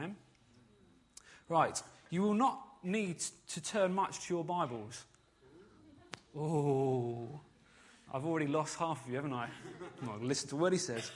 Amen? 0.00 0.16
Right. 1.48 1.82
You 2.08 2.22
will 2.22 2.34
not 2.34 2.58
need 2.82 3.22
to 3.48 3.60
turn 3.60 3.92
much 3.92 4.26
to 4.26 4.34
your 4.34 4.44
Bibles. 4.44 5.04
Oh, 6.36 7.28
I've 8.12 8.24
already 8.24 8.46
lost 8.46 8.78
half 8.78 9.04
of 9.04 9.10
you, 9.10 9.16
haven't 9.16 9.34
I? 9.34 9.48
Listen 10.22 10.48
to 10.50 10.56
what 10.56 10.72
he 10.72 10.78
says. 10.78 11.10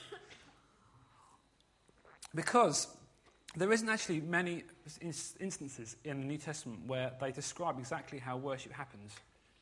Because 2.35 2.87
there 3.55 3.71
isn't 3.71 3.89
actually 3.89 4.21
many 4.21 4.63
instances 5.01 5.95
in 6.03 6.19
the 6.19 6.27
New 6.27 6.37
Testament 6.37 6.81
where 6.85 7.11
they 7.19 7.31
describe 7.31 7.79
exactly 7.79 8.19
how 8.19 8.37
worship 8.37 8.71
happens 8.71 9.13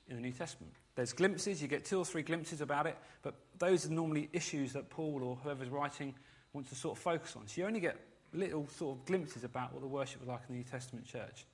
in 0.10 0.18
the 0.18 0.21
New 0.21 0.34
Testament. 0.34 0.74
There's 0.96 1.14
glimpses, 1.14 1.62
you 1.62 1.70
get 1.70 1.86
two 1.86 2.00
or 2.00 2.05
three 2.05 2.24
glimpses 2.24 2.60
about 2.60 2.88
it, 2.88 2.98
but 3.21 3.36
those 3.58 3.86
are 3.86 3.90
normally 3.90 4.30
issues 4.34 4.74
that 4.74 4.90
Paul 4.90 5.24
or 5.24 5.38
whoever's 5.38 5.70
writing 5.70 6.14
wants 6.52 6.70
to 6.71 6.76
sort 6.76 6.98
of 6.98 7.02
focus 7.02 7.36
on. 7.38 7.48
So 7.48 7.62
you 7.62 7.68
only 7.68 7.80
get 7.80 7.98
little 8.34 8.68
sort 8.68 8.97
of 8.97 9.05
glimpses 9.05 9.43
about 9.43 9.73
what 9.73 9.81
the 9.81 9.88
worship 9.88 10.20
was 10.20 10.29
like 10.29 10.41
in 10.47 10.55
the 10.55 10.60
New 10.60 10.69
Testament 10.69 11.05
church. 11.05 11.46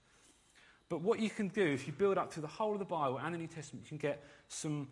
But 0.90 1.02
what 1.02 1.20
you 1.20 1.30
can 1.30 1.50
do, 1.50 1.64
if 1.64 1.86
you 1.86 1.94
build 1.94 2.18
up 2.18 2.34
to 2.34 2.42
the 2.42 2.48
whole 2.48 2.74
of 2.74 2.80
the 2.80 2.86
Bible 2.86 3.20
and 3.20 3.34
the 3.34 3.38
New 3.38 3.48
Testament, 3.48 3.86
you 3.86 3.90
can 3.90 3.98
get 3.98 4.24
some, 4.48 4.88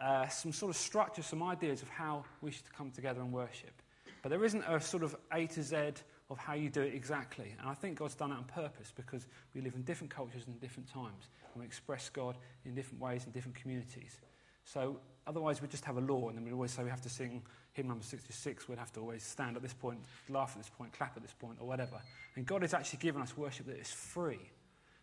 uh, 0.00 0.26
some 0.28 0.52
sort 0.52 0.70
of 0.70 0.76
structure, 0.76 1.22
some 1.22 1.42
ideas 1.42 1.82
of 1.82 1.88
how 1.88 2.24
we 2.40 2.50
should 2.50 2.72
come 2.72 2.90
together 2.90 3.20
and 3.20 3.32
worship. 3.32 3.82
But 4.22 4.30
there 4.30 4.44
isn't 4.44 4.64
a 4.66 4.80
sort 4.80 5.02
of 5.02 5.14
A 5.32 5.46
to 5.48 5.62
Z 5.62 5.76
of 6.30 6.38
how 6.38 6.54
you 6.54 6.70
do 6.70 6.80
it 6.80 6.94
exactly. 6.94 7.54
And 7.58 7.68
I 7.68 7.74
think 7.74 7.98
God's 7.98 8.14
done 8.14 8.30
that 8.30 8.36
on 8.36 8.44
purpose 8.44 8.92
because 8.96 9.26
we 9.54 9.60
live 9.60 9.74
in 9.74 9.82
different 9.82 10.14
cultures 10.14 10.44
and 10.46 10.58
different 10.60 10.88
times. 10.88 11.28
And 11.52 11.60
we 11.60 11.66
express 11.66 12.08
God 12.08 12.38
in 12.64 12.74
different 12.74 13.02
ways 13.02 13.26
in 13.26 13.32
different 13.32 13.56
communities. 13.56 14.20
So 14.64 15.00
otherwise, 15.26 15.60
we'd 15.60 15.70
just 15.70 15.84
have 15.84 15.98
a 15.98 16.00
law, 16.00 16.28
and 16.28 16.36
then 16.36 16.44
we'd 16.44 16.52
always 16.52 16.70
say 16.70 16.82
we 16.82 16.90
have 16.90 17.02
to 17.02 17.10
sing 17.10 17.42
hymn 17.72 17.88
number 17.88 18.04
66. 18.04 18.68
We'd 18.68 18.78
have 18.78 18.92
to 18.92 19.00
always 19.00 19.22
stand 19.22 19.56
at 19.56 19.62
this 19.62 19.74
point, 19.74 19.98
laugh 20.28 20.52
at 20.54 20.58
this 20.58 20.70
point, 20.70 20.92
clap 20.92 21.16
at 21.16 21.22
this 21.22 21.34
point, 21.38 21.58
or 21.60 21.66
whatever. 21.66 22.00
And 22.36 22.46
God 22.46 22.62
has 22.62 22.74
actually 22.74 22.98
given 23.00 23.22
us 23.22 23.36
worship 23.36 23.66
that 23.66 23.78
is 23.78 23.90
free 23.90 24.50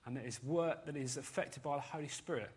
and 0.06 0.16
that 0.18 0.26
is 0.26 0.42
work 0.44 0.86
that 0.86 0.96
is 0.96 1.18
affected 1.18 1.64
by 1.64 1.76
the 1.76 1.82
Holy 1.82 2.08
Spirit 2.08 2.52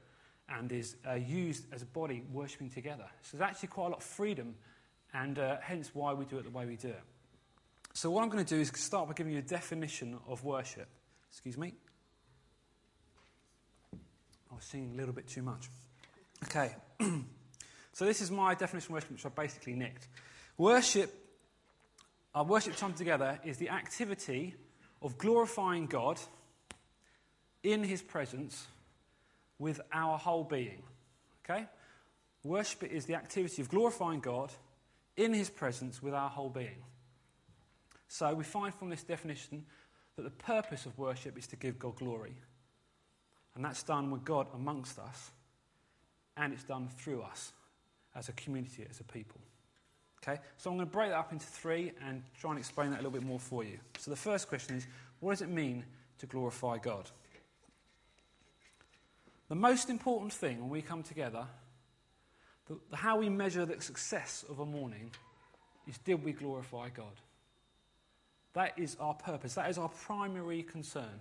and 0.49 0.71
is 0.73 0.97
uh, 1.09 1.15
used 1.15 1.67
as 1.73 1.83
a 1.83 1.87
body 1.87 2.25
worshipping 2.33 2.71
together. 2.71 3.07
So 3.23 3.37
there's 3.37 3.49
actually 3.49 3.69
quite 3.69 3.87
a 3.87 3.91
lot 3.91 3.99
of 3.99 4.05
freedom, 4.05 4.55
and 5.15 5.39
uh, 5.39 5.57
hence 5.61 5.91
why 5.95 6.13
we 6.13 6.25
do 6.25 6.39
it 6.39 6.45
the 6.45 6.51
way 6.51 6.67
we 6.67 6.77
do 6.77 6.89
it. 6.89 7.03
So, 7.95 8.11
what 8.11 8.23
I'm 8.23 8.31
going 8.31 8.45
to 8.45 8.55
do 8.55 8.61
is 8.61 8.69
start 8.75 9.07
by 9.07 9.13
giving 9.15 9.35
you 9.35 9.41
a 9.41 9.43
definition 9.43 10.19
of 10.27 10.43
worship. 10.45 10.89
Excuse 11.31 11.59
me. 11.59 11.75
I 13.95 14.55
was 14.55 14.65
singing 14.65 14.93
a 14.95 14.97
little 14.97 15.15
bit 15.15 15.29
too 15.29 15.43
much. 15.43 15.69
Okay. 16.45 16.75
so, 17.95 18.07
this 18.07 18.23
is 18.23 18.31
my 18.31 18.55
definition 18.55 18.89
of 18.89 18.95
worship, 18.95 19.11
which 19.11 19.27
I 19.27 19.29
basically 19.29 19.75
nicked. 19.75 20.09
Worship, 20.57 21.12
our 22.35 22.45
worship 22.45 22.77
time 22.77 22.95
together, 22.95 23.39
is 23.45 23.59
the 23.59 23.69
activity 23.69 24.55
of 25.03 25.19
glorifying 25.19 25.87
God 25.87 26.19
in 27.63 27.85
His 27.85 28.01
presence 28.01 28.67
with 29.59 29.81
our 29.93 30.17
whole 30.17 30.45
being. 30.45 30.83
Okay? 31.45 31.67
Worship 32.45 32.85
is 32.85 33.05
the 33.05 33.15
activity 33.15 33.61
of 33.61 33.69
glorifying 33.69 34.20
God 34.20 34.51
in 35.17 35.35
His 35.35 35.51
presence 35.51 36.03
with 36.03 36.15
our 36.15 36.31
whole 36.31 36.51
being. 36.51 36.83
So 38.09 38.35
we 38.35 38.45
find 38.45 38.75
from 38.75 38.89
this 38.89 39.03
definition 39.03 39.67
that 40.17 40.23
the 40.23 40.31
purpose 40.31 40.87
of 40.87 40.98
worship 40.98 41.37
is 41.37 41.47
to 41.48 41.57
give 41.57 41.79
God 41.79 41.97
glory. 41.97 42.37
And 43.55 43.63
that's 43.63 43.83
done 43.83 44.11
with 44.11 44.25
God 44.25 44.47
amongst 44.55 44.98
us, 44.98 45.31
and 46.39 46.55
it's 46.55 46.65
done 46.65 46.89
through 46.89 47.20
us 47.20 47.53
as 48.15 48.29
a 48.29 48.33
community, 48.33 48.87
as 48.89 49.01
a 49.01 49.05
people. 49.05 49.41
Okay? 50.23 50.41
So 50.57 50.71
I'm 50.71 50.77
going 50.77 50.89
to 50.89 50.93
break 50.93 51.11
that 51.11 51.19
up 51.19 51.33
into 51.33 51.47
three 51.47 51.93
and 52.07 52.23
try 52.39 52.51
and 52.51 52.59
explain 52.59 52.91
that 52.91 52.97
a 52.97 53.03
little 53.03 53.11
bit 53.11 53.25
more 53.25 53.41
for 53.41 53.65
you. 53.65 53.79
So 53.99 54.11
the 54.11 54.17
first 54.17 54.49
question 54.49 54.77
is 54.77 54.87
what 55.21 55.33
does 55.33 55.43
it 55.43 55.49
mean 55.49 55.85
to 56.19 56.27
glorify 56.27 56.79
God? 56.79 57.11
The 59.49 59.55
most 59.55 59.91
important 59.91 60.33
thing 60.33 60.61
when 60.61 60.71
we 60.71 60.83
come 60.83 61.03
together, 61.03 61.47
the, 62.69 62.79
the, 62.91 62.97
how 62.97 63.19
we 63.19 63.29
measure 63.29 63.67
the 63.67 63.81
success 63.81 64.45
of 64.48 64.61
a 64.61 64.67
morning, 64.67 65.11
is 65.86 65.98
did 65.98 66.25
we 66.25 66.33
glorify 66.33 66.89
God? 66.89 67.20
That 68.55 68.79
is 68.79 68.97
our 69.01 69.15
purpose. 69.15 69.55
That 69.55 69.70
is 69.70 69.79
our 69.79 69.89
primary 69.89 70.63
concern. 70.63 71.20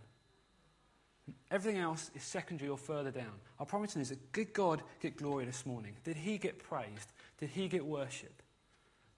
Everything 1.49 1.79
else 1.79 2.11
is 2.15 2.23
secondary 2.23 2.69
or 2.69 2.77
further 2.77 3.11
down. 3.11 3.33
Our 3.59 3.65
promise 3.65 3.95
is 3.95 4.09
that 4.09 4.33
did 4.33 4.53
God 4.53 4.81
get 5.01 5.17
glory 5.17 5.45
this 5.45 5.65
morning? 5.65 5.95
Did 6.03 6.17
he 6.17 6.37
get 6.37 6.59
praised? 6.59 7.11
Did 7.39 7.49
he 7.49 7.67
get 7.67 7.85
worshipped? 7.85 8.43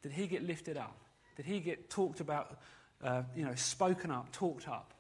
Did 0.01 0.12
he 0.12 0.28
get 0.28 0.44
lifted 0.44 0.78
up? 0.78 0.97
Did 1.35 1.46
he 1.46 1.59
get 1.59 1.90
talked 1.90 2.19
about, 2.19 2.59
uh, 3.03 3.23
you 3.35 3.46
know, 3.46 3.56
spoken 3.56 4.12
up, 4.12 4.31
talked 4.31 4.68
up? 4.68 4.94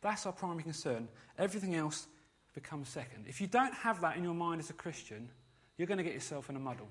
That's 0.00 0.26
our 0.26 0.32
primary 0.32 0.62
concern. 0.62 1.08
Everything 1.38 1.74
else 1.74 2.06
becomes 2.54 2.88
second. 2.88 3.24
If 3.26 3.40
you 3.40 3.46
don't 3.46 3.74
have 3.74 4.00
that 4.00 4.16
in 4.16 4.24
your 4.24 4.34
mind 4.34 4.60
as 4.60 4.70
a 4.70 4.74
Christian, 4.74 5.28
you're 5.76 5.86
going 5.86 5.98
to 5.98 6.04
get 6.04 6.14
yourself 6.14 6.50
in 6.50 6.56
a 6.56 6.60
muddle. 6.60 6.88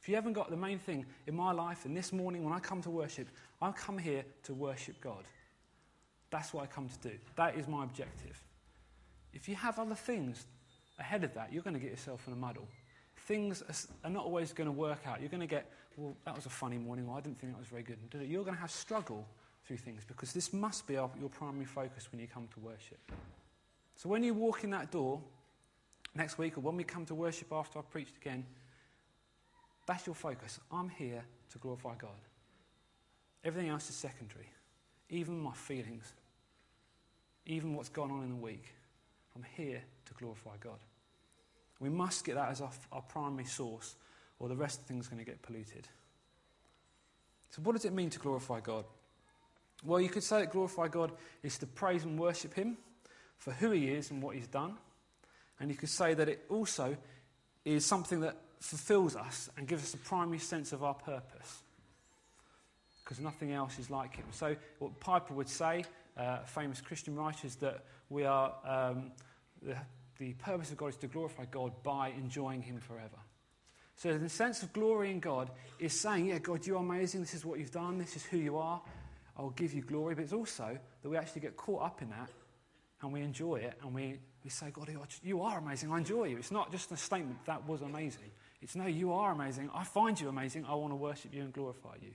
If 0.00 0.08
you 0.08 0.16
haven't 0.16 0.34
got 0.34 0.50
the 0.50 0.56
main 0.56 0.78
thing 0.78 1.06
in 1.26 1.34
my 1.34 1.52
life, 1.52 1.86
and 1.86 1.96
this 1.96 2.12
morning 2.12 2.44
when 2.44 2.52
I 2.52 2.58
come 2.58 2.82
to 2.82 2.90
worship, 2.90 3.26
I 3.62 3.72
come 3.72 3.96
here 3.96 4.24
to 4.42 4.54
worship 4.54 5.00
God. 5.00 5.24
That's 6.34 6.52
what 6.52 6.64
I 6.64 6.66
come 6.66 6.88
to 6.88 7.10
do. 7.10 7.14
That 7.36 7.54
is 7.56 7.68
my 7.68 7.84
objective. 7.84 8.42
If 9.32 9.48
you 9.48 9.54
have 9.54 9.78
other 9.78 9.94
things 9.94 10.46
ahead 10.98 11.22
of 11.22 11.32
that, 11.34 11.52
you're 11.52 11.62
going 11.62 11.74
to 11.74 11.80
get 11.80 11.92
yourself 11.92 12.26
in 12.26 12.32
a 12.32 12.36
muddle. 12.36 12.66
Things 13.28 13.62
are 14.02 14.10
not 14.10 14.24
always 14.24 14.52
going 14.52 14.66
to 14.66 14.72
work 14.72 15.06
out. 15.06 15.20
You're 15.20 15.30
going 15.30 15.42
to 15.42 15.46
get, 15.46 15.70
well, 15.96 16.16
that 16.24 16.34
was 16.34 16.46
a 16.46 16.50
funny 16.50 16.76
morning, 16.76 17.06
or 17.08 17.16
I 17.16 17.20
didn't 17.20 17.38
think 17.38 17.52
that 17.52 17.58
was 17.60 17.68
very 17.68 17.84
good. 17.84 17.98
You're 18.20 18.42
going 18.42 18.56
to 18.56 18.60
have 18.60 18.72
struggle 18.72 19.24
through 19.64 19.76
things 19.76 20.02
because 20.04 20.32
this 20.32 20.52
must 20.52 20.88
be 20.88 20.94
your 20.94 21.30
primary 21.30 21.66
focus 21.66 22.08
when 22.10 22.20
you 22.20 22.26
come 22.26 22.48
to 22.54 22.58
worship. 22.58 22.98
So 23.94 24.08
when 24.08 24.24
you 24.24 24.34
walk 24.34 24.64
in 24.64 24.70
that 24.70 24.90
door 24.90 25.20
next 26.16 26.36
week, 26.36 26.58
or 26.58 26.62
when 26.62 26.76
we 26.76 26.82
come 26.82 27.06
to 27.06 27.14
worship 27.14 27.52
after 27.52 27.78
I've 27.78 27.90
preached 27.90 28.16
again, 28.16 28.44
that's 29.86 30.04
your 30.04 30.16
focus. 30.16 30.58
I'm 30.72 30.88
here 30.88 31.22
to 31.52 31.58
glorify 31.58 31.94
God. 31.94 32.10
Everything 33.44 33.70
else 33.70 33.88
is 33.88 33.94
secondary. 33.94 34.48
Even 35.10 35.38
my 35.38 35.52
feelings, 35.52 36.12
even 37.46 37.74
what's 37.74 37.88
gone 37.88 38.10
on 38.10 38.22
in 38.22 38.30
the 38.30 38.36
week. 38.36 38.74
I'm 39.36 39.44
here 39.56 39.82
to 40.06 40.14
glorify 40.14 40.56
God. 40.60 40.78
We 41.80 41.88
must 41.88 42.24
get 42.24 42.36
that 42.36 42.50
as 42.50 42.60
our, 42.60 42.70
our 42.92 43.02
primary 43.02 43.44
source, 43.44 43.96
or 44.38 44.48
the 44.48 44.56
rest 44.56 44.80
of 44.80 44.86
things 44.86 45.08
going 45.08 45.18
to 45.18 45.24
get 45.24 45.42
polluted. 45.42 45.88
So, 47.50 47.62
what 47.62 47.72
does 47.72 47.84
it 47.84 47.92
mean 47.92 48.10
to 48.10 48.18
glorify 48.18 48.60
God? 48.60 48.84
Well, 49.84 50.00
you 50.00 50.08
could 50.08 50.22
say 50.22 50.40
that 50.40 50.50
glorify 50.50 50.88
God 50.88 51.12
is 51.42 51.58
to 51.58 51.66
praise 51.66 52.04
and 52.04 52.18
worship 52.18 52.54
Him 52.54 52.78
for 53.38 53.52
who 53.52 53.70
He 53.70 53.88
is 53.88 54.10
and 54.10 54.22
what 54.22 54.34
He's 54.34 54.46
done. 54.46 54.74
And 55.60 55.70
you 55.70 55.76
could 55.76 55.88
say 55.88 56.14
that 56.14 56.28
it 56.28 56.44
also 56.48 56.96
is 57.64 57.84
something 57.84 58.20
that 58.20 58.36
fulfills 58.60 59.14
us 59.14 59.50
and 59.56 59.68
gives 59.68 59.82
us 59.82 59.94
a 59.94 59.98
primary 59.98 60.38
sense 60.38 60.72
of 60.72 60.82
our 60.82 60.94
purpose. 60.94 61.62
Because 63.02 63.20
nothing 63.20 63.52
else 63.52 63.78
is 63.78 63.90
like 63.90 64.16
him. 64.16 64.24
So, 64.30 64.56
what 64.78 64.98
Piper 64.98 65.34
would 65.34 65.48
say, 65.48 65.84
uh, 66.16 66.38
famous 66.44 66.80
Christian 66.80 67.16
writers 67.16 67.56
that 67.56 67.84
we 68.08 68.24
are, 68.24 68.54
um, 68.64 69.10
the, 69.62 69.76
the 70.18 70.34
purpose 70.34 70.70
of 70.70 70.76
God 70.76 70.88
is 70.88 70.96
to 70.96 71.06
glorify 71.06 71.44
God 71.50 71.72
by 71.82 72.08
enjoying 72.10 72.62
him 72.62 72.78
forever. 72.80 73.18
So, 73.96 74.18
the 74.18 74.28
sense 74.28 74.62
of 74.62 74.72
glory 74.72 75.10
in 75.10 75.20
God 75.20 75.50
is 75.78 75.98
saying, 75.98 76.26
Yeah, 76.26 76.38
God, 76.38 76.66
you're 76.66 76.78
amazing. 76.78 77.20
This 77.20 77.34
is 77.34 77.44
what 77.44 77.58
you've 77.58 77.70
done. 77.70 77.98
This 77.98 78.16
is 78.16 78.24
who 78.24 78.38
you 78.38 78.56
are. 78.56 78.80
I'll 79.36 79.50
give 79.50 79.72
you 79.72 79.82
glory. 79.82 80.14
But 80.14 80.24
it's 80.24 80.32
also 80.32 80.78
that 81.02 81.08
we 81.08 81.16
actually 81.16 81.42
get 81.42 81.56
caught 81.56 81.82
up 81.82 82.02
in 82.02 82.10
that 82.10 82.30
and 83.02 83.12
we 83.12 83.20
enjoy 83.20 83.56
it 83.56 83.78
and 83.82 83.94
we, 83.94 84.18
we 84.42 84.50
say, 84.50 84.70
God, 84.72 84.88
you 85.22 85.42
are 85.42 85.58
amazing. 85.58 85.92
I 85.92 85.98
enjoy 85.98 86.24
you. 86.24 86.38
It's 86.38 86.50
not 86.50 86.70
just 86.70 86.90
a 86.92 86.96
statement, 86.96 87.44
that 87.46 87.66
was 87.68 87.82
amazing. 87.82 88.30
It's 88.62 88.74
no, 88.74 88.86
you 88.86 89.12
are 89.12 89.32
amazing. 89.32 89.70
I 89.74 89.84
find 89.84 90.18
you 90.18 90.28
amazing. 90.28 90.64
I 90.64 90.74
want 90.74 90.92
to 90.92 90.96
worship 90.96 91.34
you 91.34 91.42
and 91.42 91.52
glorify 91.52 91.96
you. 92.00 92.12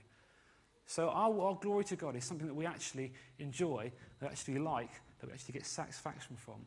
So 0.90 1.08
our, 1.08 1.40
our 1.40 1.54
glory 1.54 1.84
to 1.84 1.94
God 1.94 2.16
is 2.16 2.24
something 2.24 2.48
that 2.48 2.54
we 2.54 2.66
actually 2.66 3.12
enjoy, 3.38 3.92
that 4.18 4.26
we 4.26 4.32
actually 4.32 4.58
like, 4.58 4.90
that 5.20 5.28
we 5.28 5.32
actually 5.32 5.52
get 5.52 5.64
satisfaction 5.64 6.34
from, 6.34 6.66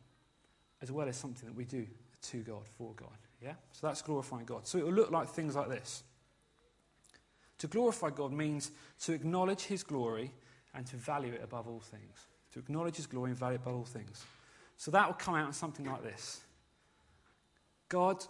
as 0.80 0.90
well 0.90 1.06
as 1.06 1.18
something 1.18 1.46
that 1.46 1.54
we 1.54 1.66
do 1.66 1.86
to 2.30 2.38
God, 2.38 2.66
for 2.78 2.94
God. 2.94 3.18
Yeah? 3.42 3.52
So 3.72 3.86
that's 3.86 4.00
glorifying 4.00 4.46
God. 4.46 4.66
So 4.66 4.78
it 4.78 4.86
will 4.86 4.94
look 4.94 5.10
like 5.10 5.28
things 5.28 5.56
like 5.56 5.68
this. 5.68 6.04
To 7.58 7.66
glorify 7.66 8.08
God 8.08 8.32
means 8.32 8.70
to 9.00 9.12
acknowledge 9.12 9.64
His 9.64 9.82
glory 9.82 10.32
and 10.74 10.86
to 10.86 10.96
value 10.96 11.34
it 11.34 11.42
above 11.44 11.68
all 11.68 11.80
things. 11.80 12.26
To 12.54 12.60
acknowledge 12.60 12.96
His 12.96 13.06
glory 13.06 13.32
and 13.32 13.38
value 13.38 13.56
it 13.56 13.60
above 13.60 13.74
all 13.74 13.84
things. 13.84 14.24
So 14.78 14.90
that 14.90 15.06
will 15.06 15.14
come 15.16 15.34
out 15.34 15.48
in 15.48 15.52
something 15.52 15.84
like 15.84 16.02
this 16.02 16.40
God 17.90 18.24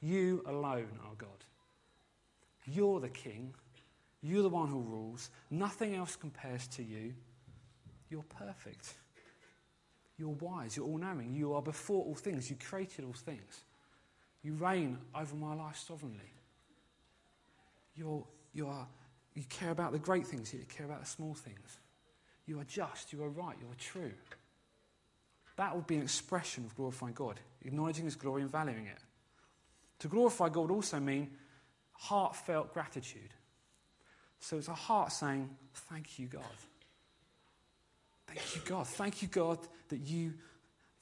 you 0.00 0.42
alone 0.44 0.88
are 1.04 1.14
God. 1.16 1.28
You're 2.66 2.98
the 2.98 3.08
king. 3.08 3.54
You're 4.22 4.42
the 4.42 4.48
one 4.48 4.68
who 4.68 4.80
rules. 4.80 5.30
Nothing 5.50 5.94
else 5.94 6.16
compares 6.16 6.66
to 6.68 6.82
you. 6.82 7.14
You're 8.10 8.24
perfect. 8.24 8.94
You're 10.18 10.28
wise. 10.28 10.76
You're 10.76 10.86
all 10.86 10.98
knowing. 10.98 11.32
You 11.34 11.54
are 11.54 11.62
before 11.62 12.04
all 12.04 12.14
things. 12.14 12.50
You 12.50 12.56
created 12.56 13.04
all 13.04 13.14
things. 13.14 13.62
You 14.42 14.54
reign 14.54 14.98
over 15.14 15.34
my 15.36 15.54
life 15.54 15.76
sovereignly. 15.76 16.32
You're, 17.94 18.24
you, 18.52 18.66
are, 18.66 18.86
you 19.34 19.42
care 19.48 19.70
about 19.70 19.92
the 19.92 19.98
great 19.98 20.26
things, 20.26 20.52
you 20.52 20.60
care 20.68 20.86
about 20.86 21.00
the 21.00 21.06
small 21.06 21.34
things. 21.34 21.78
You 22.46 22.58
are 22.60 22.64
just, 22.64 23.12
you 23.12 23.22
are 23.22 23.28
right, 23.28 23.56
you 23.60 23.66
are 23.66 23.74
true. 23.78 24.12
That 25.56 25.74
would 25.74 25.86
be 25.86 25.96
an 25.96 26.02
expression 26.02 26.64
of 26.64 26.74
glorifying 26.74 27.12
God, 27.12 27.38
acknowledging 27.62 28.06
His 28.06 28.16
glory 28.16 28.42
and 28.42 28.50
valuing 28.50 28.86
it. 28.86 28.98
To 30.00 30.08
glorify 30.08 30.48
God 30.48 30.62
would 30.62 30.74
also 30.74 30.98
mean 30.98 31.30
heartfelt 31.92 32.72
gratitude. 32.72 33.34
So 34.40 34.56
it's 34.56 34.68
a 34.68 34.74
heart 34.74 35.12
saying, 35.12 35.48
Thank 35.74 36.18
you, 36.18 36.26
God. 36.26 36.42
Thank 38.26 38.56
you, 38.56 38.62
God. 38.64 38.86
Thank 38.86 39.22
you, 39.22 39.28
God, 39.28 39.58
that 39.88 39.98
you, 39.98 40.34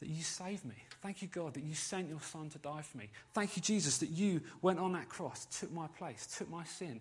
that 0.01 0.09
you 0.09 0.23
saved 0.23 0.65
me. 0.65 0.75
Thank 1.03 1.23
you, 1.23 1.29
God, 1.29 1.55
that 1.55 1.63
you 1.63 1.75
sent 1.75 2.09
your 2.09 2.21
Son 2.21 2.49
to 2.51 2.59
die 2.59 2.83
for 2.83 2.99
me. 2.99 3.11
Thank 3.33 3.57
you, 3.57 3.63
Jesus, 3.63 3.99
that 3.99 4.11
you 4.11 4.41
went 4.63 4.79
on 4.79 4.93
that 4.93 5.09
cross, 5.09 5.47
took 5.47 5.73
my 5.73 5.87
place, 5.87 6.27
took 6.39 6.51
my 6.51 6.65
sin. 6.65 7.01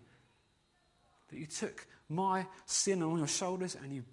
That 1.30 1.40
you 1.40 1.46
took 1.46 1.88
my 2.10 2.46
sin 2.66 3.02
on 3.04 3.18
your 3.18 3.28
shoulders 3.28 3.76
and 3.82 3.94
you, 3.94 4.04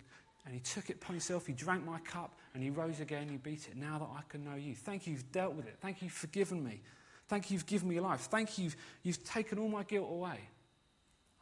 and 0.46 0.54
you 0.54 0.60
took 0.60 0.88
it 0.90 0.96
upon 0.96 1.16
yourself. 1.16 1.48
You 1.48 1.54
drank 1.54 1.84
my 1.84 1.98
cup 2.00 2.38
and 2.54 2.64
you 2.64 2.72
rose 2.72 3.00
again. 3.00 3.28
You 3.30 3.38
beat 3.38 3.68
it. 3.68 3.76
Now 3.76 3.98
that 3.98 4.08
I 4.16 4.20
can 4.28 4.44
know 4.44 4.54
you. 4.54 4.74
Thank 4.74 5.06
you, 5.06 5.12
you've 5.12 5.32
dealt 5.32 5.54
with 5.54 5.66
it. 5.66 5.76
Thank 5.80 6.00
you, 6.00 6.06
you've 6.06 6.12
forgiven 6.12 6.64
me. 6.64 6.80
Thank 7.28 7.50
you, 7.50 7.54
you've 7.54 7.66
given 7.66 7.88
me 7.88 8.00
life. 8.00 8.22
Thank 8.22 8.58
you, 8.58 8.64
you've, 8.64 8.76
you've 9.02 9.24
taken 9.24 9.58
all 9.58 9.68
my 9.68 9.82
guilt 9.82 10.08
away. 10.10 10.38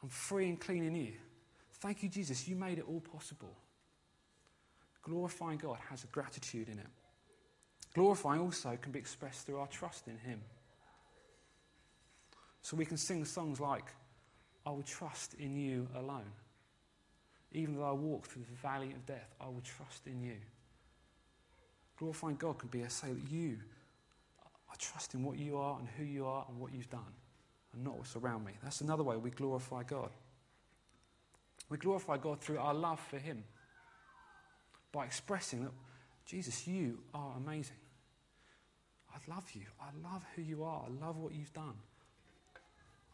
I'm 0.02 0.08
free 0.08 0.48
and 0.48 0.60
clean 0.60 0.84
in 0.84 0.94
you. 0.94 1.12
Thank 1.80 2.02
you, 2.02 2.08
Jesus, 2.08 2.48
you 2.48 2.56
made 2.56 2.78
it 2.78 2.84
all 2.88 3.00
possible. 3.00 3.54
Glorifying 5.02 5.58
God 5.58 5.78
has 5.90 6.04
a 6.04 6.06
gratitude 6.08 6.68
in 6.68 6.78
it. 6.78 6.86
Glorifying 7.94 8.40
also 8.40 8.76
can 8.80 8.92
be 8.92 8.98
expressed 8.98 9.46
through 9.46 9.58
our 9.58 9.66
trust 9.66 10.08
in 10.08 10.16
Him. 10.18 10.40
So 12.62 12.76
we 12.76 12.84
can 12.84 12.96
sing 12.96 13.24
songs 13.24 13.60
like, 13.60 13.84
I 14.64 14.70
will 14.70 14.82
trust 14.82 15.34
in 15.34 15.56
you 15.56 15.88
alone. 15.96 16.32
Even 17.50 17.76
though 17.76 17.84
I 17.84 17.92
walk 17.92 18.26
through 18.26 18.44
the 18.48 18.56
valley 18.56 18.92
of 18.92 19.04
death, 19.04 19.34
I 19.40 19.46
will 19.46 19.62
trust 19.62 20.06
in 20.06 20.22
you. 20.22 20.36
Glorifying 21.98 22.36
God 22.36 22.58
can 22.58 22.68
be 22.68 22.82
a 22.82 22.90
say 22.90 23.08
that 23.08 23.30
you, 23.30 23.58
I 24.70 24.74
trust 24.78 25.14
in 25.14 25.22
what 25.22 25.36
you 25.36 25.58
are 25.58 25.78
and 25.78 25.88
who 25.98 26.04
you 26.04 26.24
are 26.26 26.46
and 26.48 26.58
what 26.58 26.72
you've 26.72 26.90
done, 26.90 27.12
and 27.72 27.84
not 27.84 27.96
what's 27.96 28.16
around 28.16 28.44
me. 28.44 28.52
That's 28.62 28.80
another 28.80 29.02
way 29.02 29.16
we 29.16 29.30
glorify 29.30 29.82
God. 29.82 30.10
We 31.68 31.78
glorify 31.78 32.18
God 32.18 32.40
through 32.40 32.58
our 32.58 32.74
love 32.74 33.00
for 33.00 33.18
Him 33.18 33.44
by 34.92 35.06
expressing 35.06 35.62
that, 35.64 35.72
Jesus, 36.26 36.66
you 36.66 36.98
are 37.14 37.34
amazing. 37.36 37.76
I 39.14 39.34
love 39.34 39.44
you. 39.54 39.62
I 39.80 40.12
love 40.12 40.24
who 40.34 40.42
you 40.42 40.64
are. 40.64 40.84
I 40.86 41.04
love 41.06 41.16
what 41.16 41.34
you've 41.34 41.52
done. 41.52 41.74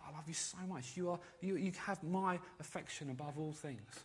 I 0.06 0.12
love 0.12 0.24
you 0.26 0.34
so 0.34 0.58
much. 0.68 0.96
You, 0.96 1.10
are, 1.10 1.18
you, 1.40 1.56
you 1.56 1.72
have 1.86 2.02
my 2.02 2.38
affection 2.60 3.10
above 3.10 3.38
all 3.38 3.52
things. 3.52 4.00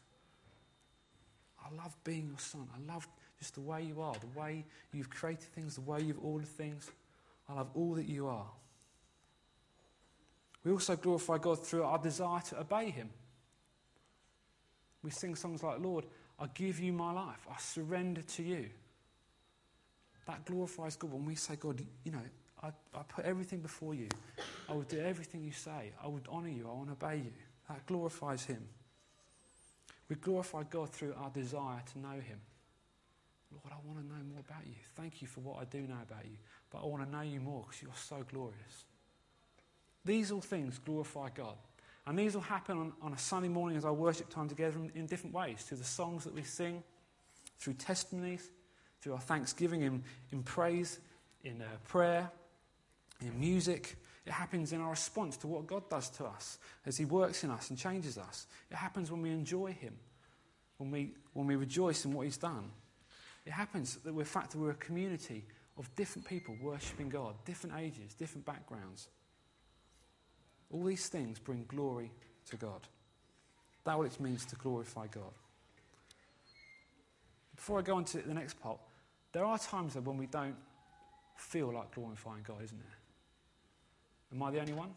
I 1.63 1.73
love 1.75 1.95
being 2.03 2.27
your 2.27 2.39
son. 2.39 2.67
I 2.75 2.93
love 2.93 3.07
just 3.39 3.55
the 3.55 3.61
way 3.61 3.83
you 3.83 4.01
are, 4.01 4.13
the 4.13 4.39
way 4.39 4.65
you've 4.91 5.09
created 5.09 5.45
things, 5.55 5.75
the 5.75 5.81
way 5.81 6.01
you've 6.01 6.23
ordered 6.23 6.47
things. 6.47 6.89
I 7.47 7.53
love 7.53 7.69
all 7.73 7.93
that 7.95 8.07
you 8.07 8.27
are. 8.27 8.47
We 10.63 10.71
also 10.71 10.95
glorify 10.95 11.37
God 11.37 11.65
through 11.65 11.83
our 11.83 11.97
desire 11.97 12.41
to 12.41 12.61
obey 12.61 12.89
Him. 12.89 13.09
We 15.01 15.11
sing 15.11 15.35
songs 15.35 15.61
like, 15.61 15.79
Lord, 15.79 16.05
I 16.39 16.47
give 16.53 16.79
you 16.79 16.93
my 16.93 17.11
life. 17.11 17.45
I 17.49 17.59
surrender 17.59 18.21
to 18.21 18.43
you. 18.43 18.69
That 20.25 20.45
glorifies 20.45 20.95
God 20.95 21.11
when 21.11 21.25
we 21.25 21.35
say, 21.35 21.57
God, 21.57 21.85
you 22.05 22.11
know, 22.13 22.21
I, 22.61 22.67
I 22.95 23.03
put 23.03 23.25
everything 23.25 23.59
before 23.59 23.93
you. 23.93 24.07
I 24.69 24.73
will 24.73 24.83
do 24.83 24.99
everything 24.99 25.43
you 25.43 25.51
say. 25.51 25.91
I 26.01 26.07
would 26.07 26.27
honour 26.29 26.47
you. 26.47 26.67
I 26.69 26.73
want 26.73 26.87
to 26.87 27.05
obey 27.05 27.17
you. 27.17 27.33
That 27.67 27.85
glorifies 27.85 28.45
Him. 28.45 28.65
We 30.07 30.15
glorify 30.15 30.63
God 30.69 30.89
through 30.91 31.13
our 31.19 31.29
desire 31.29 31.81
to 31.91 31.99
know 31.99 32.13
Him. 32.13 32.39
Lord, 33.51 33.71
I 33.71 33.87
want 33.87 33.99
to 33.99 34.05
know 34.05 34.23
more 34.31 34.39
about 34.47 34.65
you. 34.65 34.75
Thank 34.95 35.21
you 35.21 35.27
for 35.27 35.41
what 35.41 35.57
I 35.59 35.65
do 35.65 35.81
know 35.81 36.01
about 36.01 36.23
you. 36.23 36.37
But 36.71 36.83
I 36.83 36.85
want 36.85 37.03
to 37.03 37.11
know 37.11 37.21
you 37.21 37.39
more 37.41 37.65
because 37.67 37.81
you're 37.81 37.91
so 37.95 38.23
glorious. 38.31 38.85
These 40.05 40.31
all 40.31 40.41
things 40.41 40.79
glorify 40.79 41.29
God. 41.33 41.55
And 42.05 42.19
these 42.19 42.33
will 42.33 42.41
happen 42.41 42.77
on, 42.77 42.93
on 43.01 43.13
a 43.13 43.17
Sunday 43.17 43.47
morning 43.47 43.77
as 43.77 43.85
our 43.85 43.93
worship 43.93 44.29
time 44.29 44.49
together 44.49 44.77
in, 44.77 44.91
in 44.95 45.05
different 45.05 45.33
ways 45.33 45.63
through 45.63 45.77
the 45.77 45.83
songs 45.85 46.25
that 46.25 46.33
we 46.33 46.43
sing, 46.43 46.83
through 47.57 47.75
testimonies, 47.75 48.49
through 49.01 49.13
our 49.13 49.21
thanksgiving 49.21 49.81
in, 49.81 50.03
in 50.31 50.43
praise, 50.43 50.99
in 51.43 51.61
uh, 51.61 51.65
prayer, 51.87 52.29
in 53.21 53.39
music. 53.39 53.95
It 54.25 54.31
happens 54.31 54.73
in 54.73 54.81
our 54.81 54.91
response 54.91 55.37
to 55.37 55.47
what 55.47 55.67
God 55.67 55.89
does 55.89 56.09
to 56.11 56.25
us 56.25 56.57
as 56.85 56.97
He 56.97 57.05
works 57.05 57.43
in 57.43 57.51
us 57.51 57.69
and 57.69 57.79
changes 57.79 58.17
us. 58.17 58.47
It 58.69 58.75
happens 58.75 59.11
when 59.11 59.21
we 59.21 59.29
enjoy 59.29 59.71
Him, 59.71 59.93
when 60.77 60.91
we, 60.91 61.11
when 61.33 61.47
we 61.47 61.55
rejoice 61.55 62.03
in 62.03 62.13
what 62.13 62.25
He's 62.25 62.37
done. 62.37 62.69
It 63.45 63.51
happens 63.51 63.95
that 63.97 64.13
we're, 64.13 64.21
in 64.21 64.27
fact, 64.27 64.55
we're 64.55 64.71
a 64.71 64.75
community 64.75 65.45
of 65.77 65.93
different 65.95 66.27
people 66.27 66.55
worshipping 66.61 67.09
God, 67.09 67.35
different 67.45 67.77
ages, 67.79 68.13
different 68.13 68.45
backgrounds. 68.45 69.09
All 70.73 70.83
these 70.83 71.07
things 71.07 71.37
bring 71.39 71.65
glory 71.67 72.11
to 72.49 72.57
God. 72.57 72.81
That's 73.83 73.97
what 73.97 74.07
it 74.07 74.19
means 74.19 74.45
to 74.45 74.55
glorify 74.55 75.07
God. 75.07 75.31
Before 77.55 77.79
I 77.79 77.81
go 77.83 77.95
on 77.95 78.05
to 78.05 78.17
the 78.17 78.33
next 78.33 78.59
part, 78.59 78.79
there 79.31 79.45
are 79.45 79.57
times 79.57 79.93
that 79.93 80.03
when 80.03 80.17
we 80.17 80.25
don't 80.25 80.55
feel 81.37 81.71
like 81.73 81.93
glorifying 81.93 82.43
God, 82.45 82.63
isn't 82.63 82.79
there? 82.79 82.97
Am 84.33 84.41
I 84.41 84.51
the 84.51 84.59
only 84.59 84.73
one? 84.73 84.89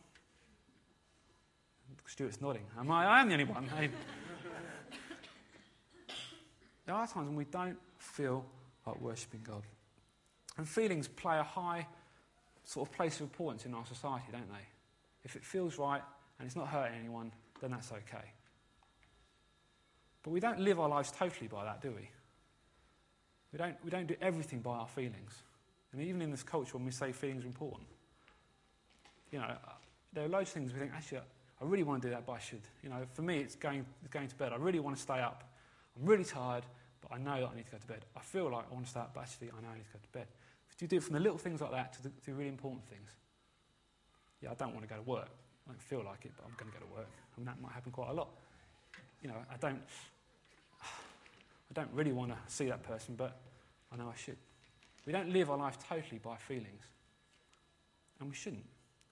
Stuart's 2.07 2.41
nodding. 2.41 2.65
Am 2.79 2.91
I? 2.91 3.05
I 3.07 3.21
am 3.21 3.29
the 3.29 3.35
only 3.35 3.45
one. 3.45 3.69
there 6.87 6.95
are 6.95 7.07
times 7.07 7.27
when 7.27 7.37
we 7.37 7.45
don't 7.45 7.77
feel 7.99 8.45
like 8.87 9.01
worshipping 9.01 9.41
God. 9.45 9.63
And 10.57 10.67
feelings 10.67 11.07
play 11.07 11.39
a 11.39 11.43
high 11.43 11.87
sort 12.65 12.89
of 12.89 12.95
place 12.95 13.17
of 13.17 13.23
importance 13.23 13.67
in 13.67 13.75
our 13.75 13.85
society, 13.85 14.27
don't 14.33 14.49
they? 14.49 14.67
If 15.27 15.35
it 15.35 15.45
feels 15.45 15.77
right 15.77 16.03
and 16.39 16.47
it's 16.47 16.55
not 16.55 16.69
hurting 16.69 16.97
anyone, 16.97 17.33
then 17.61 17.73
that's 17.73 17.91
okay. 17.91 18.31
But 20.23 20.31
we 20.31 20.39
don't 20.39 20.61
live 20.61 20.79
our 20.79 20.89
lives 20.89 21.11
totally 21.11 21.49
by 21.49 21.65
that, 21.65 21.83
do 21.83 21.91
we? 21.91 22.09
We 23.53 23.59
don't, 23.59 23.77
we 23.85 23.91
don't 23.91 24.07
do 24.07 24.15
everything 24.23 24.61
by 24.61 24.77
our 24.77 24.87
feelings. 24.87 25.43
And 25.93 26.01
even 26.01 26.23
in 26.23 26.31
this 26.31 26.45
culture, 26.45 26.77
when 26.77 26.87
we 26.87 26.93
say 26.93 27.11
feelings 27.11 27.43
are 27.43 27.49
important, 27.49 27.89
you 29.33 29.41
know, 29.41 29.53
there 30.13 30.25
are 30.25 30.29
loads 30.29 30.51
of 30.51 30.55
things 30.55 30.73
we 30.73 30.79
think, 30.79 30.93
actually, 30.95 31.19
I 31.19 31.65
really 31.65 31.83
want 31.83 32.03
to 32.03 32.09
do 32.09 32.15
that, 32.15 32.25
but 32.25 32.35
I 32.35 32.39
should. 32.39 32.63
You 32.85 32.91
know, 32.91 33.05
for 33.13 33.23
me, 33.23 33.39
it's 33.39 33.57
going, 33.57 33.85
it's 34.03 34.13
going 34.13 34.29
to 34.29 34.37
bed. 34.37 34.53
I 34.53 34.57
really 34.57 34.79
want 34.79 34.95
to 34.95 35.03
stay 35.03 35.19
up. 35.19 35.43
I'm 35.99 36.07
really 36.07 36.25
tired, 36.25 36.63
but 37.01 37.13
I 37.13 37.19
know 37.19 37.41
that 37.41 37.51
I 37.53 37.57
need 37.57 37.67
to 37.67 37.73
go 37.73 37.79
to 37.79 37.87
bed. 37.87 38.05
I 38.17 38.21
feel 38.21 38.45
like 38.49 38.67
I 38.71 38.75
want 38.75 38.85
to 38.85 38.91
stay 38.91 39.01
up, 39.01 39.13
but 39.13 39.23
actually, 39.23 39.49
I 39.49 39.61
know 39.61 39.71
I 39.73 39.75
need 39.75 39.87
to 39.87 39.93
go 39.93 39.99
to 40.01 40.19
bed. 40.19 40.29
If 40.71 40.81
you 40.83 40.87
do 40.87 40.99
it 40.99 41.03
from 41.03 41.15
the 41.15 41.21
little 41.21 41.39
things 41.39 41.61
like 41.61 41.73
that 41.73 41.95
to 41.95 42.03
the, 42.05 42.11
to 42.11 42.27
the 42.27 42.35
really 42.35 42.51
important 42.51 42.87
things, 42.87 43.11
yeah, 44.47 44.53
I 44.53 44.55
don't 44.55 44.73
want 44.75 44.89
to 44.89 44.95
go 44.95 45.01
to 45.01 45.09
work. 45.09 45.29
I 45.67 45.73
don't 45.73 45.83
feel 45.83 46.05
like 46.05 46.25
it, 46.25 46.33
but 46.37 46.45
I'm 46.47 46.55
going 46.57 46.71
to 46.71 46.79
go 46.79 46.87
to 46.87 46.93
work. 46.93 47.09
I 47.09 47.41
mean, 47.41 47.47
that 47.47 47.61
might 47.61 47.73
happen 47.73 47.91
quite 47.91 48.11
a 48.11 48.13
lot. 48.13 48.29
You 49.23 49.29
know, 49.29 49.37
I 49.53 49.57
don't, 49.57 49.83
I 50.83 51.75
don't 51.75 51.91
really 51.93 52.13
want 52.13 52.31
to 52.31 52.39
see 52.47 52.67
that 52.67 52.85
person, 52.85 53.17
but 53.17 53.37
I 53.93 53.97
know 53.97 54.09
I 54.13 54.17
should. 54.17 54.37
We 55.05 55.13
don't 55.13 55.33
live 55.33 55.51
our 55.51 55.59
life 55.59 55.79
totally 55.89 56.19
by 56.19 56.37
feelings. 56.37 56.85
And 58.21 58.29
we 58.29 58.37
shouldn't. 58.37 58.65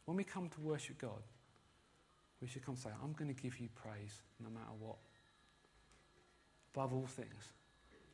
When 0.05 0.17
we 0.17 0.23
come 0.23 0.49
to 0.49 0.61
worship 0.61 0.99
God, 0.99 1.23
we 2.41 2.47
should 2.47 2.65
come 2.65 2.77
say, 2.77 2.91
I'm 3.03 3.13
going 3.13 3.35
to 3.35 3.43
give 3.43 3.59
you 3.59 3.69
praise 3.75 4.23
no 4.41 4.51
matter 4.51 4.73
what. 4.79 4.97
Above 6.75 6.93
all 6.93 7.07
things. 7.07 7.53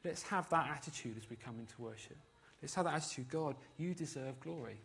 Let's 0.05 0.23
have 0.23 0.49
that 0.50 0.71
attitude 0.71 1.17
as 1.19 1.29
we 1.29 1.37
come 1.37 1.59
into 1.59 1.75
worship. 1.79 2.17
Let's 2.62 2.75
have 2.75 2.87
that 2.87 2.95
attitude 2.95 3.29
God, 3.29 3.57
you 3.77 3.93
deserve 3.93 4.41
glory 4.41 4.79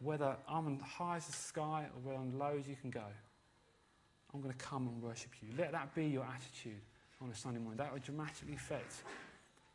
whether 0.00 0.36
I'm 0.48 0.74
as 0.74 0.80
high 0.82 1.16
as 1.16 1.26
the 1.26 1.32
sky 1.32 1.86
or 1.94 2.00
whether 2.02 2.18
I'm 2.18 2.38
low 2.38 2.56
as 2.58 2.68
you 2.68 2.76
can 2.80 2.90
go, 2.90 3.04
I'm 4.32 4.40
going 4.40 4.52
to 4.52 4.64
come 4.64 4.86
and 4.88 5.02
worship 5.02 5.30
you. 5.42 5.48
Let 5.56 5.72
that 5.72 5.94
be 5.94 6.06
your 6.06 6.24
attitude 6.24 6.80
on 7.22 7.30
a 7.30 7.34
Sunday 7.34 7.60
morning. 7.60 7.78
That 7.78 7.92
will 7.92 8.00
dramatically 8.00 8.54
affect 8.54 8.92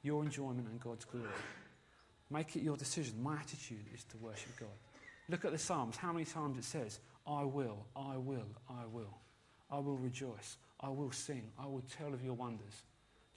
your 0.03 0.23
enjoyment 0.23 0.67
and 0.67 0.79
God's 0.79 1.05
glory. 1.05 1.27
Make 2.29 2.55
it 2.55 2.61
your 2.61 2.77
decision. 2.77 3.21
My 3.21 3.37
attitude 3.37 3.85
is 3.93 4.03
to 4.05 4.17
worship 4.17 4.51
God. 4.59 4.69
Look 5.29 5.45
at 5.45 5.51
the 5.51 5.57
Psalms, 5.57 5.97
how 5.97 6.11
many 6.11 6.25
times 6.25 6.57
it 6.57 6.63
says, 6.63 6.99
I 7.25 7.43
will, 7.43 7.85
I 7.95 8.17
will, 8.17 8.47
I 8.69 8.85
will. 8.91 9.17
I 9.69 9.79
will 9.79 9.97
rejoice. 9.97 10.57
I 10.79 10.89
will 10.89 11.11
sing. 11.11 11.43
I 11.57 11.65
will 11.65 11.83
tell 11.97 12.13
of 12.13 12.23
your 12.23 12.33
wonders. 12.33 12.83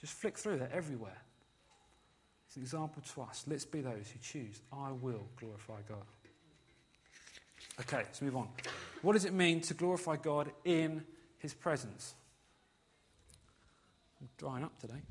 Just 0.01 0.13
flick 0.13 0.37
through 0.37 0.59
that 0.59 0.71
everywhere. 0.71 1.21
It's 2.47 2.57
an 2.57 2.63
example 2.63 3.01
to 3.13 3.21
us. 3.21 3.45
Let's 3.47 3.65
be 3.65 3.81
those 3.81 4.11
who 4.11 4.19
choose, 4.21 4.61
I 4.71 4.91
will 4.91 5.27
glorify 5.39 5.81
God. 5.87 6.05
Okay, 7.79 7.97
let's 7.97 8.21
move 8.21 8.35
on. 8.35 8.47
What 9.01 9.13
does 9.13 9.25
it 9.25 9.33
mean 9.33 9.61
to 9.61 9.73
glorify 9.73 10.15
God 10.15 10.51
in 10.63 11.03
His 11.39 11.53
presence? 11.53 12.15
I'm 14.21 14.29
drying 14.37 14.63
up 14.63 14.79
today. 14.79 15.01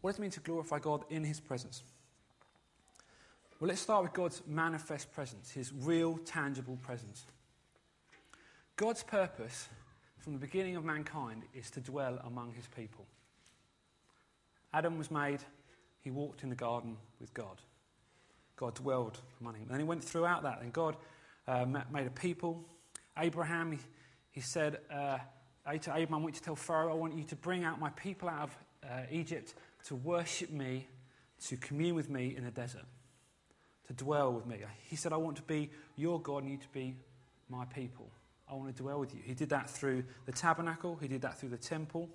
What 0.00 0.10
does 0.10 0.18
it 0.18 0.22
mean 0.22 0.30
to 0.32 0.40
glorify 0.40 0.78
God 0.78 1.04
in 1.10 1.24
His 1.24 1.40
presence? 1.40 1.82
Well, 3.58 3.68
let's 3.68 3.80
start 3.80 4.02
with 4.02 4.12
God's 4.12 4.42
manifest 4.46 5.12
presence, 5.12 5.50
His 5.50 5.72
real, 5.72 6.18
tangible 6.18 6.76
presence. 6.82 7.24
God's 8.76 9.02
purpose 9.04 9.68
from 10.18 10.32
the 10.32 10.38
beginning 10.38 10.74
of 10.74 10.84
mankind 10.84 11.42
is 11.52 11.70
to 11.70 11.80
dwell 11.80 12.18
among 12.24 12.54
his 12.54 12.66
people. 12.66 13.06
Adam 14.72 14.98
was 14.98 15.10
made, 15.10 15.40
he 16.04 16.10
walked 16.10 16.42
in 16.42 16.50
the 16.50 16.54
garden 16.54 16.98
with 17.18 17.32
God. 17.32 17.60
God 18.56 18.74
dwelled 18.74 19.18
among 19.40 19.54
him. 19.54 19.66
And 19.70 19.78
he 19.78 19.84
went 19.84 20.04
throughout 20.04 20.42
that. 20.42 20.60
And 20.60 20.72
God 20.72 20.96
uh, 21.48 21.64
made 21.90 22.06
a 22.06 22.10
people. 22.10 22.62
Abraham, 23.18 23.72
he, 23.72 23.78
he 24.30 24.40
said 24.40 24.78
uh, 24.92 25.18
to 25.66 25.90
Abraham, 25.96 26.14
I 26.14 26.18
want 26.18 26.34
you 26.34 26.40
to 26.40 26.44
tell 26.44 26.56
Pharaoh, 26.56 26.92
I 26.92 26.94
want 26.94 27.16
you 27.16 27.24
to 27.24 27.36
bring 27.36 27.64
out 27.64 27.80
my 27.80 27.90
people 27.90 28.28
out 28.28 28.50
of 28.50 28.56
uh, 28.84 29.00
Egypt 29.10 29.54
to 29.86 29.94
worship 29.94 30.50
me, 30.50 30.86
to 31.46 31.56
commune 31.56 31.94
with 31.94 32.10
me 32.10 32.34
in 32.36 32.44
the 32.44 32.50
desert, 32.50 32.84
to 33.86 33.92
dwell 33.94 34.32
with 34.32 34.46
me. 34.46 34.58
He 34.88 34.96
said, 34.96 35.12
I 35.12 35.16
want 35.16 35.36
to 35.38 35.42
be 35.42 35.70
your 35.96 36.20
God 36.20 36.42
and 36.42 36.52
you 36.52 36.58
to 36.58 36.68
be 36.72 36.96
my 37.48 37.64
people. 37.64 38.10
I 38.48 38.54
want 38.54 38.76
to 38.76 38.82
dwell 38.82 39.00
with 39.00 39.14
you. 39.14 39.20
He 39.24 39.34
did 39.34 39.48
that 39.48 39.70
through 39.70 40.04
the 40.26 40.32
tabernacle, 40.32 40.98
he 41.00 41.08
did 41.08 41.22
that 41.22 41.38
through 41.38 41.48
the 41.48 41.56
temple. 41.56 42.10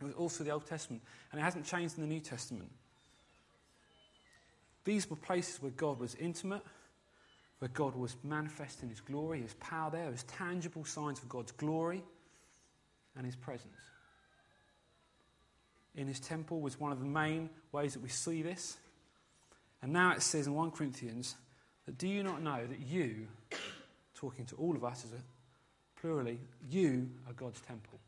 It 0.00 0.04
was 0.04 0.14
also 0.14 0.44
the 0.44 0.50
Old 0.50 0.66
Testament. 0.66 1.02
And 1.30 1.40
it 1.40 1.44
hasn't 1.44 1.64
changed 1.64 1.96
in 1.96 2.02
the 2.02 2.08
New 2.08 2.20
Testament. 2.20 2.70
These 4.84 5.08
were 5.08 5.16
places 5.16 5.62
where 5.62 5.70
God 5.72 5.98
was 6.00 6.14
intimate, 6.16 6.62
where 7.58 7.68
God 7.68 7.94
was 7.94 8.16
manifesting 8.24 8.88
his 8.88 9.00
glory, 9.00 9.40
his 9.42 9.54
power 9.54 9.90
there. 9.90 10.10
Was 10.10 10.24
tangible 10.24 10.84
signs 10.84 11.20
of 11.20 11.28
God's 11.28 11.52
glory 11.52 12.02
and 13.16 13.24
his 13.24 13.36
presence. 13.36 13.76
In 15.94 16.06
his 16.06 16.18
temple 16.20 16.60
was 16.60 16.80
one 16.80 16.90
of 16.90 16.98
the 16.98 17.06
main 17.06 17.50
ways 17.70 17.92
that 17.92 18.02
we 18.02 18.08
see 18.08 18.42
this. 18.42 18.78
And 19.82 19.92
now 19.92 20.12
it 20.12 20.22
says 20.22 20.46
in 20.46 20.54
1 20.54 20.70
Corinthians 20.70 21.36
that 21.86 21.98
do 21.98 22.08
you 22.08 22.22
not 22.22 22.42
know 22.42 22.66
that 22.66 22.80
you, 22.80 23.28
talking 24.14 24.46
to 24.46 24.56
all 24.56 24.74
of 24.74 24.84
us 24.84 25.04
as 25.04 25.12
a 25.12 25.22
plurally, 26.00 26.38
you 26.68 27.10
are 27.28 27.32
God's 27.32 27.60
temple. 27.60 28.00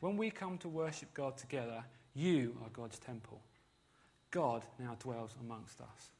When 0.00 0.16
we 0.16 0.30
come 0.30 0.58
to 0.58 0.68
worship 0.68 1.12
God 1.14 1.36
together, 1.36 1.84
you 2.14 2.56
are 2.62 2.70
God's 2.70 2.98
temple. 2.98 3.40
God 4.30 4.62
now 4.78 4.96
dwells 4.98 5.34
amongst 5.40 5.80
us. 5.80 6.10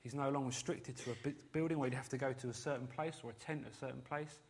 He's 0.00 0.14
no 0.14 0.30
longer 0.30 0.48
restricted 0.48 0.96
to 0.96 1.10
a 1.10 1.32
building 1.52 1.78
where 1.78 1.88
you'd 1.88 1.96
have 1.96 2.08
to 2.08 2.18
go 2.18 2.32
to 2.32 2.48
a 2.48 2.54
certain 2.54 2.86
place 2.86 3.20
or 3.22 3.30
a 3.30 3.34
tent 3.34 3.64
at 3.66 3.72
a 3.72 3.76
certain 3.76 4.00
place. 4.00 4.40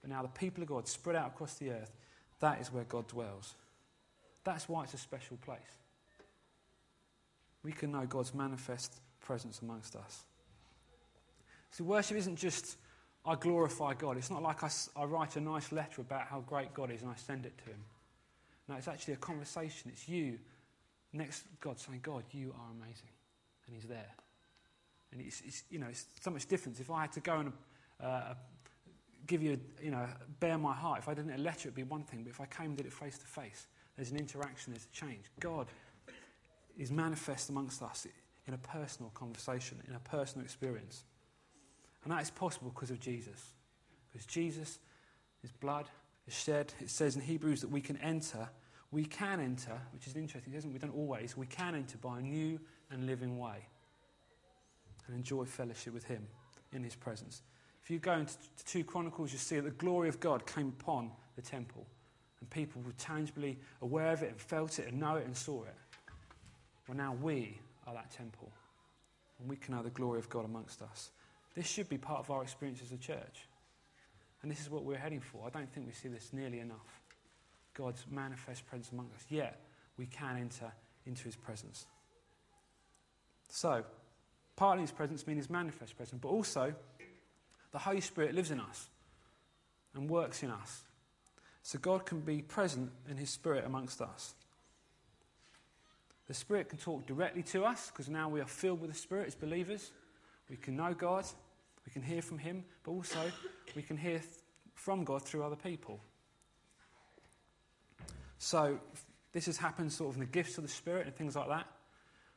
But 0.00 0.10
now 0.10 0.22
the 0.22 0.28
people 0.28 0.62
of 0.62 0.68
God 0.68 0.88
spread 0.88 1.16
out 1.16 1.28
across 1.28 1.54
the 1.54 1.70
earth, 1.70 1.92
that 2.40 2.60
is 2.60 2.72
where 2.72 2.84
God 2.84 3.06
dwells. 3.06 3.54
That's 4.44 4.68
why 4.68 4.84
it's 4.84 4.94
a 4.94 4.98
special 4.98 5.36
place. 5.38 5.60
We 7.62 7.72
can 7.72 7.92
know 7.92 8.06
God's 8.06 8.34
manifest 8.34 9.00
presence 9.20 9.60
amongst 9.62 9.94
us. 9.94 10.24
See, 11.70 11.82
worship 11.82 12.16
isn't 12.16 12.36
just 12.36 12.76
I 13.24 13.34
glorify 13.34 13.94
God. 13.94 14.16
It's 14.16 14.30
not 14.30 14.42
like 14.42 14.64
I, 14.64 14.70
I 14.96 15.04
write 15.04 15.36
a 15.36 15.40
nice 15.40 15.70
letter 15.70 16.00
about 16.00 16.22
how 16.22 16.40
great 16.40 16.72
God 16.72 16.90
is 16.90 17.02
and 17.02 17.10
I 17.10 17.14
send 17.14 17.44
it 17.44 17.58
to 17.58 17.64
Him. 17.64 17.84
No, 18.68 18.76
it's 18.76 18.88
actually 18.88 19.14
a 19.14 19.18
conversation. 19.18 19.90
It's 19.92 20.08
you 20.08 20.38
next 21.12 21.44
God 21.60 21.78
saying, 21.78 22.00
God, 22.02 22.24
you 22.30 22.54
are 22.58 22.70
amazing. 22.70 23.10
And 23.66 23.74
He's 23.74 23.86
there. 23.86 24.14
And 25.12 25.20
it's, 25.20 25.42
it's 25.44 25.62
you 25.70 25.78
know, 25.78 25.86
it's 25.88 26.06
so 26.20 26.30
much 26.30 26.46
difference. 26.46 26.80
If 26.80 26.90
I 26.90 27.02
had 27.02 27.12
to 27.12 27.20
go 27.20 27.38
and 27.38 27.52
uh, 28.02 28.34
give 29.26 29.42
you, 29.42 29.58
you 29.82 29.90
know, 29.90 30.06
bare 30.40 30.58
my 30.58 30.74
heart, 30.74 31.00
if 31.00 31.08
I 31.08 31.14
didn't 31.14 31.32
a 31.32 31.38
letter, 31.38 31.68
it'd 31.68 31.74
be 31.74 31.82
one 31.82 32.02
thing. 32.02 32.22
But 32.22 32.30
if 32.30 32.40
I 32.40 32.46
came 32.46 32.66
and 32.66 32.76
did 32.76 32.86
it 32.86 32.92
face 32.92 33.18
to 33.18 33.26
face, 33.26 33.66
there's 33.96 34.10
an 34.10 34.18
interaction, 34.18 34.72
there's 34.72 34.86
a 34.86 34.94
change. 34.94 35.24
God 35.40 35.66
is 36.76 36.90
manifest 36.90 37.48
amongst 37.48 37.82
us 37.82 38.06
in 38.46 38.54
a 38.54 38.58
personal 38.58 39.10
conversation, 39.10 39.82
in 39.88 39.94
a 39.94 40.00
personal 40.00 40.44
experience. 40.44 41.04
And 42.04 42.12
that 42.12 42.22
is 42.22 42.30
possible 42.30 42.70
because 42.70 42.90
of 42.90 43.00
Jesus. 43.00 43.52
Because 44.10 44.26
Jesus, 44.26 44.78
his 45.42 45.52
blood 45.52 45.86
is 46.26 46.34
shed. 46.34 46.72
It 46.80 46.90
says 46.90 47.16
in 47.16 47.22
Hebrews 47.22 47.60
that 47.60 47.70
we 47.70 47.80
can 47.80 47.96
enter 47.98 48.48
we 48.90 49.04
can 49.04 49.40
enter, 49.40 49.78
which 49.92 50.06
is 50.06 50.16
interesting, 50.16 50.54
isn't 50.54 50.70
it? 50.70 50.72
We 50.72 50.78
don't 50.78 50.94
always, 50.94 51.36
we 51.36 51.46
can 51.46 51.74
enter 51.74 51.98
by 51.98 52.18
a 52.18 52.22
new 52.22 52.58
and 52.90 53.06
living 53.06 53.38
way 53.38 53.66
and 55.06 55.16
enjoy 55.16 55.44
fellowship 55.44 55.92
with 55.92 56.04
Him 56.04 56.26
in 56.72 56.82
His 56.82 56.94
presence. 56.94 57.42
If 57.82 57.90
you 57.90 57.98
go 57.98 58.14
into 58.14 58.34
2 58.66 58.84
Chronicles, 58.84 59.32
you 59.32 59.38
see 59.38 59.56
that 59.56 59.62
the 59.62 59.70
glory 59.70 60.08
of 60.08 60.20
God 60.20 60.46
came 60.46 60.68
upon 60.68 61.10
the 61.36 61.42
temple, 61.42 61.86
and 62.40 62.48
people 62.50 62.82
were 62.82 62.92
tangibly 62.92 63.58
aware 63.82 64.12
of 64.12 64.22
it 64.22 64.30
and 64.30 64.40
felt 64.40 64.78
it 64.78 64.88
and 64.88 65.00
know 65.00 65.16
it 65.16 65.24
and 65.24 65.36
saw 65.36 65.64
it. 65.64 65.74
Well, 66.86 66.96
now 66.96 67.16
we 67.20 67.58
are 67.86 67.94
that 67.94 68.10
temple, 68.10 68.50
and 69.38 69.48
we 69.48 69.56
can 69.56 69.74
know 69.74 69.82
the 69.82 69.90
glory 69.90 70.18
of 70.18 70.28
God 70.28 70.44
amongst 70.44 70.82
us. 70.82 71.10
This 71.54 71.66
should 71.66 71.88
be 71.88 71.98
part 71.98 72.20
of 72.20 72.30
our 72.30 72.42
experience 72.42 72.80
as 72.82 72.92
a 72.92 72.96
church. 72.96 73.48
And 74.42 74.50
this 74.50 74.60
is 74.60 74.70
what 74.70 74.84
we're 74.84 74.96
heading 74.96 75.20
for. 75.20 75.46
I 75.46 75.50
don't 75.50 75.70
think 75.72 75.86
we 75.86 75.92
see 75.92 76.08
this 76.08 76.30
nearly 76.32 76.60
enough. 76.60 76.97
God's 77.74 78.04
manifest 78.10 78.66
presence 78.66 78.90
among 78.92 79.10
us, 79.14 79.24
yet 79.28 79.60
we 79.96 80.06
can 80.06 80.36
enter 80.36 80.72
into 81.06 81.24
his 81.24 81.36
presence. 81.36 81.86
So, 83.48 83.84
partly 84.56 84.82
his 84.82 84.92
presence 84.92 85.26
means 85.26 85.38
his 85.38 85.50
manifest 85.50 85.96
presence, 85.96 86.20
but 86.20 86.28
also 86.28 86.74
the 87.72 87.78
Holy 87.78 88.00
Spirit 88.00 88.34
lives 88.34 88.50
in 88.50 88.60
us 88.60 88.88
and 89.94 90.08
works 90.08 90.42
in 90.42 90.50
us. 90.50 90.82
So 91.62 91.78
God 91.78 92.06
can 92.06 92.20
be 92.20 92.40
present 92.40 92.90
in 93.10 93.16
his 93.16 93.30
Spirit 93.30 93.64
amongst 93.66 94.00
us. 94.00 94.34
The 96.26 96.34
Spirit 96.34 96.68
can 96.68 96.78
talk 96.78 97.06
directly 97.06 97.42
to 97.44 97.64
us 97.64 97.90
because 97.90 98.08
now 98.08 98.28
we 98.28 98.40
are 98.40 98.46
filled 98.46 98.80
with 98.80 98.90
the 98.90 98.96
Spirit 98.96 99.26
as 99.28 99.34
believers. 99.34 99.92
We 100.48 100.56
can 100.56 100.76
know 100.76 100.94
God, 100.94 101.24
we 101.84 101.92
can 101.92 102.02
hear 102.02 102.22
from 102.22 102.38
him, 102.38 102.64
but 102.84 102.92
also 102.92 103.18
we 103.74 103.82
can 103.82 103.96
hear 103.96 104.20
from 104.74 105.04
God 105.04 105.22
through 105.22 105.42
other 105.42 105.56
people. 105.56 106.00
So 108.38 108.78
this 109.32 109.46
has 109.46 109.56
happened 109.56 109.92
sort 109.92 110.10
of 110.10 110.16
in 110.16 110.20
the 110.20 110.26
gifts 110.26 110.58
of 110.58 110.64
the 110.64 110.70
Spirit 110.70 111.06
and 111.06 111.14
things 111.14 111.36
like 111.36 111.48
that. 111.48 111.66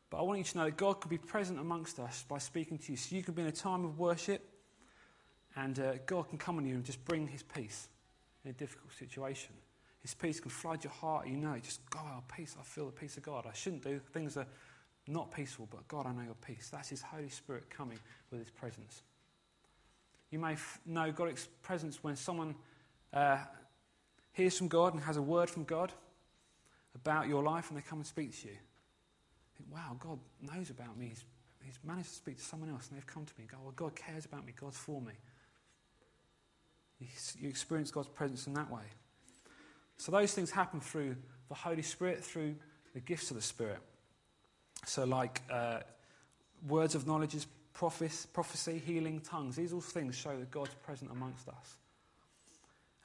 But 0.09 0.17
I 0.19 0.21
want 0.23 0.39
you 0.39 0.43
to 0.43 0.57
know 0.57 0.65
that 0.65 0.77
God 0.77 0.99
could 0.99 1.09
be 1.09 1.17
present 1.17 1.59
amongst 1.59 1.99
us 1.99 2.25
by 2.27 2.37
speaking 2.37 2.77
to 2.79 2.91
you. 2.91 2.97
So 2.97 3.15
you 3.15 3.23
can 3.23 3.33
be 3.33 3.43
in 3.43 3.47
a 3.47 3.51
time 3.51 3.85
of 3.85 3.97
worship 3.97 4.45
and 5.55 5.79
uh, 5.79 5.93
God 6.05 6.29
can 6.29 6.37
come 6.37 6.57
on 6.57 6.65
you 6.65 6.75
and 6.75 6.83
just 6.83 7.03
bring 7.05 7.27
his 7.27 7.43
peace 7.43 7.87
in 8.43 8.51
a 8.51 8.53
difficult 8.53 8.91
situation. 8.97 9.51
His 10.01 10.13
peace 10.13 10.39
can 10.39 10.49
flood 10.49 10.83
your 10.83 10.91
heart. 10.91 11.27
You 11.27 11.37
know, 11.37 11.55
just, 11.61 11.87
God, 11.89 12.03
oh, 12.07 12.23
peace. 12.35 12.55
I 12.59 12.63
feel 12.63 12.87
the 12.87 12.91
peace 12.91 13.17
of 13.17 13.23
God. 13.23 13.45
I 13.47 13.53
shouldn't 13.53 13.83
do. 13.83 13.99
Things 14.11 14.35
are 14.35 14.47
not 15.07 15.33
peaceful, 15.33 15.67
but 15.69 15.87
God, 15.87 16.05
I 16.07 16.11
know 16.11 16.23
your 16.23 16.35
peace. 16.45 16.69
That's 16.71 16.89
his 16.89 17.01
Holy 17.01 17.29
Spirit 17.29 17.69
coming 17.69 17.99
with 18.31 18.39
his 18.39 18.49
presence. 18.49 19.03
You 20.31 20.39
may 20.39 20.53
f- 20.53 20.79
know 20.85 21.11
God's 21.11 21.47
presence 21.61 22.03
when 22.03 22.15
someone 22.15 22.55
uh, 23.13 23.37
hears 24.33 24.57
from 24.57 24.67
God 24.67 24.93
and 24.93 25.03
has 25.03 25.17
a 25.17 25.21
word 25.21 25.49
from 25.49 25.63
God 25.63 25.91
about 26.95 27.27
your 27.27 27.43
life 27.43 27.69
and 27.69 27.77
they 27.77 27.81
come 27.81 27.99
and 27.99 28.07
speak 28.07 28.39
to 28.41 28.47
you. 28.47 28.57
Think, 29.57 29.69
wow, 29.73 29.95
God 29.99 30.19
knows 30.41 30.69
about 30.69 30.97
me. 30.97 31.07
He's, 31.09 31.23
he's 31.63 31.79
managed 31.83 32.09
to 32.09 32.15
speak 32.15 32.37
to 32.37 32.43
someone 32.43 32.69
else 32.69 32.87
and 32.87 32.97
they've 32.97 33.07
come 33.07 33.25
to 33.25 33.33
me 33.37 33.43
and 33.43 33.51
go, 33.51 33.57
well, 33.63 33.73
God 33.75 33.95
cares 33.95 34.25
about 34.25 34.45
me. 34.45 34.53
God's 34.59 34.77
for 34.77 35.01
me. 35.01 35.13
You, 36.99 37.07
you 37.39 37.49
experience 37.49 37.91
God's 37.91 38.09
presence 38.09 38.47
in 38.47 38.53
that 38.53 38.71
way. 38.71 38.83
So 39.97 40.11
those 40.11 40.33
things 40.33 40.51
happen 40.51 40.79
through 40.79 41.15
the 41.49 41.55
Holy 41.55 41.81
Spirit, 41.81 42.23
through 42.23 42.55
the 42.93 42.99
gifts 42.99 43.29
of 43.29 43.35
the 43.35 43.41
Spirit. 43.41 43.79
So, 44.85 45.03
like 45.03 45.41
uh, 45.51 45.81
words 46.67 46.95
of 46.95 47.05
knowledge, 47.05 47.35
prophecy, 47.73 48.81
healing, 48.83 49.21
tongues. 49.21 49.55
These 49.55 49.73
all 49.73 49.81
things 49.81 50.15
show 50.15 50.35
that 50.37 50.51
God's 50.51 50.73
present 50.75 51.11
amongst 51.11 51.47
us. 51.47 51.77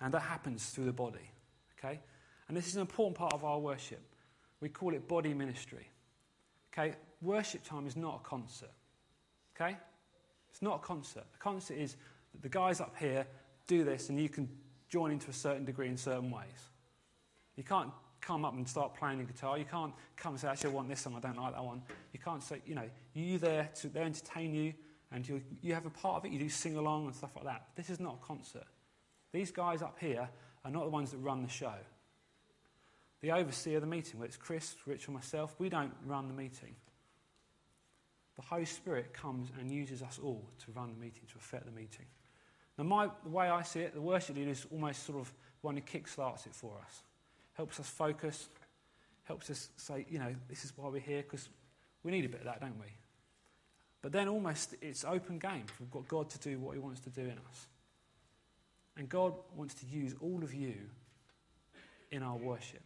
And 0.01 0.13
that 0.13 0.21
happens 0.21 0.67
through 0.71 0.85
the 0.85 0.93
body. 0.93 1.31
Okay? 1.79 2.01
And 2.49 2.57
this 2.57 2.67
is 2.67 2.77
an 2.77 2.83
important 2.83 3.17
part 3.17 3.33
of 3.33 3.45
our 3.45 3.59
worship. 3.59 4.03
We 4.61 4.69
call 4.69 4.95
it 4.95 5.09
body 5.09 5.35
ministry. 5.35 5.89
Okay? 6.73 6.95
Worship 7.23 7.65
time 7.65 7.87
is 7.87 7.97
not 7.97 8.21
a 8.25 8.29
concert. 8.29 8.73
Okay? 9.55 9.77
It's 10.51 10.63
not 10.63 10.77
a 10.77 10.79
concert. 10.79 11.25
A 11.35 11.39
concert 11.39 11.79
is 11.79 11.97
that 12.33 12.43
the 12.43 12.49
guys 12.49 12.81
up 12.81 12.95
here 12.99 13.27
do 13.67 13.85
this 13.85 14.09
and 14.09 14.21
you 14.21 14.29
can 14.29 14.49
join 14.89 15.11
into 15.11 15.31
a 15.31 15.33
certain 15.33 15.65
degree 15.65 15.89
in 15.89 15.97
certain 15.97 16.31
ways. 16.31 16.71
You 17.57 17.65
can't 17.65 17.91
come 18.21 18.45
up 18.45 18.55
and 18.55 18.69
start 18.69 18.95
playing 18.95 19.19
the 19.19 19.25
guitar. 19.25 19.59
You 19.59 19.65
can't 19.65 19.93
come 20.17 20.33
and 20.33 20.41
say, 20.41 20.49
actually, 20.49 20.71
I 20.71 20.75
want 20.75 20.89
this 20.89 21.01
song, 21.01 21.15
I 21.17 21.21
don't 21.21 21.37
like 21.37 21.55
that 21.55 21.65
one. 21.65 21.83
You 22.13 22.21
can't 22.21 22.43
say, 22.43 22.61
you 22.67 22.75
know, 22.75 22.89
you 23.15 23.39
there 23.39 23.71
to 23.77 23.89
they 23.89 24.01
entertain 24.01 24.55
you 24.55 24.75
and 25.13 25.27
you, 25.27 25.41
you 25.63 25.75
have 25.75 25.87
a 25.87 25.91
part 25.91 26.17
of 26.17 26.25
it, 26.25 26.33
you 26.33 26.39
do 26.39 26.49
sing 26.49 26.77
along 26.77 27.07
and 27.07 27.15
stuff 27.15 27.31
like 27.37 27.45
that. 27.45 27.67
This 27.77 27.91
is 27.91 28.01
not 28.01 28.19
a 28.23 28.27
concert. 28.27 28.65
These 29.33 29.51
guys 29.51 29.83
up 29.83 29.97
here 30.01 30.29
are 30.65 30.71
not 30.71 30.85
the 30.85 30.91
ones 30.91 31.11
that 31.11 31.19
run 31.19 31.43
the 31.43 31.49
show. 31.49 31.75
The 33.21 33.33
overseer 33.33 33.77
of 33.77 33.83
the 33.83 33.87
meeting, 33.87 34.19
whether 34.19 34.29
it's 34.29 34.37
Chris, 34.37 34.75
Rich, 34.87 35.09
or 35.09 35.13
myself, 35.13 35.55
we 35.59 35.69
don't 35.69 35.93
run 36.05 36.29
the 36.29 36.35
meeting. 36.35 36.75
The 38.37 38.43
Holy 38.43 38.67
Spirit 38.67 39.15
comes 39.15 39.49
and 39.59 39.71
uses 39.71 40.03
us 40.03 40.21
all 40.23 40.45
to 40.65 40.73
run 40.73 40.93
the 40.93 41.01
meeting, 41.01 41.23
to 41.33 41.39
affect 41.39 41.65
the 41.65 41.73
meeting. 41.73 42.05
Now, 42.77 42.85
my, 42.85 43.09
the 43.25 43.31
way 43.31 43.49
I 43.49 43.63
see 43.63 43.81
it, 43.81 43.95
the 43.95 44.01
worship 44.01 44.37
leader 44.37 44.51
is 44.51 44.67
almost 44.71 45.05
sort 45.05 45.19
of 45.19 45.33
one 45.63 45.77
who 45.77 45.83
kickstarts 45.83 46.47
it 46.47 46.55
for 46.55 46.77
us, 46.85 47.03
helps 47.55 47.81
us 47.81 47.89
focus, 47.89 48.49
helps 49.25 49.51
us 49.51 49.71
say, 49.77 50.05
you 50.11 50.19
know, 50.19 50.35
this 50.49 50.65
is 50.65 50.73
why 50.77 50.89
we're 50.89 51.01
here, 51.01 51.23
because 51.23 51.49
we 52.03 52.13
need 52.13 52.27
a 52.27 52.29
bit 52.29 52.41
of 52.41 52.47
that, 52.47 52.61
don't 52.61 52.79
we? 52.79 52.93
But 54.03 54.13
then 54.13 54.29
almost 54.29 54.75
it's 54.83 55.05
open 55.05 55.39
game. 55.39 55.65
We've 55.81 55.91
got 55.91 56.07
God 56.07 56.29
to 56.31 56.39
do 56.39 56.59
what 56.59 56.75
He 56.75 56.79
wants 56.79 57.01
to 57.01 57.11
do 57.11 57.23
in 57.23 57.39
us. 57.51 57.67
And 58.97 59.09
God 59.09 59.35
wants 59.55 59.75
to 59.75 59.87
use 59.87 60.15
all 60.21 60.43
of 60.43 60.55
you 60.55 60.75
in 62.11 62.23
our 62.23 62.37
worship 62.37 62.83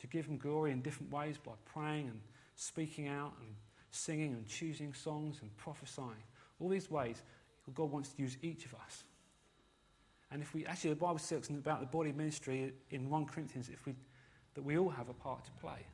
to 0.00 0.06
give 0.06 0.26
Him 0.26 0.36
glory 0.36 0.72
in 0.72 0.82
different 0.82 1.12
ways 1.12 1.36
by 1.42 1.52
praying 1.64 2.08
and 2.08 2.20
speaking 2.54 3.08
out 3.08 3.32
and 3.40 3.48
singing 3.90 4.32
and 4.32 4.46
choosing 4.46 4.92
songs 4.92 5.38
and 5.40 5.54
prophesying. 5.56 6.22
All 6.60 6.68
these 6.68 6.90
ways, 6.90 7.22
God 7.74 7.90
wants 7.90 8.10
to 8.10 8.22
use 8.22 8.36
each 8.42 8.64
of 8.66 8.74
us. 8.74 9.04
And 10.30 10.42
if 10.42 10.54
we 10.54 10.66
actually, 10.66 10.90
the 10.90 10.96
Bible 10.96 11.18
says 11.18 11.48
about 11.48 11.80
the 11.80 11.86
body 11.86 12.12
ministry 12.12 12.72
in 12.90 13.08
1 13.08 13.26
Corinthians, 13.26 13.68
if 13.72 13.86
we, 13.86 13.94
that 14.54 14.62
we 14.62 14.76
all 14.76 14.90
have 14.90 15.08
a 15.08 15.14
part 15.14 15.44
to 15.44 15.50
play. 15.52 15.86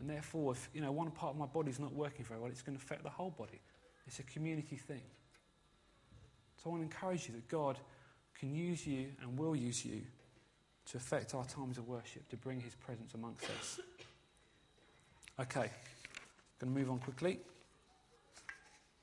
And 0.00 0.08
therefore, 0.08 0.52
if 0.52 0.68
you 0.74 0.80
know 0.80 0.92
one 0.92 1.10
part 1.10 1.32
of 1.32 1.38
my 1.38 1.46
body 1.46 1.70
is 1.70 1.80
not 1.80 1.92
working 1.92 2.24
very 2.24 2.40
well, 2.40 2.50
it's 2.50 2.62
going 2.62 2.76
to 2.76 2.82
affect 2.82 3.02
the 3.02 3.10
whole 3.10 3.30
body. 3.30 3.60
It's 4.06 4.18
a 4.18 4.22
community 4.24 4.76
thing. 4.76 5.02
So 6.64 6.70
I 6.70 6.72
want 6.72 6.80
to 6.80 6.96
encourage 6.96 7.28
you 7.28 7.34
that 7.34 7.46
God 7.48 7.78
can 8.40 8.54
use 8.54 8.86
you 8.86 9.08
and 9.20 9.38
will 9.38 9.54
use 9.54 9.84
you 9.84 10.00
to 10.86 10.96
affect 10.96 11.34
our 11.34 11.44
times 11.44 11.76
of 11.76 11.86
worship, 11.86 12.26
to 12.30 12.38
bring 12.38 12.58
his 12.58 12.74
presence 12.74 13.12
amongst 13.12 13.44
us. 13.44 13.80
Okay, 15.38 15.60
I'm 15.60 15.68
going 16.58 16.72
to 16.72 16.80
move 16.80 16.90
on 16.90 17.00
quickly. 17.00 17.38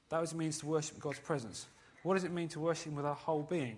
That 0.09 0.19
was 0.19 0.31
it 0.31 0.37
means 0.37 0.57
to 0.59 0.65
worship 0.65 0.99
God's 0.99 1.19
presence. 1.19 1.67
What 2.01 2.15
does 2.15 2.23
it 2.23 2.31
mean 2.31 2.47
to 2.49 2.59
worship 2.59 2.87
Him 2.87 2.95
with 2.95 3.05
our 3.05 3.15
whole 3.15 3.43
being? 3.43 3.77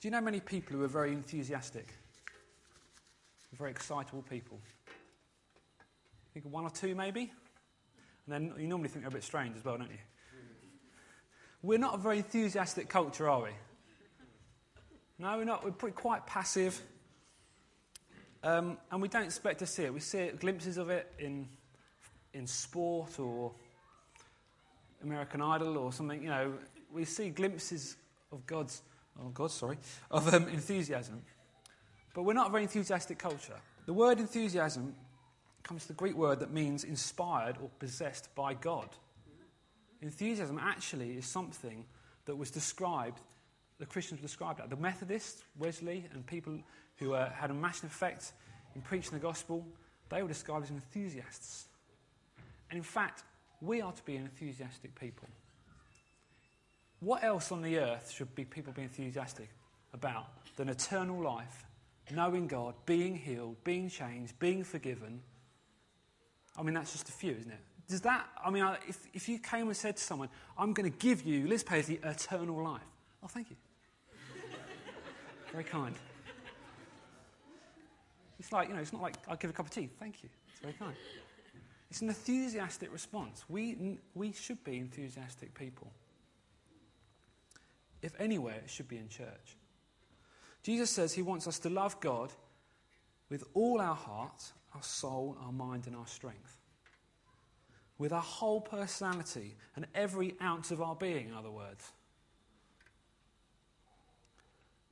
Do 0.00 0.08
you 0.08 0.10
know 0.10 0.22
many 0.22 0.40
people 0.40 0.76
who 0.76 0.82
are 0.84 0.88
very 0.88 1.12
enthusiastic? 1.12 1.88
Very 3.52 3.72
excitable 3.72 4.22
people? 4.22 4.58
Think 6.32 6.46
one 6.46 6.64
or 6.64 6.70
two, 6.70 6.94
maybe? 6.94 7.32
And 8.26 8.32
then 8.32 8.54
you 8.58 8.68
normally 8.68 8.88
think 8.88 9.02
they're 9.02 9.10
a 9.10 9.12
bit 9.12 9.24
strange 9.24 9.56
as 9.56 9.64
well, 9.64 9.78
don't 9.78 9.90
you? 9.90 9.98
We're 11.62 11.78
not 11.78 11.94
a 11.94 11.98
very 11.98 12.18
enthusiastic 12.18 12.88
culture, 12.88 13.28
are 13.28 13.42
we? 13.42 13.50
No, 15.18 15.36
we're 15.36 15.44
not. 15.44 15.64
We're 15.64 15.72
pretty 15.72 15.96
quite 15.96 16.26
passive. 16.26 16.80
Um, 18.42 18.78
and 18.90 19.02
we 19.02 19.08
don't 19.08 19.24
expect 19.24 19.58
to 19.58 19.66
see 19.66 19.82
it. 19.82 19.92
We 19.92 20.00
see 20.00 20.30
glimpses 20.38 20.78
of 20.78 20.88
it 20.88 21.12
in, 21.18 21.48
in 22.32 22.46
sport 22.46 23.18
or 23.18 23.52
American 25.02 25.42
Idol 25.42 25.76
or 25.76 25.92
something. 25.92 26.22
You 26.22 26.30
know, 26.30 26.52
we 26.90 27.04
see 27.04 27.28
glimpses 27.28 27.96
of 28.32 28.46
God's, 28.46 28.82
oh 29.20 29.28
God, 29.28 29.50
sorry, 29.50 29.76
of 30.10 30.32
um, 30.32 30.48
enthusiasm. 30.48 31.20
But 32.14 32.22
we're 32.22 32.32
not 32.32 32.48
a 32.48 32.50
very 32.50 32.62
enthusiastic 32.62 33.18
culture. 33.18 33.56
The 33.84 33.92
word 33.92 34.18
enthusiasm 34.18 34.94
comes 35.62 35.86
the 35.86 35.92
Greek 35.92 36.16
word 36.16 36.40
that 36.40 36.52
means 36.52 36.84
inspired 36.84 37.56
or 37.62 37.68
possessed 37.78 38.34
by 38.34 38.54
God. 38.54 38.88
Enthusiasm 40.02 40.58
actually 40.58 41.12
is 41.12 41.26
something 41.26 41.84
that 42.24 42.36
was 42.36 42.50
described, 42.50 43.20
the 43.78 43.86
Christians 43.86 44.20
were 44.20 44.26
described 44.26 44.60
that. 44.60 44.70
The 44.70 44.76
Methodists, 44.76 45.42
Wesley, 45.58 46.06
and 46.12 46.26
people 46.26 46.58
who 46.96 47.14
uh, 47.14 47.30
had 47.30 47.50
a 47.50 47.54
massive 47.54 47.90
effect 47.90 48.32
in 48.74 48.82
preaching 48.82 49.12
the 49.12 49.18
gospel, 49.18 49.66
they 50.08 50.22
were 50.22 50.28
described 50.28 50.64
as 50.64 50.70
enthusiasts. 50.70 51.66
And 52.70 52.76
in 52.76 52.82
fact, 52.82 53.24
we 53.60 53.80
are 53.80 53.92
to 53.92 54.02
be 54.04 54.16
an 54.16 54.22
enthusiastic 54.22 54.98
people. 54.98 55.28
What 57.00 57.24
else 57.24 57.50
on 57.50 57.62
the 57.62 57.78
earth 57.78 58.10
should 58.10 58.34
be 58.34 58.44
people 58.44 58.72
be 58.72 58.82
enthusiastic 58.82 59.48
about 59.92 60.26
than 60.56 60.68
eternal 60.68 61.22
life, 61.22 61.64
knowing 62.10 62.46
God, 62.46 62.74
being 62.86 63.16
healed, 63.16 63.56
being 63.64 63.88
changed, 63.88 64.38
being 64.38 64.64
forgiven? 64.64 65.22
I 66.56 66.62
mean, 66.62 66.74
that's 66.74 66.92
just 66.92 67.08
a 67.08 67.12
few, 67.12 67.32
isn't 67.32 67.50
it? 67.50 67.60
Does 67.88 68.00
that, 68.02 68.28
I 68.44 68.50
mean, 68.50 68.64
if, 68.86 68.98
if 69.14 69.28
you 69.28 69.38
came 69.38 69.66
and 69.66 69.76
said 69.76 69.96
to 69.96 70.02
someone, 70.02 70.28
I'm 70.56 70.72
going 70.72 70.90
to 70.90 70.96
give 70.98 71.22
you, 71.22 71.46
Liz 71.48 71.64
Paisley, 71.64 71.98
eternal 72.04 72.62
life. 72.62 72.82
Oh, 73.22 73.26
thank 73.26 73.50
you. 73.50 73.56
Very 75.52 75.64
kind. 75.64 75.94
It's 78.38 78.52
like, 78.52 78.68
you 78.68 78.74
know, 78.74 78.80
it's 78.80 78.92
not 78.92 79.02
like 79.02 79.16
I'll 79.28 79.36
give 79.36 79.50
a 79.50 79.52
cup 79.52 79.66
of 79.66 79.72
tea. 79.72 79.90
Thank 79.98 80.22
you. 80.22 80.28
It's 80.52 80.60
very 80.60 80.74
kind. 80.74 80.94
It's 81.90 82.00
an 82.00 82.08
enthusiastic 82.08 82.92
response. 82.92 83.44
We, 83.48 83.98
we 84.14 84.32
should 84.32 84.62
be 84.62 84.78
enthusiastic 84.78 85.52
people. 85.54 85.90
If 88.00 88.18
anywhere, 88.20 88.60
it 88.64 88.70
should 88.70 88.88
be 88.88 88.96
in 88.96 89.08
church. 89.08 89.56
Jesus 90.62 90.90
says 90.90 91.12
he 91.12 91.22
wants 91.22 91.46
us 91.46 91.58
to 91.60 91.68
love 91.68 91.98
God 92.00 92.32
with 93.28 93.44
all 93.54 93.80
our 93.80 93.94
heart, 93.94 94.52
our 94.74 94.82
soul, 94.82 95.36
our 95.44 95.52
mind, 95.52 95.86
and 95.86 95.96
our 95.96 96.06
strength. 96.06 96.56
With 97.98 98.12
our 98.12 98.22
whole 98.22 98.60
personality 98.60 99.56
and 99.76 99.86
every 99.94 100.34
ounce 100.42 100.70
of 100.70 100.80
our 100.80 100.94
being, 100.94 101.28
in 101.28 101.34
other 101.34 101.50
words. 101.50 101.92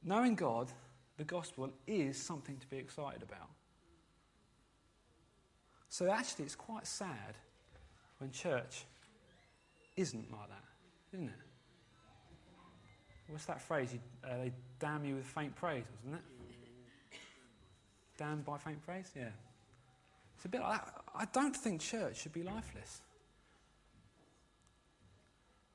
Knowing 0.04 0.34
God 0.34 0.70
the 1.16 1.24
gospel 1.24 1.70
is 1.86 2.16
something 2.16 2.56
to 2.58 2.66
be 2.68 2.76
excited 2.76 3.22
about. 3.22 3.48
So 5.88 6.10
actually, 6.10 6.44
it's 6.44 6.54
quite 6.54 6.86
sad 6.86 7.36
when 8.18 8.30
church 8.30 8.84
isn't 9.96 10.30
like 10.30 10.48
that, 10.48 10.64
isn't 11.12 11.28
it? 11.28 11.34
What's 13.28 13.46
that 13.46 13.60
phrase? 13.60 13.92
You, 13.92 14.00
uh, 14.24 14.36
they 14.38 14.52
damn 14.78 15.04
you 15.04 15.16
with 15.16 15.26
faint 15.26 15.54
praise, 15.54 15.84
wasn't 16.04 16.22
it? 16.22 17.18
Damned 18.16 18.44
by 18.44 18.58
faint 18.58 18.80
praise? 18.84 19.10
Yeah. 19.14 19.30
It's 20.38 20.44
a 20.44 20.48
bit 20.48 20.60
like 20.60 20.84
that. 20.84 20.94
I 21.16 21.24
don't 21.32 21.54
think 21.54 21.80
church 21.80 22.22
should 22.22 22.32
be 22.32 22.44
lifeless. 22.44 23.02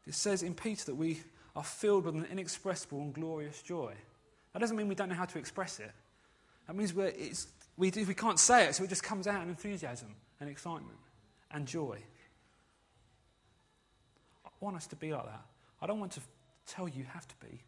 It 0.08 0.14
says 0.14 0.42
in 0.42 0.54
Peter 0.54 0.86
that 0.86 0.96
we 0.96 1.22
are 1.54 1.66
filled 1.66 2.06
with 2.06 2.16
an 2.16 2.26
inexpressible 2.32 3.02
and 3.02 3.14
glorious 3.14 3.62
joy. 3.62 3.94
That 4.54 4.60
doesn't 4.60 4.78
mean 4.78 4.88
we 4.88 4.96
don't 4.96 5.10
know 5.10 5.16
how 5.16 5.26
to 5.26 5.38
express 5.38 5.82
it. 5.82 5.92
That 6.68 6.78
means 6.78 6.94
we're, 6.94 7.12
we, 7.76 7.92
we 7.92 8.14
can't 8.14 8.40
say 8.40 8.68
it, 8.68 8.76
so 8.76 8.86
it 8.86 8.90
just 8.90 9.04
comes 9.04 9.28
out 9.28 9.44
in 9.44 9.50
enthusiasm 9.50 10.16
and 10.40 10.50
excitement 10.50 10.98
and 11.52 11.68
joy. 11.68 11.98
I 14.46 14.50
want 14.62 14.78
us 14.78 14.88
to 14.88 14.96
be 14.96 15.12
like 15.12 15.26
that. 15.26 15.46
I 15.82 15.88
don't 15.88 16.00
want 16.00 16.14
to 16.14 16.22
tell 16.68 16.88
you 16.88 17.00
you 17.00 17.06
have 17.14 17.28
to 17.28 17.36
be, 17.46 17.60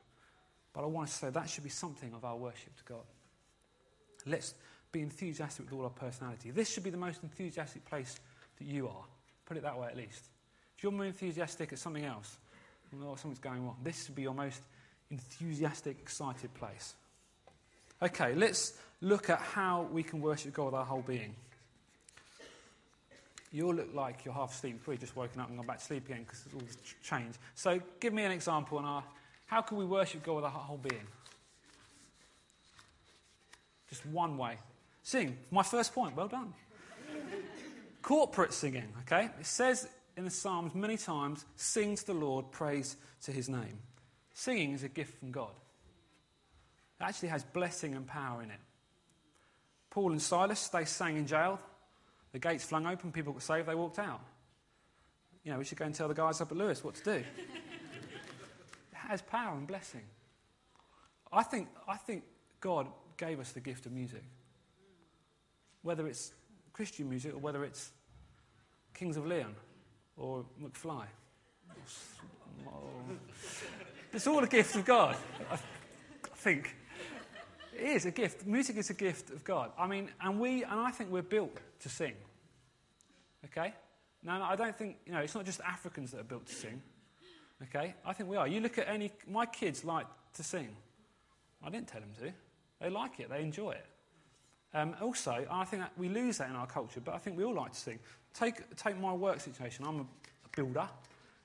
but 0.72 0.84
I 0.84 0.86
want 0.86 1.10
to 1.10 1.14
say 1.14 1.30
that 1.30 1.50
should 1.50 1.66
be 1.66 1.70
something 1.70 2.14
of 2.14 2.24
our 2.24 2.38
worship 2.38 2.74
to 2.78 2.84
God. 2.86 3.04
Let's 4.26 4.56
be 4.96 5.02
enthusiastic 5.02 5.66
with 5.66 5.74
all 5.78 5.84
our 5.84 5.90
personality. 5.90 6.52
This 6.52 6.72
should 6.72 6.84
be 6.84 6.90
the 6.90 6.98
most 6.98 7.22
enthusiastic 7.22 7.84
place 7.86 8.18
that 8.58 8.66
you 8.66 8.88
are. 8.88 9.04
Put 9.46 9.58
it 9.58 9.64
that 9.64 9.78
way 9.78 9.88
at 9.88 9.98
least. 9.98 10.30
If 10.78 10.84
you're 10.84 10.92
more 10.92 11.06
enthusiastic 11.06 11.74
at 11.74 11.80
something 11.80 12.06
else, 12.06 12.38
you 12.92 13.00
know 13.00 13.16
something's 13.16 13.40
going 13.40 13.66
wrong. 13.66 13.76
This 13.84 14.06
should 14.06 14.16
be 14.16 14.22
your 14.22 14.34
most 14.34 14.62
enthusiastic, 15.12 15.98
excited 16.00 16.54
place. 16.54 16.94
Okay, 18.02 18.36
let's 18.36 18.74
look 19.02 19.30
at 19.30 19.40
how 19.40 19.88
we 19.92 20.02
can 20.02 20.22
worship 20.22 20.54
God 20.54 20.68
with 20.68 20.76
our 20.76 20.86
whole 20.86 21.02
being. 21.02 21.36
You 23.52 23.68
all 23.68 23.76
look 23.76 23.94
like 23.94 24.24
you're 24.24 24.34
half 24.34 24.54
asleep, 24.54 24.82
probably 24.84 24.98
just 24.98 25.16
woken 25.16 25.42
up 25.42 25.50
and 25.50 25.58
gone 25.58 25.68
back 25.68 25.80
to 25.80 25.86
sleep 25.86 26.06
again 26.06 26.24
because 26.24 26.46
it's 26.46 26.56
all 26.56 26.62
changed. 27.04 27.38
So, 27.54 27.82
give 28.00 28.14
me 28.14 28.24
an 28.24 28.32
example 28.32 28.78
on 28.78 28.86
our, 28.86 29.04
how 29.46 29.62
can 29.62 29.78
we 29.78 29.86
worship 29.86 30.24
God 30.24 30.36
with 30.38 30.46
our 30.46 30.52
whole 30.52 30.78
being? 30.78 31.08
Just 33.90 34.06
one 34.06 34.38
way. 34.38 34.58
Sing. 35.06 35.38
My 35.52 35.62
first 35.62 35.94
point. 35.94 36.16
Well 36.16 36.28
done. 36.28 36.52
Corporate 38.02 38.54
singing, 38.54 38.92
okay? 39.02 39.30
It 39.40 39.46
says 39.46 39.88
in 40.18 40.26
the 40.26 40.32
Psalms 40.32 40.74
many 40.74 40.98
times, 40.98 41.46
sing 41.56 41.96
to 41.96 42.08
the 42.08 42.16
Lord, 42.16 42.52
praise 42.52 42.98
to 43.22 43.32
his 43.32 43.48
name. 43.48 43.78
Singing 44.34 44.74
is 44.74 44.82
a 44.82 44.90
gift 44.90 45.20
from 45.20 45.30
God. 45.32 45.52
It 47.00 47.04
actually 47.04 47.30
has 47.30 47.44
blessing 47.44 47.94
and 47.94 48.08
power 48.08 48.42
in 48.42 48.50
it. 48.50 48.60
Paul 49.92 50.12
and 50.12 50.20
Silas, 50.20 50.70
they 50.70 50.86
sang 50.86 51.18
in 51.18 51.28
jail. 51.28 51.60
The 52.32 52.40
gates 52.40 52.64
flung 52.64 52.88
open, 52.88 53.12
people 53.12 53.34
got 53.34 53.44
saved, 53.44 53.68
they 53.68 53.76
walked 53.76 54.00
out. 54.00 54.22
You 55.44 55.52
know, 55.52 55.60
we 55.60 55.66
should 55.66 55.78
go 55.78 55.86
and 55.86 55.94
tell 55.94 56.08
the 56.08 56.16
guys 56.16 56.42
up 56.42 56.52
at 56.52 56.58
Lewes 56.58 56.84
what 56.84 56.96
to 56.96 57.04
do. 57.04 57.12
it 57.12 57.26
has 58.92 59.22
power 59.22 59.56
and 59.56 59.68
blessing. 59.68 60.02
I 61.32 61.44
think, 61.44 61.68
I 61.88 61.96
think 61.96 62.24
God 62.60 62.88
gave 63.18 63.40
us 63.40 63.52
the 63.52 63.60
gift 63.60 63.86
of 63.86 63.92
music. 63.92 64.24
Whether 65.86 66.08
it's 66.08 66.34
Christian 66.74 67.08
music 67.08 67.36
or 67.36 67.38
whether 67.38 67.64
it's 67.64 67.92
Kings 68.96 69.18
of 69.18 69.28
Leon 69.28 69.54
or 70.18 70.44
McFly. 70.60 71.06
It's 74.12 74.26
all 74.26 74.44
a 74.44 74.48
gift 74.48 74.76
of 74.76 74.84
God, 74.84 75.16
I 75.52 75.58
think. 76.38 76.76
It 77.78 77.84
is 77.84 78.08
a 78.08 78.12
gift. 78.12 78.48
Music 78.48 78.78
is 78.78 78.90
a 78.90 78.96
gift 78.96 79.30
of 79.30 79.44
God. 79.44 79.74
I 79.78 79.86
mean, 79.86 80.10
and 80.20 80.40
we, 80.40 80.64
and 80.64 80.80
I 80.80 80.90
think 80.90 81.12
we're 81.12 81.22
built 81.22 81.56
to 81.82 81.90
sing. 81.90 82.16
Okay? 83.46 83.72
Now, 84.24 84.42
I 84.42 84.56
don't 84.56 84.76
think, 84.76 84.98
you 85.06 85.14
know, 85.14 85.20
it's 85.20 85.36
not 85.36 85.46
just 85.46 85.62
Africans 85.62 86.10
that 86.12 86.22
are 86.22 86.24
built 86.24 86.48
to 86.48 86.56
sing. 86.56 86.82
Okay? 87.62 87.94
I 88.04 88.14
think 88.14 88.28
we 88.28 88.38
are. 88.38 88.48
You 88.48 88.60
look 88.60 88.80
at 88.80 88.90
any, 88.90 89.12
my 89.30 89.46
kids 89.46 89.86
like 89.86 90.08
to 90.34 90.44
sing. 90.44 90.70
I 91.64 91.70
didn't 91.70 91.90
tell 91.90 92.02
them 92.02 92.10
to. 92.22 92.34
They 92.82 92.90
like 92.90 93.20
it, 93.20 93.30
they 93.30 93.42
enjoy 93.42 93.74
it. 93.74 93.86
Um, 94.76 94.94
also, 95.02 95.46
I 95.50 95.64
think 95.64 95.84
we 95.96 96.10
lose 96.10 96.40
that 96.40 96.50
in 96.50 96.56
our 96.56 96.68
culture, 96.68 97.00
but 97.00 97.16
I 97.16 97.18
think 97.18 97.38
we 97.38 97.46
all 97.46 97.56
like 97.56 97.72
to 97.72 97.80
sing. 97.80 97.98
Take, 98.34 98.76
take 98.76 99.00
my 99.00 99.14
work 99.14 99.40
situation. 99.40 99.86
I'm 99.88 100.02
a 100.02 100.06
builder, 100.54 100.90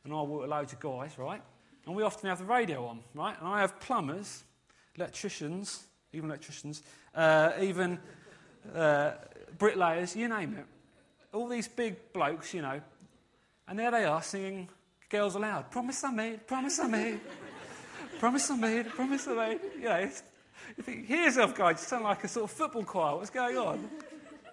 and 0.03 0.13
I 0.13 0.23
work 0.23 0.41
with 0.41 0.51
loads 0.51 0.73
of 0.73 0.81
guys, 0.81 1.17
right? 1.17 1.41
And 1.87 1.95
we 1.95 2.03
often 2.03 2.29
have 2.29 2.39
the 2.39 2.45
radio 2.45 2.87
on, 2.87 2.99
right? 3.15 3.37
And 3.39 3.49
I 3.49 3.61
have 3.61 3.79
plumbers, 3.79 4.43
electricians, 4.97 5.85
even 6.13 6.29
electricians, 6.29 6.83
uh, 7.15 7.53
even 7.61 8.01
uh, 8.75 9.13
bricklayers, 9.57 10.17
you 10.17 10.27
name 10.27 10.57
it. 10.59 10.67
All 11.33 11.47
these 11.47 11.69
big 11.69 12.13
blokes, 12.13 12.53
you 12.53 12.63
know. 12.63 12.81
And 13.69 13.79
there 13.79 13.93
they 13.93 14.07
are 14.07 14.23
singing 14.23 14.69
Girls 15.09 15.37
Aloud. 15.37 15.71
Promise 15.71 16.03
I 16.03 16.11
made, 16.11 16.47
promise 16.49 16.81
I 16.81 16.89
made, 16.89 17.21
promise 18.19 18.51
I 18.51 18.57
made, 18.57 18.89
promise 18.89 19.29
I 19.29 19.35
made. 19.35 19.61
You 19.77 19.85
know, 19.85 20.11
you 20.81 20.95
think, 20.95 21.07
hear 21.07 21.25
yourself, 21.25 21.55
guys, 21.55 21.77
you 21.81 21.87
sound 21.87 22.05
like 22.05 22.25
a 22.25 22.29
sort 22.29 22.45
of 22.45 22.57
football 22.57 22.85
choir. 22.85 23.17
What's 23.17 23.29
going 23.29 23.57
on? 23.59 23.91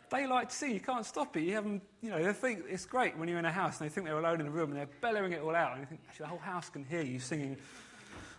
They 0.10 0.28
like 0.28 0.50
to 0.50 0.56
sing. 0.56 0.74
You 0.74 0.80
can't 0.80 1.06
stop 1.06 1.36
it. 1.38 1.42
You 1.42 1.54
have 1.54 1.64
them, 1.64 1.82
you 2.02 2.10
know, 2.10 2.22
they 2.22 2.34
think 2.34 2.64
it's 2.68 2.86
great 2.86 3.18
when 3.18 3.30
you're 3.30 3.40
in 3.40 3.46
a 3.46 3.52
house 3.52 3.80
and 3.80 3.90
they 3.90 3.94
think 3.94 4.06
they're 4.06 4.20
alone 4.20 4.42
in 4.42 4.48
a 4.48 4.50
room 4.50 4.72
and 4.72 4.78
they're 4.80 4.90
bellowing 5.02 5.32
it 5.32 5.42
all 5.42 5.56
out. 5.56 5.74
And 5.74 5.82
you 5.82 5.86
think, 5.86 6.02
actually, 6.08 6.26
the 6.26 6.30
whole 6.30 6.40
house 6.40 6.70
can 6.70 6.84
hear 6.84 7.02
you 7.02 7.20
singing 7.20 7.58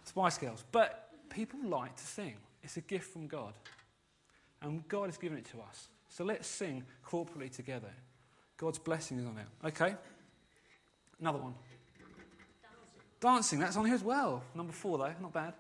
Spice 0.05 0.37
Girls. 0.37 0.65
But 0.71 1.09
people 1.31 1.61
like 1.65 1.97
to 1.97 2.05
sing. 2.05 2.35
It's 2.63 2.77
a 2.77 2.83
gift 2.83 3.11
from 3.11 3.27
God. 3.27 3.55
And 4.61 4.87
God 4.89 5.07
has 5.07 5.17
given 5.17 5.39
it 5.39 5.47
to 5.53 5.61
us. 5.61 5.89
So 6.09 6.25
let's 6.25 6.47
sing 6.47 6.85
corporately 7.07 7.51
together. 7.51 7.93
God's 8.59 8.79
blessing 8.79 9.19
is 9.19 9.25
on 9.25 9.39
it. 9.39 9.67
Okay? 9.69 9.95
Another 11.21 11.39
one. 11.39 11.55
Dancing. 11.99 12.99
Dancing, 13.21 13.59
that's 13.61 13.77
on 13.77 13.87
here 13.87 13.95
as 13.95 14.05
well. 14.05 14.43
Number 14.55 14.73
four, 14.73 14.99
though, 14.99 15.13
not 15.23 15.33
bad. 15.33 15.55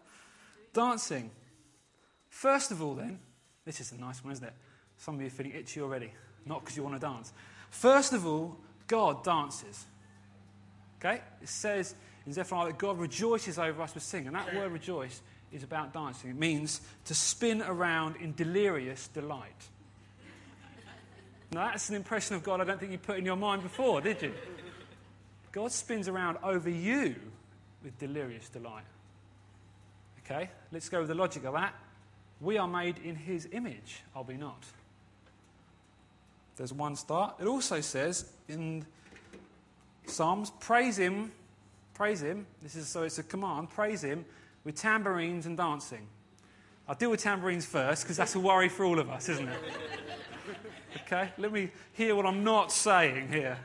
Dancing. 0.74 1.30
First 2.28 2.70
of 2.70 2.82
all, 2.82 2.94
then, 2.94 3.18
this 3.64 3.80
is 3.80 3.92
a 3.92 3.96
nice 3.96 4.22
one, 4.22 4.32
isn't 4.32 4.44
it? 4.44 4.54
Some 4.96 5.14
of 5.16 5.20
you 5.20 5.26
are 5.28 5.30
feeling 5.30 5.52
itchy 5.52 5.80
already, 5.80 6.12
not 6.46 6.60
because 6.60 6.76
you 6.76 6.82
want 6.82 6.94
to 6.94 7.00
dance. 7.00 7.32
First 7.70 8.12
of 8.12 8.26
all, 8.26 8.56
God 8.86 9.22
dances. 9.22 9.84
Okay? 10.98 11.20
It 11.40 11.48
says 11.48 11.94
in 12.26 12.32
Zephaniah 12.32 12.66
that 12.66 12.78
God 12.78 12.98
rejoices 12.98 13.58
over 13.58 13.82
us 13.82 13.94
with 13.94 14.02
singing. 14.02 14.28
And 14.28 14.36
that 14.36 14.54
word 14.54 14.72
rejoice 14.72 15.20
is 15.52 15.62
about 15.62 15.92
dancing. 15.92 16.30
It 16.30 16.38
means 16.38 16.80
to 17.06 17.14
spin 17.14 17.62
around 17.62 18.16
in 18.16 18.34
delirious 18.34 19.08
delight. 19.08 19.68
Now, 21.50 21.68
that's 21.68 21.88
an 21.88 21.94
impression 21.94 22.36
of 22.36 22.42
God 22.42 22.60
I 22.60 22.64
don't 22.64 22.78
think 22.78 22.92
you 22.92 22.98
put 22.98 23.18
in 23.18 23.24
your 23.24 23.36
mind 23.36 23.62
before, 23.62 24.02
did 24.02 24.20
you? 24.20 24.34
God 25.52 25.72
spins 25.72 26.06
around 26.06 26.36
over 26.42 26.68
you 26.68 27.14
with 27.82 27.98
delirious 27.98 28.48
delight. 28.50 28.84
Okay? 30.24 30.50
Let's 30.70 30.90
go 30.90 30.98
with 30.98 31.08
the 31.08 31.14
logic 31.14 31.44
of 31.44 31.54
that. 31.54 31.74
We 32.40 32.58
are 32.58 32.68
made 32.68 32.98
in 32.98 33.16
his 33.16 33.48
image, 33.52 34.02
are 34.14 34.22
we 34.22 34.36
not? 34.36 34.64
There's 36.56 36.72
one 36.72 36.96
start. 36.96 37.36
It 37.40 37.46
also 37.46 37.80
says 37.80 38.26
in 38.48 38.84
Psalms, 40.06 40.50
praise 40.60 40.98
him, 40.98 41.32
praise 41.94 42.22
him. 42.22 42.46
This 42.62 42.74
is 42.74 42.88
so 42.88 43.02
it's 43.02 43.18
a 43.18 43.22
command, 43.22 43.70
praise 43.70 44.02
him 44.02 44.24
with 44.64 44.74
tambourines 44.74 45.46
and 45.46 45.56
dancing. 45.56 46.06
I'll 46.88 46.94
deal 46.94 47.10
with 47.10 47.20
tambourines 47.20 47.66
first 47.66 48.02
because 48.02 48.16
that's 48.16 48.34
a 48.34 48.40
worry 48.40 48.68
for 48.68 48.84
all 48.84 48.98
of 48.98 49.10
us, 49.10 49.28
isn't 49.28 49.48
it? 49.48 49.58
okay, 51.02 51.30
let 51.38 51.52
me 51.52 51.70
hear 51.92 52.16
what 52.16 52.26
I'm 52.26 52.42
not 52.42 52.72
saying 52.72 53.28
here. 53.28 53.58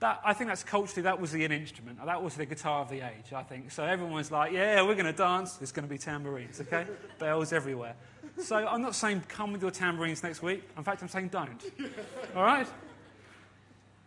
That, 0.00 0.20
I 0.24 0.32
think 0.32 0.48
that's 0.48 0.62
culturally, 0.62 1.02
that 1.02 1.20
was 1.20 1.32
the 1.32 1.44
instrument. 1.44 2.04
That 2.04 2.22
was 2.22 2.36
the 2.36 2.46
guitar 2.46 2.82
of 2.82 2.88
the 2.88 3.00
age, 3.00 3.32
I 3.34 3.42
think. 3.42 3.72
So 3.72 3.82
everyone 3.82 4.14
was 4.14 4.30
like, 4.30 4.52
yeah, 4.52 4.80
we're 4.82 4.94
going 4.94 5.06
to 5.06 5.12
dance. 5.12 5.58
It's 5.60 5.72
going 5.72 5.88
to 5.88 5.92
be 5.92 5.98
tambourines, 5.98 6.60
okay? 6.60 6.86
Bells 7.18 7.52
everywhere. 7.52 7.96
So 8.40 8.56
I'm 8.56 8.80
not 8.80 8.94
saying 8.94 9.24
come 9.28 9.52
with 9.52 9.62
your 9.62 9.72
tambourines 9.72 10.22
next 10.22 10.40
week. 10.40 10.62
In 10.76 10.84
fact, 10.84 11.02
I'm 11.02 11.08
saying 11.08 11.28
don't. 11.28 11.60
All 12.36 12.44
right? 12.44 12.68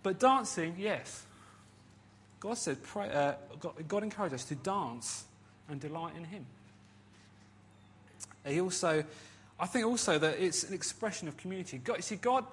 But 0.02 0.18
dancing, 0.18 0.76
yes. 0.80 1.26
God 2.40 2.58
said, 2.58 2.82
pray, 2.82 3.10
uh, 3.10 3.34
God, 3.60 3.74
God 3.88 4.04
encouraged 4.04 4.34
us 4.34 4.46
to 4.46 4.56
dance 4.56 5.26
and 5.68 5.80
delight 5.80 6.16
in 6.16 6.24
Him. 6.24 6.46
He 8.46 8.62
also, 8.62 9.04
I 9.60 9.66
think 9.68 9.86
also 9.86 10.18
that 10.18 10.40
it's 10.40 10.64
an 10.64 10.74
expression 10.74 11.28
of 11.28 11.36
community. 11.36 11.80
God, 11.84 12.02
see, 12.02 12.16
God 12.16 12.46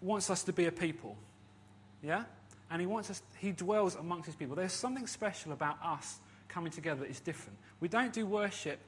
wants 0.00 0.30
us 0.30 0.42
to 0.44 0.52
be 0.52 0.64
a 0.64 0.72
people. 0.72 1.16
Yeah? 2.02 2.24
And 2.70 2.80
he 2.80 2.86
wants 2.86 3.10
us, 3.10 3.22
he 3.38 3.52
dwells 3.52 3.96
amongst 3.96 4.26
his 4.26 4.36
people. 4.36 4.54
There's 4.54 4.72
something 4.72 5.06
special 5.06 5.52
about 5.52 5.78
us 5.84 6.18
coming 6.48 6.70
together 6.70 7.00
that 7.00 7.10
is 7.10 7.20
different. 7.20 7.58
We 7.80 7.88
don't 7.88 8.12
do 8.12 8.26
worship. 8.26 8.78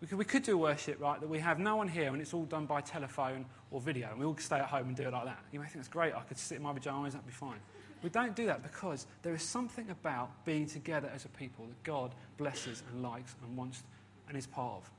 We 0.00 0.06
could, 0.06 0.18
we 0.18 0.24
could 0.24 0.42
do 0.42 0.56
worship, 0.56 1.00
right, 1.00 1.20
that 1.20 1.28
we 1.28 1.38
have 1.40 1.58
no 1.58 1.76
one 1.76 1.88
here 1.88 2.08
and 2.08 2.22
it's 2.22 2.32
all 2.32 2.44
done 2.44 2.64
by 2.64 2.80
telephone 2.80 3.44
or 3.70 3.80
video, 3.80 4.08
and 4.10 4.18
we 4.18 4.24
all 4.24 4.36
stay 4.38 4.56
at 4.56 4.66
home 4.66 4.88
and 4.88 4.96
do 4.96 5.02
it 5.02 5.12
like 5.12 5.26
that. 5.26 5.38
You 5.52 5.60
may 5.60 5.66
think 5.66 5.80
it's 5.80 5.88
great, 5.88 6.14
I 6.14 6.22
could 6.22 6.38
sit 6.38 6.56
in 6.56 6.62
my 6.62 6.72
pajamas, 6.72 7.12
that'd 7.12 7.26
be 7.26 7.32
fine. 7.32 7.58
We 8.02 8.08
don't 8.08 8.34
do 8.34 8.46
that 8.46 8.62
because 8.62 9.06
there 9.22 9.34
is 9.34 9.42
something 9.42 9.90
about 9.90 10.44
being 10.46 10.66
together 10.66 11.10
as 11.14 11.26
a 11.26 11.28
people 11.28 11.66
that 11.66 11.82
God 11.82 12.14
blesses 12.38 12.82
and 12.90 13.02
likes 13.02 13.34
and 13.44 13.56
wants 13.56 13.82
and 14.26 14.38
is 14.38 14.46
part 14.46 14.78
of. 14.78 14.90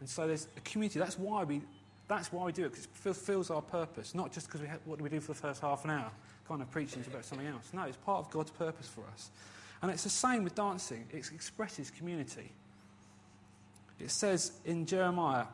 And 0.00 0.08
so 0.08 0.26
there's 0.26 0.48
a 0.56 0.60
community. 0.60 0.98
That's 0.98 1.18
why 1.18 1.44
we 1.44 1.62
that's 2.08 2.32
why 2.32 2.44
we 2.44 2.52
do 2.52 2.66
it, 2.66 2.70
because 2.70 2.84
it 2.84 2.90
fulfills 2.94 3.50
our 3.50 3.62
purpose, 3.62 4.14
not 4.14 4.32
just 4.32 4.46
because 4.46 4.60
we 4.60 4.68
have, 4.68 4.80
what 4.84 4.98
do 4.98 5.04
we 5.04 5.10
do 5.10 5.20
for 5.20 5.32
the 5.32 5.38
first 5.38 5.60
half 5.60 5.84
an 5.84 5.90
hour, 5.90 6.10
kind 6.46 6.62
of 6.62 6.70
preaching 6.70 7.04
about 7.06 7.24
something 7.24 7.46
else. 7.46 7.70
No, 7.72 7.82
it's 7.82 7.96
part 7.96 8.24
of 8.24 8.30
God's 8.30 8.50
purpose 8.52 8.86
for 8.86 9.02
us. 9.12 9.30
And 9.82 9.90
it's 9.90 10.04
the 10.04 10.10
same 10.10 10.44
with 10.44 10.54
dancing, 10.54 11.06
it 11.12 11.30
expresses 11.32 11.90
community. 11.90 12.52
It 13.98 14.10
says 14.10 14.52
in 14.64 14.86
Jeremiah, 14.86 15.46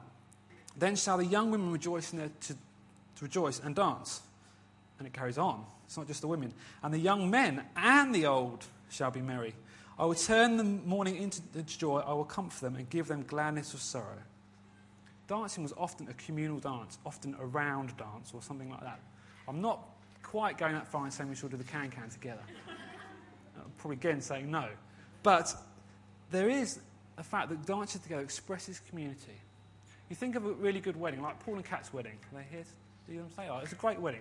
Then 0.77 0.97
shall 0.97 1.19
the 1.19 1.25
young 1.25 1.51
women 1.51 1.73
rejoice 1.73 2.13
in 2.13 2.19
their, 2.19 2.31
to, 2.43 2.55
to 2.55 3.23
rejoice 3.23 3.61
and 3.61 3.75
dance. 3.75 4.21
And 4.99 5.07
it 5.07 5.13
carries 5.13 5.39
on. 5.39 5.65
It's 5.87 5.97
not 5.97 6.07
just 6.07 6.21
the 6.21 6.29
women. 6.29 6.53
And 6.83 6.93
the 6.93 6.99
young 6.99 7.31
men 7.31 7.63
and 7.77 8.15
the 8.15 8.27
old 8.27 8.65
shall 8.91 9.11
be 9.11 9.21
merry. 9.21 9.55
I 9.99 10.05
will 10.05 10.15
turn 10.15 10.57
the 10.57 10.65
mourning 10.65 11.17
into 11.17 11.41
joy. 11.63 12.01
I 12.01 12.13
will 12.13 12.25
comfort 12.25 12.61
them 12.61 12.77
and 12.77 12.89
give 12.91 13.09
them 13.09 13.25
gladness 13.27 13.75
of 13.75 13.81
sorrow 13.81 14.19
dancing 15.33 15.63
was 15.63 15.73
often 15.79 16.07
a 16.09 16.15
communal 16.15 16.59
dance, 16.59 16.99
often 17.07 17.35
a 17.41 17.47
round 17.47 17.97
dance 17.97 18.33
or 18.35 18.43
something 18.43 18.69
like 18.69 18.83
that. 18.83 19.01
I'm 19.49 19.63
not 19.63 19.89
quite 20.23 20.59
going 20.59 20.75
that 20.75 20.87
far 20.87 21.05
and 21.05 21.13
saying 21.13 21.31
we 21.31 21.35
should 21.35 21.51
do 21.51 21.57
the 21.57 21.65
can 21.65 21.91
can 21.91 22.11
together. 22.11 22.43
I'm 23.57 23.73
probably 23.79 23.97
again 23.97 24.21
saying 24.21 24.51
no. 24.51 24.69
But 25.23 25.55
there 26.31 26.51
is 26.51 26.81
a 27.17 27.23
fact 27.23 27.49
that 27.49 27.65
dancing 27.65 28.03
together 28.03 28.21
expresses 28.21 28.83
community. 28.91 29.41
You 30.11 30.17
think 30.17 30.37
of 30.37 30.45
a 30.45 30.53
really 30.53 30.81
good 30.81 31.01
wedding, 31.01 31.23
like 31.23 31.41
Paul 31.41 31.55
and 31.55 31.65
Kat's 31.65 31.95
wedding. 31.95 32.19
Are 32.31 32.41
they 32.41 32.47
here? 32.55 32.65
Do 33.09 33.15
you 33.15 33.25
say? 33.35 33.49
Oh, 33.51 33.61
it's 33.63 33.73
a 33.73 33.77
great 33.77 33.99
wedding. 33.99 34.21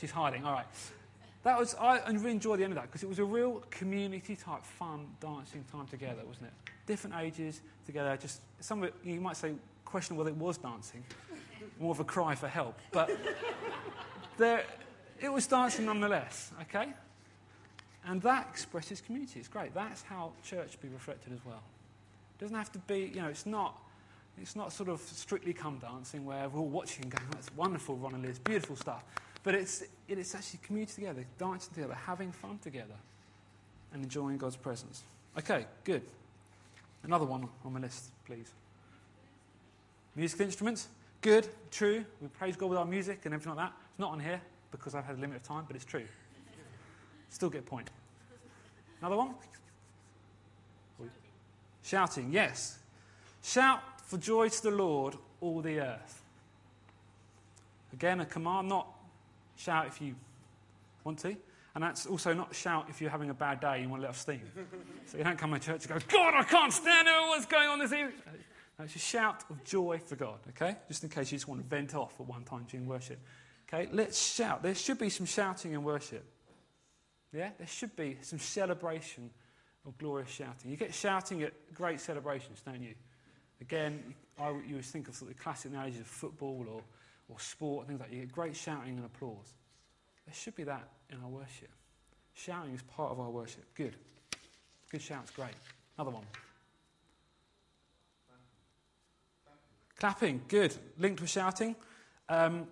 she's 0.00 0.10
hiding. 0.10 0.44
All 0.44 0.52
right. 0.52 0.66
That 1.44 1.60
was, 1.60 1.76
I 1.76 2.00
really 2.10 2.32
enjoyed 2.32 2.58
the 2.58 2.64
end 2.64 2.72
of 2.72 2.76
that 2.76 2.86
because 2.86 3.04
it 3.04 3.08
was 3.08 3.20
a 3.20 3.24
real 3.24 3.62
community 3.70 4.34
type 4.34 4.64
fun 4.64 5.06
dancing 5.20 5.64
time 5.70 5.86
together, 5.86 6.22
wasn't 6.26 6.46
it? 6.46 6.72
Different 6.86 7.16
ages 7.20 7.60
together. 7.86 8.16
Just 8.16 8.40
some 8.60 8.82
of 8.82 8.88
it, 8.88 8.94
you 9.04 9.20
might 9.20 9.36
say, 9.36 9.54
question 9.84 10.16
whether 10.16 10.30
it 10.30 10.36
was 10.36 10.58
dancing, 10.58 11.04
more 11.78 11.92
of 11.92 12.00
a 12.00 12.04
cry 12.04 12.34
for 12.34 12.48
help. 12.48 12.78
But 12.90 13.10
there, 14.36 14.64
it 15.20 15.32
was 15.32 15.46
dancing 15.46 15.86
nonetheless, 15.86 16.52
okay? 16.62 16.92
And 18.06 18.20
that 18.22 18.48
expresses 18.50 19.00
community. 19.00 19.40
It's 19.40 19.48
great. 19.48 19.72
That's 19.72 20.02
how 20.02 20.32
church 20.42 20.80
be 20.80 20.88
reflected 20.88 21.32
as 21.32 21.44
well. 21.44 21.62
It 22.38 22.42
doesn't 22.42 22.56
have 22.56 22.72
to 22.72 22.78
be, 22.80 23.12
you 23.14 23.22
know, 23.22 23.28
it's 23.28 23.46
not, 23.46 23.78
it's 24.40 24.56
not 24.56 24.72
sort 24.72 24.88
of 24.88 25.00
strictly 25.00 25.52
come 25.52 25.78
dancing 25.78 26.24
where 26.24 26.48
we're 26.48 26.60
all 26.60 26.66
watching 26.66 27.04
and 27.04 27.12
going, 27.12 27.28
that's 27.30 27.54
wonderful, 27.56 27.96
Ron 27.96 28.14
and 28.14 28.24
Liz, 28.24 28.38
beautiful 28.38 28.76
stuff. 28.76 29.04
But 29.42 29.54
it's, 29.54 29.84
it's 30.08 30.34
actually 30.34 30.60
community 30.62 30.94
together, 30.94 31.24
dancing 31.38 31.72
together, 31.74 31.94
having 31.94 32.32
fun 32.32 32.58
together, 32.58 32.96
and 33.92 34.02
enjoying 34.02 34.38
God's 34.38 34.56
presence. 34.56 35.02
Okay, 35.38 35.66
good. 35.84 36.02
Another 37.04 37.24
one 37.24 37.48
on 37.64 37.72
my 37.72 37.80
list, 37.80 38.10
please. 38.24 38.52
Musical 40.16 40.46
instruments. 40.46 40.88
Good, 41.20 41.48
true. 41.70 42.04
We 42.20 42.28
praise 42.28 42.56
God 42.56 42.70
with 42.70 42.78
our 42.78 42.84
music 42.84 43.20
and 43.24 43.34
everything 43.34 43.54
like 43.54 43.66
that. 43.66 43.72
It's 43.90 43.98
not 43.98 44.12
on 44.12 44.20
here 44.20 44.40
because 44.70 44.94
I've 44.94 45.04
had 45.04 45.16
a 45.16 45.20
limit 45.20 45.36
of 45.36 45.42
time, 45.42 45.64
but 45.66 45.76
it's 45.76 45.84
true. 45.84 46.04
Still 47.30 47.50
get 47.50 47.60
a 47.60 47.62
point. 47.62 47.90
Another 49.00 49.16
one? 49.16 49.34
Shouting, 51.82 52.32
yes. 52.32 52.78
Shout 53.42 53.82
for 54.00 54.16
joy 54.16 54.48
to 54.48 54.62
the 54.62 54.70
Lord, 54.70 55.16
all 55.40 55.60
the 55.60 55.80
earth. 55.80 56.22
Again, 57.92 58.20
a 58.20 58.26
command, 58.26 58.68
not 58.68 58.88
Shout 59.56 59.86
if 59.86 60.00
you 60.00 60.14
want 61.04 61.18
to. 61.20 61.36
And 61.74 61.82
that's 61.82 62.06
also 62.06 62.32
not 62.32 62.54
shout 62.54 62.86
if 62.88 63.00
you're 63.00 63.10
having 63.10 63.30
a 63.30 63.34
bad 63.34 63.60
day 63.60 63.74
and 63.74 63.82
you 63.82 63.88
want 63.88 64.02
to 64.02 64.06
let 64.06 64.10
off 64.10 64.20
steam. 64.20 64.42
so 65.06 65.18
you 65.18 65.24
don't 65.24 65.38
come 65.38 65.52
to 65.52 65.58
church 65.58 65.86
and 65.86 66.00
go, 66.00 66.06
God, 66.08 66.34
I 66.34 66.44
can't 66.44 66.72
stand 66.72 67.08
it. 67.08 67.12
What's 67.28 67.46
going 67.46 67.68
on 67.68 67.80
this 67.80 67.92
evening? 67.92 68.12
No, 68.78 68.84
it's 68.84 68.94
a 68.94 68.98
shout 69.00 69.44
of 69.50 69.62
joy 69.64 69.98
for 69.98 70.16
God, 70.16 70.38
okay? 70.50 70.76
Just 70.88 71.02
in 71.02 71.10
case 71.10 71.32
you 71.32 71.36
just 71.36 71.48
want 71.48 71.60
to 71.60 71.66
vent 71.66 71.94
off 71.94 72.14
at 72.20 72.26
one 72.26 72.44
time 72.44 72.66
during 72.68 72.86
worship. 72.86 73.18
Okay, 73.68 73.88
let's 73.92 74.34
shout. 74.34 74.62
There 74.62 74.74
should 74.74 74.98
be 74.98 75.08
some 75.08 75.26
shouting 75.26 75.72
in 75.72 75.82
worship. 75.82 76.24
Yeah, 77.32 77.50
there 77.58 77.66
should 77.66 77.96
be 77.96 78.18
some 78.22 78.38
celebration 78.38 79.30
of 79.86 79.98
glorious 79.98 80.30
shouting. 80.30 80.70
You 80.70 80.76
get 80.76 80.94
shouting 80.94 81.42
at 81.42 81.52
great 81.74 82.00
celebrations, 82.00 82.62
don't 82.64 82.82
you? 82.82 82.94
Again, 83.60 84.14
I, 84.38 84.50
you 84.50 84.70
always 84.70 84.90
think 84.90 85.08
of 85.08 85.14
sort 85.14 85.30
of 85.30 85.36
the 85.36 85.42
classic 85.42 85.72
analogies 85.72 86.00
of 86.00 86.06
football 86.06 86.64
or, 86.68 86.82
or 87.28 87.40
sport, 87.40 87.86
things 87.86 88.00
like 88.00 88.10
that. 88.10 88.14
You 88.14 88.22
get 88.22 88.32
great 88.32 88.56
shouting 88.56 88.96
and 88.96 89.04
applause. 89.04 89.54
There 90.26 90.34
should 90.34 90.54
be 90.54 90.64
that 90.64 90.88
in 91.10 91.18
our 91.22 91.28
worship. 91.28 91.70
Shouting 92.34 92.74
is 92.74 92.82
part 92.82 93.12
of 93.12 93.20
our 93.20 93.30
worship. 93.30 93.64
Good. 93.74 93.94
Good 94.90 95.02
shout's 95.02 95.30
great. 95.30 95.54
Another 95.96 96.10
one. 96.10 96.24
Clapping, 99.96 100.42
good. 100.48 100.74
Linked 100.98 101.20
with 101.20 101.30
shouting. 101.30 101.76
Um, 102.28 102.66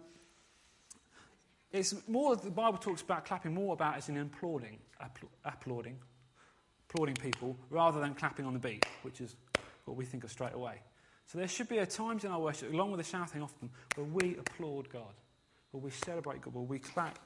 it's 1.71 1.95
more, 2.07 2.37
the 2.37 2.51
Bible 2.51 2.79
talks 2.79 3.01
about 3.01 3.25
clapping 3.25 3.55
more 3.55 3.73
about 3.73 3.97
as 3.97 4.09
in 4.09 4.19
applauding, 4.19 4.79
applauding, 5.45 5.99
applauding 6.91 7.15
people, 7.15 7.57
rather 7.71 8.01
than 8.01 8.15
clapping 8.15 8.45
on 8.45 8.53
the 8.53 8.59
beat, 8.59 8.85
which 9.03 9.21
is 9.21 9.37
what 9.85 9.97
we 9.97 10.05
think 10.05 10.25
of 10.25 10.31
straight 10.31 10.53
away. 10.53 10.83
So 11.27 11.39
there 11.39 11.49
should 11.49 11.69
be 11.69 11.79
a 11.79 11.87
times 11.87 12.25
in 12.25 12.31
our 12.31 12.41
worship, 12.41 12.73
along 12.73 12.91
with 12.91 12.99
the 12.99 13.05
shouting 13.05 13.43
often, 13.43 13.71
where 13.95 14.07
we 14.07 14.37
applaud 14.37 14.91
God, 14.91 15.15
where 15.71 15.83
we 15.83 15.91
celebrate 15.91 16.43
God, 16.43 16.53
where 16.53 16.65
we 16.65 16.79
clap. 16.79 17.19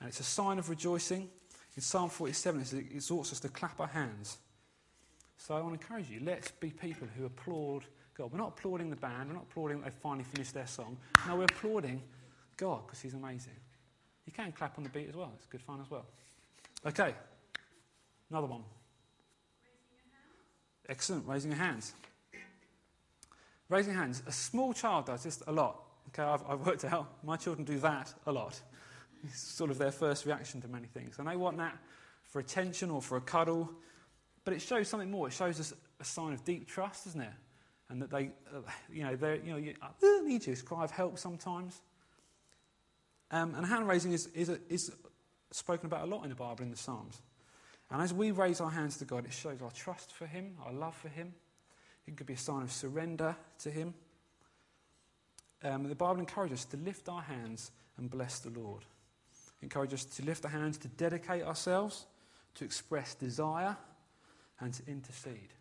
And 0.00 0.08
it's 0.08 0.20
a 0.20 0.24
sign 0.24 0.58
of 0.58 0.68
rejoicing. 0.68 1.28
In 1.76 1.82
Psalm 1.82 2.08
47, 2.08 2.60
it 2.60 2.74
exhorts 2.94 3.32
us 3.32 3.40
to 3.40 3.48
clap 3.48 3.80
our 3.80 3.86
hands. 3.86 4.38
So 5.36 5.54
I 5.54 5.60
want 5.60 5.78
to 5.78 5.84
encourage 5.84 6.10
you, 6.10 6.20
let's 6.24 6.50
be 6.50 6.70
people 6.70 7.06
who 7.16 7.26
applaud 7.26 7.84
God. 8.16 8.32
We're 8.32 8.38
not 8.38 8.54
applauding 8.56 8.90
the 8.90 8.96
band, 8.96 9.28
we're 9.28 9.34
not 9.34 9.44
applauding 9.50 9.80
that 9.80 9.92
they 9.92 9.96
finally 10.02 10.24
finished 10.24 10.54
their 10.54 10.66
song. 10.66 10.96
No, 11.26 11.36
we're 11.36 11.44
applauding 11.44 12.02
God 12.56 12.86
because 12.86 13.00
He's 13.00 13.14
amazing. 13.14 13.52
You 14.24 14.32
can 14.32 14.52
clap 14.52 14.78
on 14.78 14.84
the 14.84 14.90
beat 14.90 15.08
as 15.08 15.14
well, 15.14 15.32
it's 15.36 15.46
good 15.46 15.62
fun 15.62 15.80
as 15.82 15.90
well. 15.90 16.06
Okay, 16.86 17.14
another 18.30 18.46
one. 18.46 18.62
Excellent, 20.88 21.26
raising 21.26 21.50
your 21.50 21.60
hands. 21.60 21.92
Raising 23.68 23.94
hands. 23.94 24.22
A 24.26 24.32
small 24.32 24.72
child 24.72 25.06
does 25.06 25.24
this 25.24 25.42
a 25.46 25.52
lot. 25.52 25.82
Okay, 26.08 26.22
I've, 26.22 26.42
I've 26.48 26.64
worked 26.64 26.84
out 26.84 27.24
my 27.24 27.36
children 27.36 27.64
do 27.64 27.78
that 27.80 28.14
a 28.26 28.32
lot. 28.32 28.60
It's 29.28 29.40
sort 29.40 29.70
of 29.70 29.78
their 29.78 29.90
first 29.90 30.26
reaction 30.26 30.60
to 30.62 30.68
many 30.68 30.86
things. 30.86 31.18
And 31.18 31.28
they 31.28 31.36
want 31.36 31.58
that 31.58 31.76
for 32.24 32.40
attention 32.40 32.90
or 32.90 33.00
for 33.00 33.16
a 33.16 33.20
cuddle. 33.20 33.70
But 34.44 34.54
it 34.54 34.62
shows 34.62 34.88
something 34.88 35.10
more. 35.10 35.28
It 35.28 35.32
shows 35.32 35.58
us 35.60 35.72
a 36.00 36.04
sign 36.04 36.32
of 36.32 36.44
deep 36.44 36.68
trust, 36.68 37.04
doesn't 37.04 37.20
it? 37.20 37.32
And 37.88 38.02
that 38.02 38.10
they, 38.10 38.30
uh, 38.54 38.60
you 38.92 39.04
know, 39.04 39.16
they 39.16 39.40
you 39.44 39.52
know, 39.52 39.56
you, 39.56 39.74
I 39.82 40.22
need 40.24 40.46
you. 40.46 40.52
It's 40.52 40.62
cry 40.62 40.84
of 40.84 40.90
help 40.90 41.18
sometimes. 41.18 41.80
Um, 43.30 43.54
and 43.54 43.66
hand 43.66 43.88
raising 43.88 44.12
is, 44.12 44.26
is, 44.28 44.48
a, 44.48 44.58
is 44.68 44.92
spoken 45.50 45.86
about 45.86 46.06
a 46.06 46.10
lot 46.10 46.22
in 46.22 46.30
the 46.30 46.36
Bible, 46.36 46.62
in 46.62 46.70
the 46.70 46.76
Psalms. 46.76 47.20
And 47.90 48.02
as 48.02 48.12
we 48.12 48.30
raise 48.30 48.60
our 48.60 48.70
hands 48.70 48.96
to 48.98 49.04
God, 49.04 49.24
it 49.24 49.32
shows 49.32 49.62
our 49.62 49.70
trust 49.70 50.12
for 50.12 50.26
Him, 50.26 50.56
our 50.64 50.72
love 50.72 50.94
for 50.96 51.08
Him. 51.08 51.34
It 52.06 52.16
could 52.16 52.26
be 52.26 52.34
a 52.34 52.38
sign 52.38 52.62
of 52.62 52.72
surrender 52.72 53.36
to 53.60 53.70
Him. 53.70 53.94
Um, 55.62 55.88
the 55.88 55.94
Bible 55.94 56.20
encourages 56.20 56.60
us 56.60 56.64
to 56.66 56.76
lift 56.76 57.08
our 57.08 57.22
hands 57.22 57.70
and 57.96 58.10
bless 58.10 58.40
the 58.40 58.50
Lord. 58.50 58.84
It 59.60 59.64
encourages 59.64 60.00
us 60.00 60.16
to 60.16 60.24
lift 60.24 60.44
our 60.44 60.50
hands, 60.50 60.78
to 60.78 60.88
dedicate 60.88 61.42
ourselves, 61.42 62.06
to 62.56 62.64
express 62.64 63.14
desire, 63.14 63.76
and 64.60 64.72
to 64.72 64.82
intercede. 64.86 65.52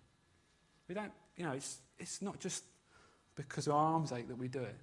We 0.88 0.96
don't, 0.96 1.12
you 1.36 1.46
know, 1.46 1.54
it's, 1.54 1.80
it's 2.00 2.22
not 2.22 2.40
just 2.40 2.64
because 3.36 3.68
our 3.68 3.78
arms 3.78 4.12
ache 4.12 4.28
that 4.28 4.38
we 4.38 4.48
do 4.48 4.62
it. 4.62 4.76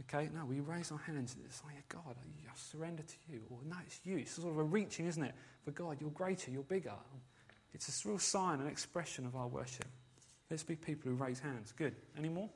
Okay, 0.00 0.28
no, 0.34 0.44
we 0.44 0.60
raise 0.60 0.90
our 0.90 0.98
hands 0.98 1.34
and 1.34 1.44
it's 1.44 1.62
like, 1.64 1.88
God, 1.88 2.16
I 2.16 2.42
surrender 2.56 3.02
to 3.02 3.32
you. 3.32 3.42
Or 3.50 3.58
no, 3.68 3.76
it's 3.86 4.00
you. 4.04 4.16
It's 4.18 4.32
sort 4.32 4.52
of 4.52 4.58
a 4.58 4.62
reaching, 4.62 5.06
isn't 5.06 5.22
it? 5.22 5.34
For 5.64 5.70
God, 5.70 5.98
you're 6.00 6.10
greater, 6.10 6.50
you're 6.50 6.62
bigger. 6.62 6.92
It's 7.74 8.04
a 8.04 8.08
real 8.08 8.18
sign 8.18 8.60
and 8.60 8.68
expression 8.68 9.26
of 9.26 9.36
our 9.36 9.46
worship. 9.46 9.86
Let's 10.50 10.62
be 10.62 10.76
people 10.76 11.10
who 11.10 11.16
raise 11.16 11.40
hands. 11.40 11.72
Good. 11.72 11.94
Any 12.18 12.28
more? 12.28 12.50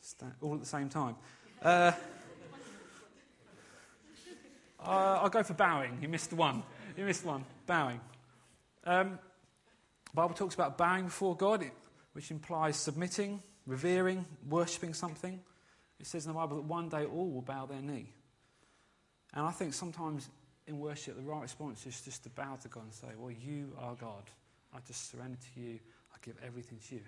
Stand, 0.00 0.32
all 0.40 0.54
at 0.54 0.60
the 0.60 0.66
same 0.66 0.88
time. 0.88 1.16
Uh, 1.60 1.92
uh, 4.86 5.20
I'll 5.22 5.28
go 5.28 5.42
for 5.42 5.54
bowing. 5.54 5.98
You 6.00 6.08
missed 6.08 6.32
one. 6.32 6.62
You 6.96 7.04
missed 7.04 7.24
one. 7.24 7.44
Bowing. 7.66 8.00
Um, 8.84 9.18
Bible 10.14 10.34
talks 10.34 10.54
about 10.54 10.78
bowing 10.78 11.06
before 11.06 11.36
God, 11.36 11.64
which 12.12 12.30
implies 12.30 12.76
submitting, 12.76 13.42
revering, 13.66 14.24
worshipping 14.48 14.94
something. 14.94 15.40
It 16.00 16.06
says 16.06 16.26
in 16.26 16.32
the 16.32 16.38
Bible 16.38 16.56
that 16.56 16.64
one 16.64 16.88
day 16.88 17.04
all 17.04 17.30
will 17.30 17.42
bow 17.42 17.66
their 17.66 17.82
knee. 17.82 18.12
And 19.34 19.46
I 19.46 19.50
think 19.50 19.74
sometimes 19.74 20.30
in 20.66 20.78
worship, 20.78 21.16
the 21.16 21.22
right 21.22 21.42
response 21.42 21.86
is 21.86 22.00
just 22.00 22.22
to 22.24 22.30
bow 22.30 22.56
to 22.62 22.68
God 22.68 22.84
and 22.84 22.94
say, 22.94 23.08
Well, 23.18 23.30
you 23.30 23.72
are 23.78 23.94
God. 23.94 24.22
I 24.74 24.78
just 24.86 25.10
surrender 25.10 25.38
to 25.54 25.60
you. 25.60 25.78
I 26.12 26.16
give 26.22 26.36
everything 26.44 26.78
to 26.88 26.96
you. 26.96 27.02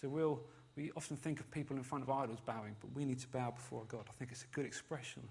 So 0.00 0.08
we'll, 0.08 0.40
we 0.76 0.90
often 0.96 1.16
think 1.16 1.40
of 1.40 1.50
people 1.50 1.76
in 1.76 1.82
front 1.82 2.04
of 2.04 2.10
idols 2.10 2.40
bowing, 2.44 2.76
but 2.80 2.92
we 2.94 3.04
need 3.04 3.20
to 3.20 3.28
bow 3.28 3.50
before 3.52 3.84
God. 3.88 4.04
I 4.08 4.12
think 4.12 4.32
it's 4.32 4.44
a 4.44 4.54
good 4.54 4.66
expression 4.66 5.22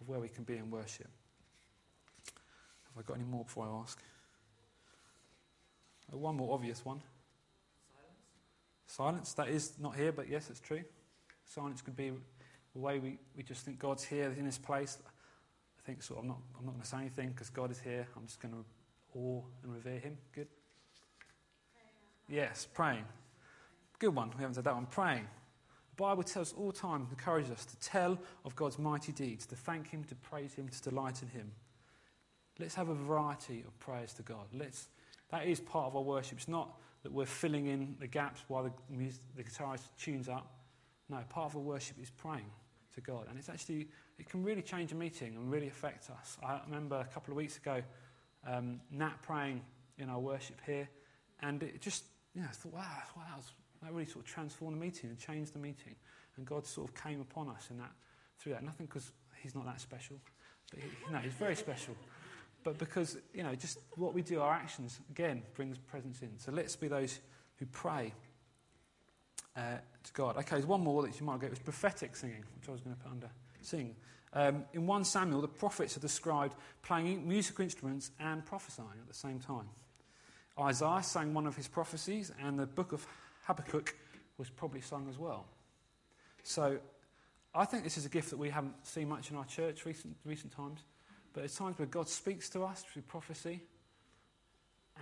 of 0.00 0.08
where 0.08 0.20
we 0.20 0.28
can 0.28 0.44
be 0.44 0.56
in 0.56 0.70
worship. 0.70 1.08
Have 2.98 3.06
I 3.06 3.12
got 3.12 3.20
any 3.20 3.30
more 3.30 3.44
before 3.44 3.64
I 3.64 3.80
ask? 3.80 4.02
Uh, 6.12 6.16
one 6.16 6.36
more 6.36 6.52
obvious 6.52 6.84
one. 6.84 7.00
Silence. 8.86 9.28
Silence. 9.28 9.32
That 9.34 9.48
is 9.50 9.72
not 9.78 9.94
here, 9.94 10.10
but 10.10 10.28
yes, 10.28 10.50
it's 10.50 10.58
true. 10.58 10.82
Silence 11.44 11.80
could 11.80 11.94
be 11.94 12.10
the 12.72 12.78
way 12.80 12.98
we, 12.98 13.18
we 13.36 13.44
just 13.44 13.64
think 13.64 13.78
God's 13.78 14.02
here 14.02 14.34
in 14.36 14.44
this 14.44 14.58
place. 14.58 14.98
I 15.06 15.86
think 15.86 16.00
of 16.10 16.18
I'm 16.18 16.26
not, 16.26 16.38
I'm 16.58 16.64
not 16.64 16.72
going 16.72 16.82
to 16.82 16.88
say 16.88 16.96
anything 16.96 17.28
because 17.28 17.50
God 17.50 17.70
is 17.70 17.78
here. 17.78 18.08
I'm 18.16 18.26
just 18.26 18.40
going 18.40 18.54
to 18.54 18.64
awe 19.16 19.42
and 19.62 19.72
revere 19.72 20.00
Him. 20.00 20.18
Good. 20.34 20.48
Yes, 22.28 22.66
praying. 22.74 23.04
Good 24.00 24.12
one. 24.12 24.30
We 24.30 24.40
haven't 24.40 24.54
said 24.54 24.64
that 24.64 24.74
one. 24.74 24.86
Praying. 24.86 25.28
The 25.90 26.02
Bible 26.02 26.24
tells 26.24 26.52
us 26.52 26.58
all 26.58 26.72
time, 26.72 27.06
encourages 27.10 27.52
us 27.52 27.64
to 27.64 27.76
tell 27.78 28.18
of 28.44 28.56
God's 28.56 28.76
mighty 28.76 29.12
deeds, 29.12 29.46
to 29.46 29.54
thank 29.54 29.88
Him, 29.88 30.02
to 30.04 30.16
praise 30.16 30.54
Him, 30.54 30.68
to 30.68 30.82
delight 30.82 31.22
in 31.22 31.28
Him. 31.28 31.52
Let's 32.58 32.74
have 32.74 32.88
a 32.88 32.94
variety 32.94 33.64
of 33.66 33.78
prayers 33.78 34.12
to 34.14 34.22
God. 34.22 34.46
Let's, 34.52 34.88
that 35.30 35.46
is 35.46 35.60
part 35.60 35.86
of 35.86 35.96
our 35.96 36.02
worship. 36.02 36.38
It's 36.38 36.48
not 36.48 36.76
that 37.02 37.12
we're 37.12 37.26
filling 37.26 37.66
in 37.66 37.96
the 38.00 38.06
gaps 38.06 38.42
while 38.48 38.64
the, 38.64 38.72
music, 38.90 39.20
the 39.36 39.44
guitarist 39.44 39.82
tunes 39.98 40.28
up. 40.28 40.50
No, 41.08 41.18
part 41.28 41.50
of 41.50 41.56
our 41.56 41.62
worship 41.62 41.96
is 42.02 42.10
praying 42.10 42.50
to 42.94 43.00
God. 43.00 43.26
And 43.28 43.38
it's 43.38 43.48
actually, 43.48 43.88
it 44.18 44.28
can 44.28 44.42
really 44.42 44.62
change 44.62 44.92
a 44.92 44.94
meeting 44.94 45.36
and 45.36 45.50
really 45.50 45.68
affect 45.68 46.10
us. 46.10 46.36
I 46.44 46.60
remember 46.66 46.96
a 46.96 47.12
couple 47.12 47.32
of 47.32 47.36
weeks 47.36 47.56
ago, 47.56 47.82
um, 48.46 48.80
Nat 48.90 49.22
praying 49.22 49.62
in 49.98 50.08
our 50.08 50.18
worship 50.18 50.60
here, 50.66 50.88
and 51.40 51.62
it 51.62 51.80
just, 51.80 52.04
you 52.34 52.42
know, 52.42 52.48
I 52.50 52.52
thought, 52.52 52.72
wow, 52.72 52.82
wow 53.16 53.22
that, 53.36 53.86
that 53.86 53.92
really 53.92 54.06
sort 54.06 54.24
of 54.24 54.30
transformed 54.30 54.76
the 54.76 54.80
meeting 54.80 55.10
and 55.10 55.18
changed 55.18 55.54
the 55.54 55.58
meeting. 55.58 55.94
And 56.36 56.46
God 56.46 56.66
sort 56.66 56.88
of 56.88 56.94
came 56.94 57.20
upon 57.20 57.48
us 57.48 57.68
in 57.70 57.78
that, 57.78 57.92
through 58.38 58.52
that. 58.52 58.64
Nothing 58.64 58.86
because 58.86 59.12
he's 59.42 59.54
not 59.54 59.66
that 59.66 59.80
special. 59.80 60.16
But 60.70 60.80
he, 60.80 61.12
no, 61.12 61.18
he's 61.18 61.32
very 61.32 61.56
special. 61.56 61.94
But 62.68 62.76
because, 62.76 63.16
you 63.32 63.42
know, 63.42 63.54
just 63.54 63.78
what 63.96 64.12
we 64.12 64.20
do, 64.20 64.42
our 64.42 64.52
actions, 64.52 65.00
again, 65.08 65.42
brings 65.54 65.78
presence 65.78 66.20
in. 66.20 66.38
So 66.38 66.52
let's 66.52 66.76
be 66.76 66.86
those 66.86 67.18
who 67.56 67.64
pray 67.64 68.12
uh, 69.56 69.78
to 70.04 70.12
God. 70.12 70.36
Okay, 70.36 70.50
there's 70.50 70.66
one 70.66 70.82
more 70.82 71.02
that 71.02 71.18
you 71.18 71.24
might 71.24 71.40
get. 71.40 71.46
It 71.46 71.52
was 71.52 71.58
prophetic 71.60 72.14
singing, 72.14 72.44
which 72.60 72.68
I 72.68 72.72
was 72.72 72.82
going 72.82 72.94
to 72.94 73.02
put 73.02 73.10
under 73.10 73.30
sing. 73.62 73.96
Um, 74.34 74.66
in 74.74 74.86
1 74.86 75.04
Samuel, 75.06 75.40
the 75.40 75.48
prophets 75.48 75.96
are 75.96 76.00
described 76.00 76.56
playing 76.82 77.26
musical 77.26 77.64
instruments 77.64 78.10
and 78.20 78.44
prophesying 78.44 79.00
at 79.00 79.08
the 79.08 79.14
same 79.14 79.38
time. 79.38 79.70
Isaiah 80.60 81.02
sang 81.02 81.32
one 81.32 81.46
of 81.46 81.56
his 81.56 81.68
prophecies, 81.68 82.30
and 82.38 82.58
the 82.58 82.66
book 82.66 82.92
of 82.92 83.06
Habakkuk 83.44 83.96
was 84.36 84.50
probably 84.50 84.82
sung 84.82 85.06
as 85.08 85.16
well. 85.16 85.46
So 86.42 86.76
I 87.54 87.64
think 87.64 87.82
this 87.82 87.96
is 87.96 88.04
a 88.04 88.10
gift 88.10 88.28
that 88.28 88.38
we 88.38 88.50
haven't 88.50 88.74
seen 88.86 89.08
much 89.08 89.30
in 89.30 89.38
our 89.38 89.46
church 89.46 89.86
recent, 89.86 90.18
recent 90.26 90.52
times, 90.52 90.80
but 91.38 91.44
it's 91.44 91.54
times 91.54 91.78
where 91.78 91.86
God 91.86 92.08
speaks 92.08 92.48
to 92.48 92.64
us 92.64 92.82
through 92.82 93.02
prophecy, 93.02 93.62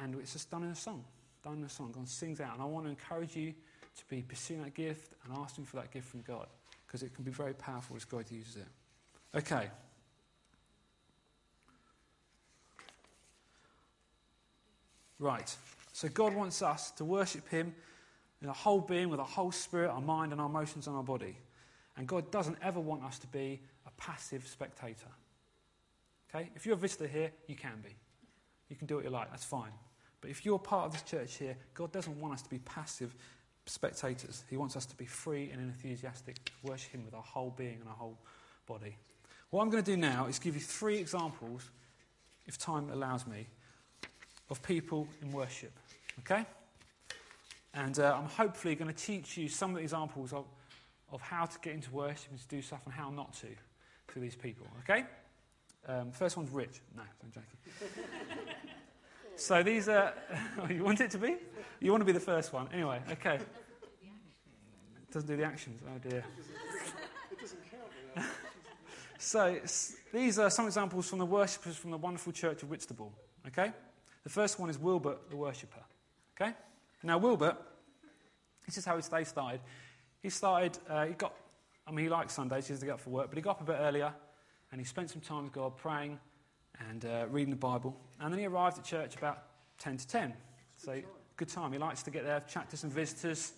and 0.02 0.14
it's 0.16 0.34
just 0.34 0.50
done 0.50 0.64
in 0.64 0.68
a 0.68 0.74
song. 0.74 1.02
Done 1.42 1.54
in 1.54 1.64
a 1.64 1.68
song. 1.70 1.92
God 1.92 2.06
sings 2.06 2.42
out. 2.42 2.52
And 2.52 2.60
I 2.60 2.66
want 2.66 2.84
to 2.84 2.90
encourage 2.90 3.34
you 3.34 3.54
to 3.96 4.04
be 4.10 4.20
pursuing 4.20 4.62
that 4.62 4.74
gift 4.74 5.14
and 5.24 5.32
asking 5.34 5.64
for 5.64 5.76
that 5.76 5.90
gift 5.90 6.08
from 6.08 6.20
God, 6.20 6.46
because 6.86 7.02
it 7.02 7.14
can 7.14 7.24
be 7.24 7.30
very 7.30 7.54
powerful 7.54 7.96
as 7.96 8.04
God 8.04 8.30
uses 8.30 8.56
it. 8.56 8.66
Okay. 9.34 9.70
Right. 15.18 15.56
So 15.94 16.10
God 16.10 16.34
wants 16.34 16.60
us 16.60 16.90
to 16.90 17.06
worship 17.06 17.48
Him 17.48 17.74
in 18.42 18.50
a 18.50 18.52
whole 18.52 18.82
being, 18.82 19.08
with 19.08 19.20
a 19.20 19.24
whole 19.24 19.52
spirit, 19.52 19.88
our 19.88 20.02
mind, 20.02 20.32
and 20.32 20.40
our 20.42 20.48
emotions 20.48 20.86
and 20.86 20.96
our 20.96 21.02
body. 21.02 21.38
And 21.96 22.06
God 22.06 22.30
doesn't 22.30 22.58
ever 22.60 22.78
want 22.78 23.04
us 23.04 23.18
to 23.20 23.26
be 23.26 23.62
a 23.86 23.90
passive 23.92 24.46
spectator. 24.46 25.08
Okay? 26.28 26.50
If 26.54 26.66
you're 26.66 26.74
a 26.74 26.78
visitor 26.78 27.06
here, 27.06 27.30
you 27.46 27.56
can 27.56 27.80
be. 27.82 27.94
You 28.68 28.76
can 28.76 28.86
do 28.86 28.96
what 28.96 29.04
you 29.04 29.10
like, 29.10 29.30
that's 29.30 29.44
fine. 29.44 29.72
But 30.20 30.30
if 30.30 30.44
you're 30.44 30.58
part 30.58 30.86
of 30.86 30.92
this 30.92 31.02
church 31.02 31.36
here, 31.36 31.56
God 31.74 31.92
doesn't 31.92 32.20
want 32.20 32.34
us 32.34 32.42
to 32.42 32.50
be 32.50 32.58
passive 32.58 33.14
spectators. 33.66 34.44
He 34.48 34.56
wants 34.56 34.76
us 34.76 34.86
to 34.86 34.96
be 34.96 35.06
free 35.06 35.50
and 35.52 35.60
enthusiastic, 35.60 36.44
to 36.44 36.52
worship 36.62 36.92
Him 36.92 37.04
with 37.04 37.14
our 37.14 37.22
whole 37.22 37.54
being 37.56 37.78
and 37.80 37.88
our 37.88 37.94
whole 37.94 38.18
body. 38.66 38.96
What 39.50 39.62
I'm 39.62 39.70
going 39.70 39.82
to 39.82 39.90
do 39.90 39.96
now 39.96 40.26
is 40.26 40.38
give 40.38 40.54
you 40.54 40.60
three 40.60 40.98
examples, 40.98 41.70
if 42.46 42.58
time 42.58 42.90
allows 42.90 43.26
me, 43.26 43.46
of 44.50 44.62
people 44.62 45.06
in 45.22 45.30
worship. 45.32 45.72
Okay? 46.20 46.44
And 47.74 47.98
uh, 47.98 48.16
I'm 48.16 48.28
hopefully 48.28 48.74
going 48.74 48.92
to 48.92 48.96
teach 48.96 49.36
you 49.36 49.48
some 49.48 49.70
of 49.70 49.76
the 49.76 49.82
examples 49.82 50.32
of, 50.32 50.46
of 51.12 51.20
how 51.20 51.44
to 51.44 51.58
get 51.60 51.74
into 51.74 51.90
worship 51.90 52.30
and 52.30 52.40
to 52.40 52.48
do 52.48 52.62
stuff 52.62 52.80
and 52.84 52.94
how 52.94 53.10
not 53.10 53.34
to 53.34 53.48
through 54.08 54.22
these 54.22 54.36
people. 54.36 54.66
Okay? 54.82 55.04
Um, 55.88 56.10
first 56.10 56.36
one's 56.36 56.50
rich. 56.50 56.80
No, 56.96 57.02
I'm 57.02 57.30
joking. 57.30 57.90
so 59.36 59.62
these 59.62 59.88
are. 59.88 60.14
you 60.70 60.82
want 60.82 61.00
it 61.00 61.10
to 61.12 61.18
be? 61.18 61.36
You 61.80 61.90
want 61.92 62.00
to 62.00 62.04
be 62.06 62.12
the 62.12 62.20
first 62.20 62.52
one. 62.52 62.68
Anyway, 62.72 63.00
okay. 63.12 63.36
It 63.36 65.12
doesn't 65.12 65.28
do 65.28 65.36
the 65.36 65.44
actions. 65.44 65.80
Oh 65.86 65.98
dear. 66.08 66.24
It 67.30 67.40
doesn't 67.40 67.60
count. 67.70 68.26
so 69.18 69.58
these 70.12 70.38
are 70.38 70.50
some 70.50 70.66
examples 70.66 71.08
from 71.08 71.20
the 71.20 71.26
worshippers 71.26 71.76
from 71.76 71.92
the 71.92 71.98
wonderful 71.98 72.32
church 72.32 72.62
of 72.62 72.70
Whitstable. 72.70 73.12
Okay? 73.46 73.72
The 74.24 74.30
first 74.30 74.58
one 74.58 74.68
is 74.68 74.78
Wilbert 74.78 75.30
the 75.30 75.36
worshipper. 75.36 75.84
Okay? 76.40 76.52
Now, 77.02 77.18
Wilbert, 77.18 77.56
this 78.64 78.76
is 78.76 78.84
how 78.84 78.96
his 78.96 79.08
day 79.08 79.22
started. 79.22 79.60
He 80.20 80.30
started, 80.30 80.76
uh, 80.88 81.06
he 81.06 81.14
got, 81.14 81.32
I 81.86 81.92
mean, 81.92 82.06
he 82.06 82.10
likes 82.10 82.34
Sundays, 82.34 82.66
he 82.66 82.72
has 82.72 82.80
to 82.80 82.86
get 82.86 82.94
up 82.94 83.00
for 83.00 83.10
work, 83.10 83.28
but 83.28 83.36
he 83.36 83.42
got 83.42 83.52
up 83.52 83.60
a 83.60 83.64
bit 83.64 83.76
earlier 83.78 84.12
and 84.70 84.80
he 84.80 84.84
spent 84.84 85.10
some 85.10 85.20
time 85.20 85.44
with 85.44 85.52
God 85.52 85.76
praying 85.76 86.18
and 86.88 87.04
uh, 87.04 87.26
reading 87.30 87.50
the 87.50 87.56
Bible. 87.56 87.96
And 88.20 88.32
then 88.32 88.40
he 88.40 88.46
arrived 88.46 88.78
at 88.78 88.84
church 88.84 89.16
about 89.16 89.44
10 89.78 89.98
to 89.98 90.06
10. 90.06 90.34
So, 90.76 91.00
good 91.36 91.48
time. 91.48 91.72
He 91.72 91.78
likes 91.78 92.02
to 92.04 92.10
get 92.10 92.24
there, 92.24 92.40
chat 92.48 92.70
to 92.70 92.76
some 92.76 92.90
visitors. 92.90 93.52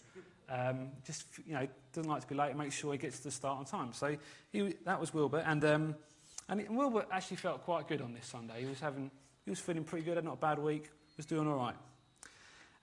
Um, 0.51 0.91
just, 1.05 1.27
you 1.47 1.55
know, 1.55 1.67
doesn't 1.93 2.11
like 2.11 2.23
to 2.23 2.27
be 2.27 2.35
late, 2.35 2.57
make 2.57 2.73
sure 2.73 2.93
he 2.93 2.99
gets 2.99 3.19
to 3.19 3.25
the 3.25 3.31
start 3.31 3.59
on 3.59 3.65
time. 3.65 3.93
So, 3.93 4.17
he, 4.51 4.75
that 4.85 5.01
was 5.01 5.13
Wilbur. 5.13 5.39
And, 5.47 5.65
um, 5.65 5.95
and 6.49 6.77
Wilbert 6.77 7.09
actually 7.11 7.37
felt 7.39 7.63
quite 7.65 7.89
good 7.89 8.01
on 8.01 8.15
this 8.15 8.27
Sunday. 8.27 8.61
He 8.61 8.67
was 8.67 8.81
having, 8.81 9.11
he 9.45 9.51
was 9.51 9.59
feeling 9.59 9.85
pretty 9.85 10.05
good, 10.05 10.17
had 10.17 10.25
not 10.25 10.35
a 10.35 10.37
bad 10.37 10.59
week, 10.59 10.91
was 11.19 11.27
doing 11.27 11.47
all 11.47 11.57
right. 11.57 11.75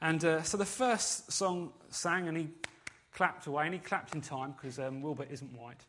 And 0.02 0.24
uh, 0.24 0.44
so 0.44 0.58
the 0.58 0.66
first 0.66 1.32
song 1.32 1.72
sang, 1.90 2.28
and 2.28 2.38
he 2.38 2.50
clapped 3.14 3.48
away, 3.48 3.66
and 3.66 3.74
he 3.74 3.80
clapped 3.80 4.14
in 4.14 4.22
time 4.22 4.52
because 4.52 4.78
um, 4.78 5.02
Wilbert 5.02 5.30
isn't 5.32 5.52
white. 5.58 5.84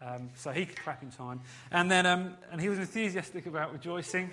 Um, 0.00 0.30
so 0.36 0.50
he 0.50 0.64
could 0.64 0.76
clap 0.76 1.02
in 1.02 1.10
time. 1.10 1.40
And 1.70 1.90
then 1.90 2.06
um, 2.06 2.34
and 2.52 2.60
he 2.60 2.68
was 2.68 2.78
enthusiastic 2.78 3.46
about 3.46 3.72
rejoicing. 3.72 4.30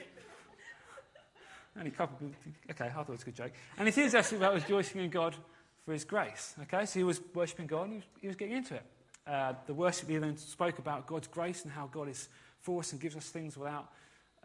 Only 1.77 1.91
couple, 1.91 2.29
okay, 2.71 2.85
I 2.85 2.89
thought 2.89 3.09
it 3.09 3.11
was 3.11 3.23
a 3.23 3.25
good 3.25 3.35
joke. 3.35 3.51
And 3.77 3.87
enthusiastic 3.87 4.37
about 4.37 4.53
rejoicing 4.53 5.01
in 5.01 5.09
God 5.09 5.35
for 5.83 5.91
his 5.91 6.05
grace. 6.05 6.55
Okay, 6.63 6.85
so 6.85 6.99
he 6.99 7.03
was 7.03 7.19
worshipping 7.33 7.67
God 7.67 7.89
and 7.89 7.93
he 7.93 7.97
was, 7.97 8.05
he 8.21 8.27
was 8.27 8.35
getting 8.37 8.55
into 8.55 8.75
it. 8.75 8.83
Uh, 9.27 9.53
the 9.65 9.73
worship 9.73 10.07
leader 10.07 10.21
then 10.21 10.37
spoke 10.37 10.79
about 10.79 11.05
God's 11.05 11.27
grace 11.27 11.63
and 11.63 11.73
how 11.73 11.87
God 11.87 12.07
is 12.07 12.29
for 12.61 12.79
us 12.79 12.93
and 12.93 13.01
gives 13.01 13.17
us 13.17 13.27
things 13.27 13.57
without 13.57 13.89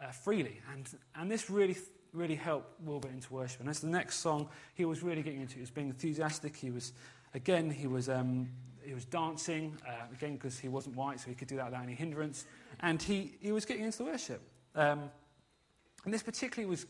uh, 0.03 0.11
freely. 0.11 0.59
And, 0.73 0.89
and 1.15 1.31
this 1.31 1.49
really 1.49 1.77
really 2.13 2.35
helped 2.35 2.81
Wilbert 2.81 3.11
into 3.11 3.33
worship. 3.33 3.61
And 3.61 3.69
as 3.69 3.79
the 3.79 3.87
next 3.87 4.17
song, 4.17 4.49
he 4.73 4.85
was 4.85 5.01
really 5.01 5.21
getting 5.21 5.41
into. 5.41 5.53
it. 5.53 5.55
He 5.55 5.61
was 5.61 5.71
being 5.71 5.87
enthusiastic. 5.87 6.55
He 6.55 6.71
was, 6.71 6.93
again, 7.33 7.69
he 7.69 7.87
was, 7.87 8.09
um, 8.09 8.49
he 8.91 8.95
was 8.95 9.05
dancing, 9.05 9.77
uh, 9.87 9.93
again, 10.13 10.33
because 10.33 10.59
he 10.59 10.67
wasn't 10.67 10.97
white, 10.97 11.17
so 11.17 11.29
he 11.29 11.33
could 11.33 11.47
do 11.47 11.55
that 11.55 11.63
without 11.63 11.83
any 11.83 11.95
hindrance. 11.95 12.45
And 12.81 13.01
he, 13.01 13.37
he 13.39 13.53
was 13.53 13.63
getting 13.63 13.85
into 13.85 13.99
the 13.99 14.03
worship. 14.03 14.41
Um, 14.75 15.03
and 16.03 16.13
this 16.13 16.21
particularly 16.21 16.69
was 16.69 16.85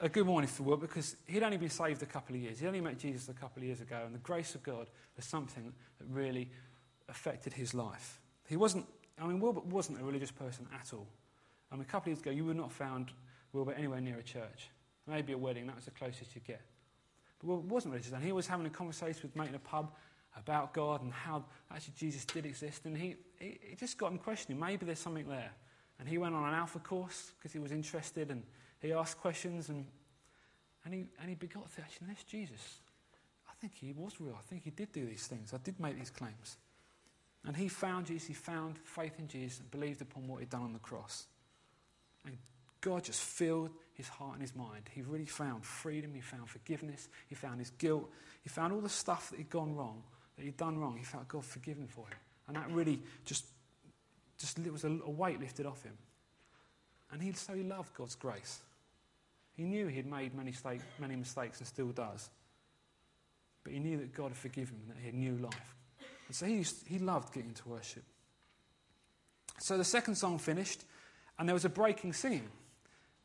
a 0.00 0.08
good 0.08 0.26
morning 0.26 0.48
for 0.48 0.64
Wilbert 0.64 0.88
because 0.88 1.14
he'd 1.26 1.44
only 1.44 1.56
been 1.56 1.70
saved 1.70 2.02
a 2.02 2.06
couple 2.06 2.34
of 2.34 2.42
years. 2.42 2.58
He'd 2.58 2.66
only 2.66 2.80
met 2.80 2.98
Jesus 2.98 3.28
a 3.28 3.34
couple 3.34 3.60
of 3.60 3.66
years 3.66 3.80
ago, 3.80 4.02
and 4.04 4.12
the 4.12 4.18
grace 4.18 4.56
of 4.56 4.64
God 4.64 4.88
was 5.14 5.26
something 5.26 5.72
that 6.00 6.06
really 6.10 6.50
affected 7.08 7.52
his 7.52 7.72
life. 7.72 8.20
He 8.48 8.56
wasn't, 8.56 8.86
I 9.16 9.24
mean, 9.24 9.38
Wilbert 9.38 9.66
wasn't 9.66 10.00
a 10.00 10.04
religious 10.04 10.32
person 10.32 10.66
at 10.74 10.92
all. 10.92 11.06
I 11.70 11.76
mean, 11.76 11.82
a 11.82 11.84
couple 11.84 12.10
of 12.10 12.18
years 12.18 12.20
ago, 12.20 12.32
you 12.32 12.46
would 12.46 12.56
not 12.56 12.64
have 12.64 12.72
found 12.72 13.12
Wilbur 13.52 13.74
anywhere 13.74 14.00
near 14.00 14.18
a 14.18 14.24
church. 14.24 14.70
Maybe 15.06 15.34
a 15.34 15.38
wedding, 15.38 15.68
that 15.68 15.76
was 15.76 15.84
the 15.84 15.92
closest 15.92 16.34
you'd 16.34 16.44
get. 16.44 16.62
But 17.38 17.46
Wilbur 17.46 17.72
wasn't 17.72 17.92
religious, 17.92 18.12
and 18.12 18.24
he 18.24 18.32
was 18.32 18.48
having 18.48 18.66
a 18.66 18.70
conversation 18.70 19.20
with 19.22 19.36
mate 19.36 19.50
in 19.50 19.54
a 19.54 19.60
pub 19.60 19.92
about 20.36 20.72
God 20.72 21.02
and 21.02 21.12
how 21.12 21.44
actually 21.70 21.94
Jesus 21.96 22.24
did 22.24 22.46
exist, 22.46 22.84
and 22.84 22.96
he, 22.96 23.16
he, 23.38 23.76
just 23.76 23.98
got 23.98 24.12
him 24.12 24.18
questioning. 24.18 24.58
Maybe 24.58 24.86
there's 24.86 24.98
something 24.98 25.28
there. 25.28 25.52
And 25.98 26.08
he 26.08 26.18
went 26.18 26.34
on 26.34 26.48
an 26.48 26.54
alpha 26.54 26.78
course 26.78 27.32
because 27.36 27.52
he 27.52 27.58
was 27.58 27.72
interested, 27.72 28.30
and 28.30 28.42
he 28.80 28.92
asked 28.92 29.20
questions, 29.20 29.68
and, 29.68 29.86
and, 30.84 30.94
he, 30.94 31.06
and 31.20 31.28
he 31.28 31.34
begot 31.34 31.74
to 31.74 31.80
actually, 31.80 32.08
that's 32.08 32.24
Jesus. 32.24 32.78
I 33.48 33.52
think 33.60 33.74
he 33.74 33.92
was 33.92 34.20
real. 34.20 34.36
I 34.38 34.42
think 34.48 34.62
he 34.62 34.70
did 34.70 34.92
do 34.92 35.04
these 35.04 35.26
things. 35.26 35.52
I 35.52 35.58
did 35.58 35.80
make 35.80 35.98
these 35.98 36.10
claims. 36.10 36.56
And 37.44 37.56
he 37.56 37.68
found 37.68 38.06
Jesus, 38.06 38.28
he 38.28 38.34
found 38.34 38.78
faith 38.78 39.18
in 39.18 39.28
Jesus, 39.28 39.60
and 39.60 39.70
believed 39.70 40.02
upon 40.02 40.28
what 40.28 40.40
he'd 40.40 40.50
done 40.50 40.62
on 40.62 40.72
the 40.72 40.78
cross. 40.78 41.26
And 42.24 42.36
God 42.80 43.04
just 43.04 43.20
filled 43.20 43.70
his 43.94 44.08
heart 44.08 44.34
and 44.34 44.42
his 44.42 44.54
mind. 44.54 44.88
He 44.92 45.02
really 45.02 45.26
found 45.26 45.64
freedom, 45.64 46.14
he 46.14 46.20
found 46.20 46.48
forgiveness, 46.48 47.08
he 47.26 47.34
found 47.34 47.58
his 47.58 47.70
guilt, 47.70 48.08
he 48.42 48.48
found 48.48 48.72
all 48.72 48.80
the 48.80 48.88
stuff 48.88 49.30
that 49.30 49.38
he'd 49.38 49.50
gone 49.50 49.74
wrong, 49.74 50.02
that 50.38 50.44
he'd 50.44 50.56
done 50.56 50.78
wrong. 50.78 50.96
He 50.96 51.04
felt 51.04 51.28
God 51.28 51.44
forgiven 51.44 51.88
for 51.88 52.06
him. 52.06 52.16
And 52.46 52.56
that 52.56 52.70
really 52.70 53.00
just, 53.24 53.44
just 54.38 54.58
it 54.58 54.72
was 54.72 54.84
a, 54.84 54.88
a 55.04 55.10
weight 55.10 55.40
lifted 55.40 55.66
off 55.66 55.82
him. 55.82 55.98
And 57.10 57.20
he, 57.20 57.32
so 57.32 57.54
he 57.54 57.62
loved 57.62 57.92
God's 57.94 58.14
grace. 58.14 58.60
He 59.56 59.64
knew 59.64 59.88
he 59.88 59.96
had 59.96 60.06
made 60.06 60.34
many, 60.34 60.52
stake, 60.52 60.80
many 61.00 61.16
mistakes 61.16 61.58
and 61.58 61.66
still 61.66 61.88
does. 61.88 62.30
But 63.64 63.72
he 63.72 63.80
knew 63.80 63.98
that 63.98 64.14
God 64.14 64.28
had 64.28 64.36
forgiven 64.36 64.76
him 64.76 64.82
and 64.88 64.90
that 64.90 65.00
he 65.00 65.06
had 65.06 65.14
new 65.14 65.36
life. 65.36 65.74
And 66.28 66.36
so 66.36 66.46
he, 66.46 66.54
used, 66.54 66.86
he 66.86 66.98
loved 66.98 67.34
getting 67.34 67.54
to 67.54 67.68
worship. 67.68 68.04
So 69.58 69.76
the 69.76 69.84
second 69.84 70.14
song 70.14 70.38
finished, 70.38 70.84
and 71.38 71.48
there 71.48 71.54
was 71.54 71.64
a 71.64 71.70
breaking 71.70 72.12
singing. 72.12 72.48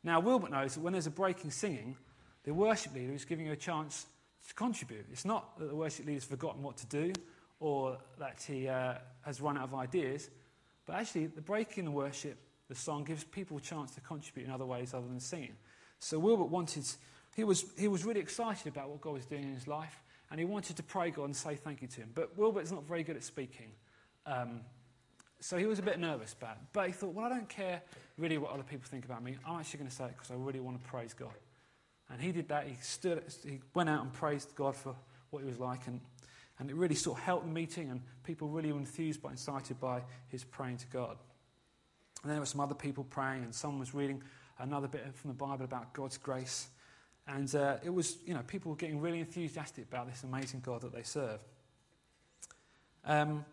Now, 0.02 0.18
Wilbert 0.18 0.50
knows 0.50 0.74
that 0.74 0.80
when 0.80 0.94
there's 0.94 1.06
a 1.06 1.10
breaking 1.10 1.52
singing, 1.52 1.96
the 2.42 2.52
worship 2.52 2.94
leader 2.94 3.12
is 3.12 3.24
giving 3.24 3.46
you 3.46 3.52
a 3.52 3.56
chance 3.56 4.06
to 4.48 4.54
contribute. 4.54 5.06
It's 5.10 5.24
not 5.24 5.58
that 5.58 5.68
the 5.68 5.74
worship 5.74 6.06
leader's 6.06 6.24
forgotten 6.24 6.62
what 6.62 6.76
to 6.78 6.86
do 6.86 7.12
or 7.60 7.98
that 8.18 8.44
he 8.46 8.68
uh, 8.68 8.94
has 9.22 9.40
run 9.40 9.56
out 9.56 9.64
of 9.64 9.74
ideas, 9.74 10.30
but 10.86 10.96
actually, 10.96 11.26
the 11.26 11.40
break 11.40 11.78
in 11.78 11.86
the 11.86 11.90
worship, 11.90 12.36
the 12.68 12.74
song, 12.74 13.04
gives 13.04 13.24
people 13.24 13.56
a 13.56 13.60
chance 13.60 13.94
to 13.94 14.00
contribute 14.00 14.44
in 14.44 14.50
other 14.50 14.66
ways 14.66 14.92
other 14.92 15.06
than 15.06 15.20
singing. 15.20 15.54
So, 15.98 16.18
Wilbert 16.18 16.50
wanted, 16.50 16.84
he 17.34 17.44
was, 17.44 17.64
he 17.78 17.88
was 17.88 18.04
really 18.04 18.20
excited 18.20 18.66
about 18.66 18.90
what 18.90 19.00
God 19.00 19.14
was 19.14 19.24
doing 19.24 19.44
in 19.44 19.54
his 19.54 19.66
life, 19.66 20.02
and 20.30 20.38
he 20.38 20.44
wanted 20.44 20.76
to 20.76 20.82
pray 20.82 21.10
God 21.10 21.24
and 21.24 21.36
say 21.36 21.54
thank 21.54 21.80
you 21.80 21.88
to 21.88 22.00
him. 22.02 22.10
But 22.14 22.36
Wilbert's 22.36 22.70
not 22.70 22.84
very 22.84 23.02
good 23.02 23.16
at 23.16 23.24
speaking. 23.24 23.70
Um, 24.26 24.60
so 25.40 25.56
he 25.56 25.66
was 25.66 25.78
a 25.78 25.82
bit 25.82 25.98
nervous 25.98 26.32
about 26.32 26.56
it. 26.56 26.62
But 26.72 26.86
he 26.86 26.92
thought, 26.92 27.14
well, 27.14 27.26
I 27.26 27.28
don't 27.28 27.48
care 27.48 27.82
really 28.16 28.38
what 28.38 28.52
other 28.52 28.62
people 28.62 28.88
think 28.88 29.04
about 29.04 29.22
me. 29.22 29.36
I'm 29.46 29.60
actually 29.60 29.78
going 29.78 29.90
to 29.90 29.96
say 29.96 30.04
it 30.04 30.14
because 30.16 30.30
I 30.30 30.34
really 30.34 30.60
want 30.60 30.82
to 30.82 30.88
praise 30.88 31.12
God. 31.12 31.34
And 32.10 32.20
he 32.20 32.32
did 32.32 32.48
that. 32.48 32.66
He 32.66 32.76
stood, 32.80 33.22
he 33.44 33.60
went 33.74 33.88
out 33.88 34.02
and 34.02 34.12
praised 34.12 34.54
God 34.54 34.76
for 34.76 34.94
what 35.30 35.42
he 35.42 35.48
was 35.48 35.58
like. 35.58 35.86
And, 35.86 36.00
and 36.58 36.70
it 36.70 36.76
really 36.76 36.94
sort 36.94 37.18
of 37.18 37.24
helped 37.24 37.46
the 37.46 37.52
meeting. 37.52 37.90
And 37.90 38.02
people 38.22 38.48
really 38.48 38.72
were 38.72 38.78
enthused 38.78 39.22
by, 39.22 39.30
incited 39.30 39.80
by 39.80 40.02
his 40.28 40.44
praying 40.44 40.78
to 40.78 40.86
God. 40.88 41.16
And 42.22 42.30
then 42.30 42.36
there 42.36 42.40
were 42.40 42.46
some 42.46 42.60
other 42.60 42.74
people 42.74 43.04
praying, 43.04 43.42
and 43.44 43.54
someone 43.54 43.80
was 43.80 43.92
reading 43.92 44.22
another 44.58 44.88
bit 44.88 45.14
from 45.14 45.28
the 45.28 45.34
Bible 45.34 45.64
about 45.64 45.92
God's 45.92 46.16
grace. 46.16 46.68
And 47.26 47.54
uh, 47.54 47.76
it 47.82 47.90
was, 47.90 48.16
you 48.26 48.32
know, 48.32 48.40
people 48.46 48.70
were 48.70 48.76
getting 48.76 49.00
really 49.00 49.20
enthusiastic 49.20 49.84
about 49.84 50.08
this 50.08 50.22
amazing 50.24 50.60
God 50.60 50.82
that 50.82 50.92
they 50.92 51.02
serve. 51.02 51.40
Um, 53.04 53.44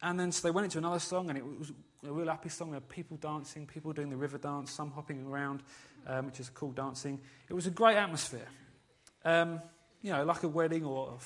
and 0.00 0.18
then 0.18 0.32
so 0.32 0.46
they 0.46 0.52
went 0.52 0.64
into 0.66 0.78
another 0.78 0.98
song, 0.98 1.28
and 1.28 1.38
it 1.38 1.44
was 1.44 1.72
a 2.06 2.12
real 2.12 2.28
happy 2.28 2.48
song. 2.48 2.70
There 2.70 2.80
were 2.80 2.86
people 2.86 3.16
dancing, 3.16 3.66
people 3.66 3.92
doing 3.92 4.10
the 4.10 4.16
river 4.16 4.38
dance, 4.38 4.70
some 4.70 4.90
hopping 4.90 5.26
around, 5.26 5.62
um, 6.06 6.26
which 6.26 6.40
is 6.40 6.50
cool 6.50 6.72
dancing. 6.72 7.20
It 7.48 7.54
was 7.54 7.66
a 7.66 7.70
great 7.70 7.96
atmosphere. 7.96 8.46
Um, 9.24 9.60
you 10.02 10.12
know, 10.12 10.24
like 10.24 10.42
a 10.42 10.48
wedding 10.48 10.84
or 10.84 11.16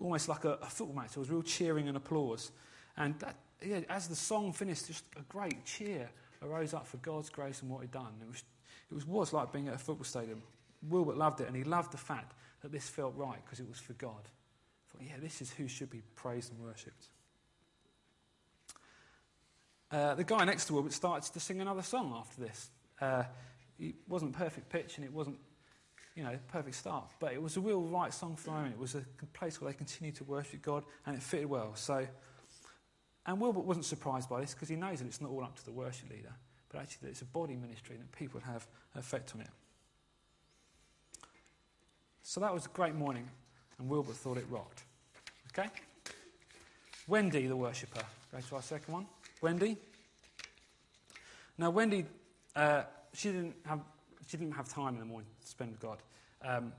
almost 0.00 0.28
like 0.28 0.44
a, 0.44 0.52
a, 0.62 0.66
football 0.66 0.96
match. 0.96 1.12
There 1.12 1.20
was 1.20 1.30
real 1.30 1.42
cheering 1.42 1.88
and 1.88 1.96
applause. 1.96 2.50
And 2.96 3.18
that, 3.20 3.36
yeah, 3.64 3.80
as 3.90 4.08
the 4.08 4.16
song 4.16 4.52
finished, 4.52 4.86
just 4.86 5.04
a 5.18 5.22
great 5.22 5.64
cheer 5.66 6.08
arose 6.42 6.72
up 6.74 6.86
for 6.86 6.96
God's 6.98 7.28
grace 7.28 7.60
and 7.60 7.70
what 7.70 7.82
He'd 7.82 7.92
done. 7.92 8.14
It 8.20 8.28
was, 8.28 8.42
it 8.90 8.94
was, 8.94 9.06
was 9.06 9.32
like 9.32 9.52
being 9.52 9.68
at 9.68 9.74
a 9.74 9.78
football 9.78 10.04
stadium. 10.04 10.42
Wilbert 10.88 11.16
loved 11.16 11.40
it, 11.40 11.46
and 11.46 11.54
he 11.54 11.62
loved 11.62 11.92
the 11.92 11.98
fact 11.98 12.34
that 12.62 12.72
this 12.72 12.88
felt 12.88 13.14
right 13.16 13.38
because 13.44 13.60
it 13.60 13.68
was 13.68 13.78
for 13.78 13.92
God. 13.94 14.22
I 14.24 14.92
thought, 14.92 15.06
yeah, 15.06 15.20
this 15.20 15.40
is 15.40 15.52
who 15.52 15.68
should 15.68 15.90
be 15.90 16.02
praised 16.16 16.52
and 16.52 16.60
worshipped. 16.60 17.08
Uh, 19.92 20.14
the 20.14 20.24
guy 20.24 20.42
next 20.44 20.64
to 20.64 20.72
Wilbert 20.72 20.94
starts 20.94 21.28
to 21.28 21.38
sing 21.38 21.60
another 21.60 21.82
song 21.82 22.14
after 22.16 22.40
this. 22.40 22.70
Uh, 22.98 23.24
it 23.78 23.94
wasn't 24.08 24.32
perfect 24.32 24.70
pitch 24.70 24.96
and 24.96 25.04
it 25.04 25.12
wasn't, 25.12 25.36
you 26.16 26.22
know, 26.22 26.38
perfect 26.48 26.76
start, 26.76 27.10
but 27.20 27.34
it 27.34 27.42
was 27.42 27.58
a 27.58 27.60
real 27.60 27.82
right 27.82 28.12
song 28.12 28.36
for 28.36 28.52
him. 28.52 28.72
It 28.72 28.78
was 28.78 28.94
a 28.94 29.04
place 29.34 29.60
where 29.60 29.70
they 29.70 29.76
continued 29.76 30.14
to 30.16 30.24
worship 30.24 30.62
God 30.62 30.84
and 31.04 31.14
it 31.14 31.22
fitted 31.22 31.46
well. 31.46 31.72
So, 31.74 32.06
and 33.26 33.38
Wilbert 33.38 33.64
wasn't 33.64 33.84
surprised 33.84 34.30
by 34.30 34.40
this 34.40 34.54
because 34.54 34.70
he 34.70 34.76
knows 34.76 35.00
that 35.00 35.06
it's 35.06 35.20
not 35.20 35.30
all 35.30 35.44
up 35.44 35.56
to 35.56 35.64
the 35.64 35.72
worship 35.72 36.08
leader, 36.08 36.32
but 36.70 36.80
actually 36.80 37.00
that 37.02 37.10
it's 37.10 37.22
a 37.22 37.26
body 37.26 37.56
ministry 37.56 37.96
and 37.96 38.04
that 38.04 38.12
people 38.12 38.40
have 38.40 38.66
an 38.94 39.00
effect 39.00 39.32
on 39.34 39.42
it. 39.42 39.50
So 42.22 42.40
that 42.40 42.54
was 42.54 42.64
a 42.64 42.70
great 42.70 42.94
morning, 42.94 43.28
and 43.78 43.90
Wilbert 43.90 44.16
thought 44.16 44.38
it 44.38 44.46
rocked. 44.48 44.84
Okay? 45.48 45.68
Wendy, 47.06 47.46
the 47.46 47.56
worshipper. 47.56 48.00
Go 48.32 48.38
to 48.40 48.56
our 48.56 48.62
second 48.62 48.94
one. 48.94 49.06
Wendy. 49.42 49.76
Now, 51.58 51.70
Wendy, 51.70 52.06
uh, 52.54 52.84
she, 53.12 53.28
didn't 53.28 53.56
have, 53.66 53.80
she 54.28 54.36
didn't 54.36 54.54
have 54.54 54.68
time 54.68 54.94
in 54.94 55.00
the 55.00 55.04
morning 55.04 55.28
to 55.40 55.46
spend 55.46 55.72
with 55.72 55.80
God. 55.80 55.98
Um, 56.42 56.72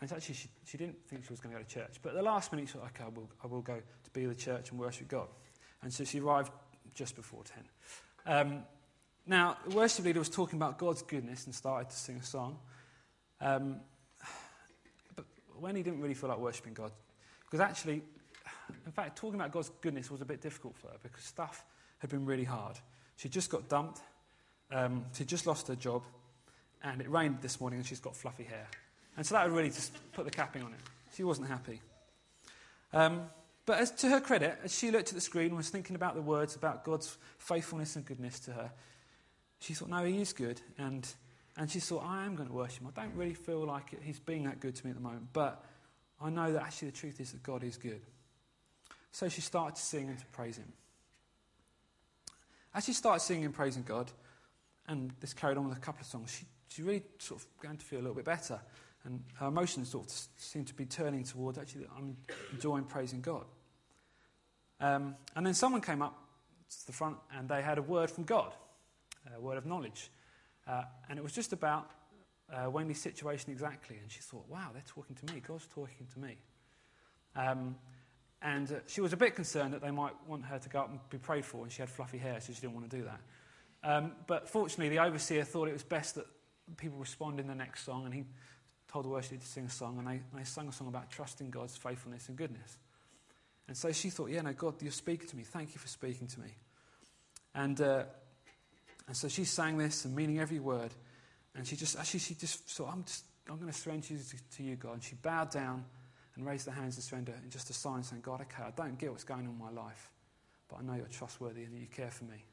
And 0.00 0.12
actually, 0.12 0.34
she, 0.34 0.48
she 0.66 0.76
didn't 0.76 0.96
think 1.06 1.24
she 1.24 1.30
was 1.30 1.40
going 1.40 1.54
to 1.54 1.60
go 1.60 1.64
to 1.64 1.70
church. 1.70 1.96
But 2.02 2.10
at 2.10 2.16
the 2.16 2.22
last 2.22 2.52
minute, 2.52 2.68
she 2.68 2.74
thought, 2.74 2.90
okay, 2.94 3.04
I 3.04 3.08
will, 3.08 3.30
I 3.42 3.46
will 3.46 3.62
go 3.62 3.76
to 3.76 4.10
be 4.10 4.26
with 4.26 4.36
the 4.36 4.42
church 4.42 4.70
and 4.70 4.78
worship 4.78 5.08
God. 5.08 5.28
And 5.82 5.92
so 5.92 6.04
she 6.04 6.18
arrived 6.18 6.52
just 6.94 7.16
before 7.16 7.42
10. 7.44 7.64
Um, 8.26 8.62
now, 9.26 9.56
the 9.66 9.74
worship 9.74 10.04
leader 10.04 10.18
was 10.18 10.28
talking 10.28 10.58
about 10.58 10.78
God's 10.78 11.02
goodness 11.02 11.46
and 11.46 11.54
started 11.54 11.90
to 11.90 11.96
sing 11.96 12.16
a 12.16 12.22
song. 12.24 12.58
Um, 13.40 13.80
but 15.14 15.24
Wendy 15.58 15.82
didn't 15.82 16.00
really 16.00 16.14
feel 16.14 16.28
like 16.28 16.38
worshipping 16.38 16.74
God, 16.74 16.90
because 17.44 17.60
actually, 17.60 18.02
in 18.84 18.92
fact, 18.92 19.16
talking 19.16 19.40
about 19.40 19.52
God's 19.52 19.70
goodness 19.80 20.10
was 20.10 20.20
a 20.20 20.26
bit 20.26 20.40
difficult 20.40 20.76
for 20.76 20.88
her 20.88 20.96
because 21.02 21.22
stuff 21.24 21.64
had 22.04 22.10
been 22.10 22.26
really 22.26 22.44
hard. 22.44 22.76
She 23.16 23.30
just 23.30 23.48
got 23.48 23.68
dumped, 23.68 24.00
um, 24.70 25.06
she 25.14 25.24
just 25.24 25.46
lost 25.46 25.68
her 25.68 25.74
job, 25.74 26.02
and 26.82 27.00
it 27.00 27.10
rained 27.10 27.38
this 27.40 27.60
morning 27.60 27.78
and 27.78 27.86
she's 27.86 28.00
got 28.00 28.14
fluffy 28.14 28.44
hair. 28.44 28.68
And 29.16 29.24
so 29.24 29.34
that 29.34 29.46
would 29.46 29.56
really 29.56 29.70
just 29.70 29.92
put 30.12 30.26
the 30.26 30.30
capping 30.30 30.62
on 30.62 30.72
it. 30.72 30.80
She 31.16 31.24
wasn't 31.24 31.48
happy. 31.48 31.80
Um, 32.92 33.22
but 33.64 33.78
as 33.78 33.90
to 33.92 34.10
her 34.10 34.20
credit, 34.20 34.58
as 34.64 34.76
she 34.76 34.90
looked 34.90 35.08
at 35.08 35.14
the 35.14 35.20
screen 35.20 35.46
and 35.46 35.56
was 35.56 35.70
thinking 35.70 35.96
about 35.96 36.14
the 36.14 36.20
words 36.20 36.56
about 36.56 36.84
God's 36.84 37.16
faithfulness 37.38 37.96
and 37.96 38.04
goodness 38.04 38.38
to 38.40 38.52
her, 38.52 38.70
she 39.60 39.72
thought, 39.72 39.88
no, 39.88 40.04
he 40.04 40.20
is 40.20 40.34
good. 40.34 40.60
And, 40.76 41.08
and 41.56 41.70
she 41.70 41.80
thought, 41.80 42.04
I 42.04 42.26
am 42.26 42.34
going 42.34 42.48
to 42.48 42.54
worship 42.54 42.82
him. 42.82 42.92
I 42.94 43.00
don't 43.00 43.14
really 43.14 43.32
feel 43.32 43.64
like 43.64 43.94
it, 43.94 44.00
he's 44.02 44.20
being 44.20 44.44
that 44.44 44.60
good 44.60 44.74
to 44.74 44.84
me 44.84 44.90
at 44.90 44.96
the 44.96 45.02
moment. 45.02 45.28
But 45.32 45.64
I 46.20 46.28
know 46.28 46.52
that 46.52 46.62
actually 46.62 46.90
the 46.90 46.96
truth 46.96 47.18
is 47.18 47.32
that 47.32 47.42
God 47.42 47.64
is 47.64 47.78
good. 47.78 48.02
So 49.12 49.30
she 49.30 49.40
started 49.40 49.76
to 49.76 49.82
sing 49.82 50.08
and 50.10 50.18
to 50.18 50.26
praise 50.26 50.58
him. 50.58 50.70
As 52.74 52.84
she 52.84 52.92
started 52.92 53.20
singing 53.20 53.44
and 53.44 53.54
praising 53.54 53.84
God, 53.84 54.10
and 54.88 55.12
this 55.20 55.32
carried 55.32 55.56
on 55.56 55.68
with 55.68 55.78
a 55.78 55.80
couple 55.80 56.00
of 56.00 56.06
songs, 56.06 56.30
she, 56.30 56.44
she 56.68 56.82
really 56.82 57.02
sort 57.18 57.40
of 57.40 57.60
began 57.60 57.76
to 57.76 57.84
feel 57.84 58.00
a 58.00 58.02
little 58.02 58.16
bit 58.16 58.24
better. 58.24 58.60
And 59.04 59.22
her 59.38 59.46
emotions 59.46 59.90
sort 59.90 60.06
of 60.06 60.12
seemed 60.36 60.66
to 60.68 60.74
be 60.74 60.86
turning 60.86 61.24
towards 61.24 61.58
actually, 61.58 61.86
I'm 61.96 62.16
enjoying 62.52 62.84
praising 62.84 63.20
God. 63.20 63.44
Um, 64.80 65.14
and 65.36 65.46
then 65.46 65.54
someone 65.54 65.80
came 65.80 66.02
up 66.02 66.18
to 66.70 66.86
the 66.86 66.92
front 66.92 67.16
and 67.36 67.48
they 67.48 67.62
had 67.62 67.78
a 67.78 67.82
word 67.82 68.10
from 68.10 68.24
God, 68.24 68.52
a 69.34 69.40
word 69.40 69.58
of 69.58 69.66
knowledge. 69.66 70.10
Uh, 70.66 70.82
and 71.08 71.18
it 71.18 71.22
was 71.22 71.32
just 71.32 71.52
about 71.52 71.90
uh, 72.52 72.68
Wendy's 72.70 73.00
situation 73.00 73.52
exactly. 73.52 73.98
And 74.02 74.10
she 74.10 74.20
thought, 74.20 74.48
wow, 74.48 74.70
they're 74.72 74.82
talking 74.86 75.16
to 75.16 75.34
me. 75.34 75.40
God's 75.46 75.66
talking 75.66 76.06
to 76.12 76.18
me. 76.18 76.36
Um, 77.36 77.76
and 78.44 78.70
uh, 78.70 78.74
she 78.86 79.00
was 79.00 79.14
a 79.14 79.16
bit 79.16 79.34
concerned 79.34 79.72
that 79.72 79.80
they 79.80 79.90
might 79.90 80.12
want 80.28 80.44
her 80.44 80.58
to 80.58 80.68
go 80.68 80.80
up 80.80 80.90
and 80.90 81.00
be 81.08 81.18
prayed 81.18 81.46
for, 81.46 81.62
and 81.62 81.72
she 81.72 81.80
had 81.80 81.88
fluffy 81.88 82.18
hair, 82.18 82.40
so 82.40 82.52
she 82.52 82.60
didn't 82.60 82.74
want 82.74 82.88
to 82.88 82.96
do 82.96 83.04
that. 83.04 83.20
Um, 83.82 84.12
but 84.26 84.48
fortunately, 84.48 84.90
the 84.90 85.02
overseer 85.02 85.44
thought 85.44 85.66
it 85.66 85.72
was 85.72 85.82
best 85.82 86.14
that 86.16 86.26
people 86.76 86.98
respond 86.98 87.40
in 87.40 87.46
the 87.46 87.54
next 87.54 87.84
song, 87.84 88.04
and 88.04 88.14
he 88.14 88.24
told 88.86 89.06
the 89.06 89.08
worship 89.08 89.40
to 89.40 89.46
sing 89.46 89.64
a 89.64 89.70
song, 89.70 89.98
and 89.98 90.06
they, 90.06 90.20
and 90.30 90.40
they 90.40 90.44
sang 90.44 90.68
a 90.68 90.72
song 90.72 90.88
about 90.88 91.10
trusting 91.10 91.50
God's 91.50 91.76
faithfulness 91.76 92.28
and 92.28 92.36
goodness. 92.36 92.76
And 93.66 93.76
so 93.76 93.90
she 93.92 94.10
thought, 94.10 94.28
yeah, 94.28 94.42
no, 94.42 94.52
God, 94.52 94.74
you're 94.82 94.92
speaking 94.92 95.26
to 95.28 95.36
me. 95.36 95.42
Thank 95.42 95.74
you 95.74 95.80
for 95.80 95.88
speaking 95.88 96.26
to 96.26 96.40
me. 96.40 96.54
And, 97.54 97.80
uh, 97.80 98.04
and 99.06 99.16
so 99.16 99.28
she 99.28 99.44
sang 99.44 99.78
this 99.78 100.04
and 100.04 100.14
meaning 100.14 100.38
every 100.38 100.60
word. 100.60 100.90
And 101.54 101.66
she 101.66 101.76
just, 101.76 101.98
actually, 101.98 102.20
she 102.20 102.34
just 102.34 102.68
thought, 102.68 102.90
I'm, 102.92 103.04
just, 103.04 103.24
I'm 103.48 103.56
going 103.56 103.72
to 103.72 103.78
surrender 103.78 104.06
to, 104.06 104.56
to 104.56 104.62
you, 104.62 104.76
God. 104.76 104.94
And 104.94 105.02
she 105.02 105.14
bowed 105.14 105.50
down 105.50 105.86
and 106.36 106.46
raised 106.46 106.66
their 106.66 106.74
hands 106.74 106.96
in 106.96 107.02
surrender 107.02 107.32
in 107.42 107.50
just 107.50 107.70
a 107.70 107.72
sign 107.72 108.02
saying, 108.02 108.22
God, 108.22 108.40
okay, 108.40 108.62
I 108.64 108.70
don't 108.70 108.98
get 108.98 109.10
what's 109.10 109.24
going 109.24 109.46
on 109.46 109.52
in 109.52 109.58
my 109.58 109.70
life, 109.70 110.10
but 110.68 110.78
I 110.80 110.82
know 110.82 110.94
you're 110.94 111.06
trustworthy 111.06 111.62
and 111.62 111.74
that 111.74 111.80
you 111.80 111.86
care 111.86 112.10
for 112.10 112.24
me. 112.24 112.44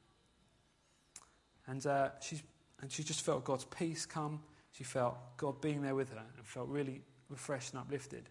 And, 1.67 1.85
uh, 1.85 2.09
she's, 2.21 2.43
and 2.81 2.91
she 2.91 3.03
just 3.03 3.25
felt 3.25 3.43
God's 3.43 3.65
peace 3.65 4.05
come 4.05 4.41
she 4.71 4.83
felt 4.83 5.17
God 5.37 5.61
being 5.61 5.81
there 5.81 5.95
with 5.95 6.11
her 6.11 6.23
and 6.37 6.45
felt 6.45 6.69
really 6.69 7.01
refreshed 7.29 7.73
and 7.73 7.81
uplifted. 7.81 8.29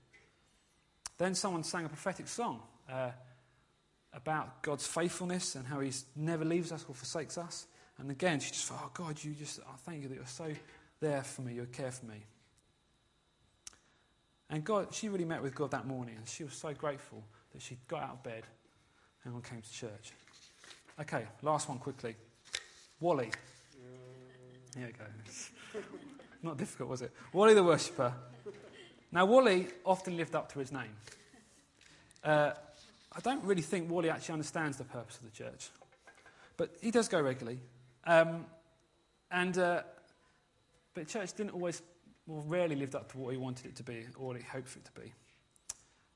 Then 1.18 1.34
someone 1.34 1.62
sang 1.62 1.84
a 1.84 1.88
prophetic 1.88 2.28
song 2.28 2.62
uh, 2.90 3.10
about 4.14 4.62
God's 4.62 4.86
faithfulness 4.86 5.54
and 5.54 5.66
how 5.66 5.80
He 5.80 5.92
never 6.16 6.44
leaves 6.44 6.72
us 6.72 6.84
or 6.88 6.94
forsakes 6.94 7.36
us. 7.36 7.66
And 7.98 8.10
again, 8.10 8.40
she 8.40 8.50
just 8.50 8.64
felt, 8.64 8.80
oh 8.82 8.90
God, 8.94 9.22
you 9.22 9.34
just, 9.34 9.60
I 9.60 9.76
thank 9.84 10.02
you 10.02 10.08
that 10.08 10.14
you're 10.14 10.26
so 10.26 10.50
there 11.00 11.22
for 11.22 11.42
me, 11.42 11.54
you 11.54 11.66
care 11.66 11.90
for 11.90 12.06
me. 12.06 12.24
And 14.50 14.64
God, 14.64 14.92
she 14.92 15.08
really 15.08 15.24
met 15.24 15.42
with 15.42 15.54
God 15.54 15.70
that 15.70 15.86
morning, 15.86 16.16
and 16.16 16.28
she 16.28 16.42
was 16.42 16.54
so 16.54 16.74
grateful 16.74 17.22
that 17.52 17.62
she 17.62 17.78
got 17.86 18.02
out 18.02 18.10
of 18.10 18.22
bed 18.22 18.42
and 19.24 19.44
came 19.44 19.62
to 19.62 19.72
church. 19.72 20.12
Okay, 21.00 21.26
last 21.42 21.68
one 21.68 21.78
quickly. 21.78 22.16
Wally. 23.00 23.30
Here 24.76 24.86
we 24.86 24.92
go. 24.92 25.80
Not 26.42 26.56
difficult, 26.56 26.88
was 26.88 27.02
it? 27.02 27.12
Wally 27.32 27.54
the 27.54 27.62
worshipper. 27.62 28.12
Now, 29.12 29.24
Wally 29.24 29.68
often 29.84 30.16
lived 30.16 30.34
up 30.34 30.52
to 30.52 30.58
his 30.58 30.72
name. 30.72 30.96
Uh, 32.22 32.52
I 33.12 33.20
don't 33.20 33.42
really 33.44 33.62
think 33.62 33.90
Wally 33.90 34.10
actually 34.10 34.34
understands 34.34 34.76
the 34.76 34.84
purpose 34.84 35.16
of 35.16 35.24
the 35.24 35.36
church, 35.36 35.70
but 36.56 36.76
he 36.80 36.90
does 36.90 37.08
go 37.08 37.20
regularly. 37.20 37.60
Um, 38.04 38.46
and 39.30 39.56
uh, 39.58 39.82
but 40.94 41.08
church 41.08 41.32
didn't 41.32 41.52
always, 41.52 41.82
well, 42.26 42.44
rarely 42.46 42.76
lived 42.76 42.94
up 42.94 43.10
to 43.12 43.18
what 43.18 43.30
he 43.32 43.36
wanted 43.36 43.66
it 43.66 43.76
to 43.76 43.82
be 43.82 44.06
or 44.16 44.28
what 44.28 44.36
he 44.36 44.42
hoped 44.42 44.68
for 44.68 44.78
it 44.78 44.84
to 44.84 45.00
be. 45.00 45.12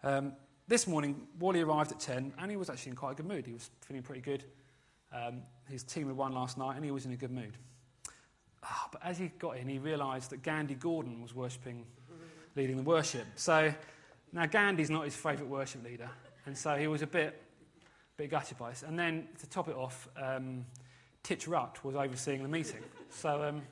Um, 0.02 0.32
this 0.68 0.86
morning, 0.86 1.26
Wally 1.38 1.60
arrived 1.60 1.92
at 1.92 2.00
10 2.00 2.34
and 2.38 2.50
he 2.50 2.56
was 2.56 2.70
actually 2.70 2.90
in 2.90 2.96
quite 2.96 3.12
a 3.12 3.14
good 3.14 3.26
mood. 3.26 3.46
He 3.46 3.52
was 3.52 3.70
feeling 3.80 4.02
pretty 4.02 4.20
good. 4.20 4.44
Um, 5.12 5.42
his 5.68 5.82
team 5.82 6.08
had 6.08 6.16
won 6.16 6.32
last 6.32 6.58
night 6.58 6.76
and 6.76 6.84
he 6.84 6.90
was 6.90 7.06
in 7.06 7.12
a 7.12 7.16
good 7.16 7.30
mood. 7.30 7.56
Oh, 8.64 8.86
but 8.92 9.04
as 9.04 9.18
he 9.18 9.28
got 9.38 9.58
in, 9.58 9.68
he 9.68 9.78
realised 9.78 10.30
that 10.30 10.42
Gandhi 10.42 10.74
Gordon 10.74 11.20
was 11.20 11.34
worshipping, 11.34 11.84
leading 12.56 12.76
the 12.76 12.82
worship. 12.82 13.26
So 13.36 13.72
now 14.32 14.46
Gandhi's 14.46 14.90
not 14.90 15.04
his 15.04 15.14
favourite 15.14 15.50
worship 15.50 15.84
leader, 15.84 16.10
and 16.46 16.56
so 16.56 16.76
he 16.76 16.86
was 16.86 17.02
a 17.02 17.06
bit, 17.06 17.42
bit 18.16 18.30
gutted 18.30 18.56
by 18.56 18.70
this. 18.70 18.82
And 18.82 18.98
then 18.98 19.28
to 19.40 19.46
top 19.48 19.68
it 19.68 19.76
off, 19.76 20.08
um, 20.20 20.64
Titch 21.22 21.46
Rutt 21.46 21.84
was 21.84 21.94
overseeing 21.94 22.42
the 22.42 22.48
meeting. 22.48 22.80
So 23.10 23.42
um, 23.42 23.62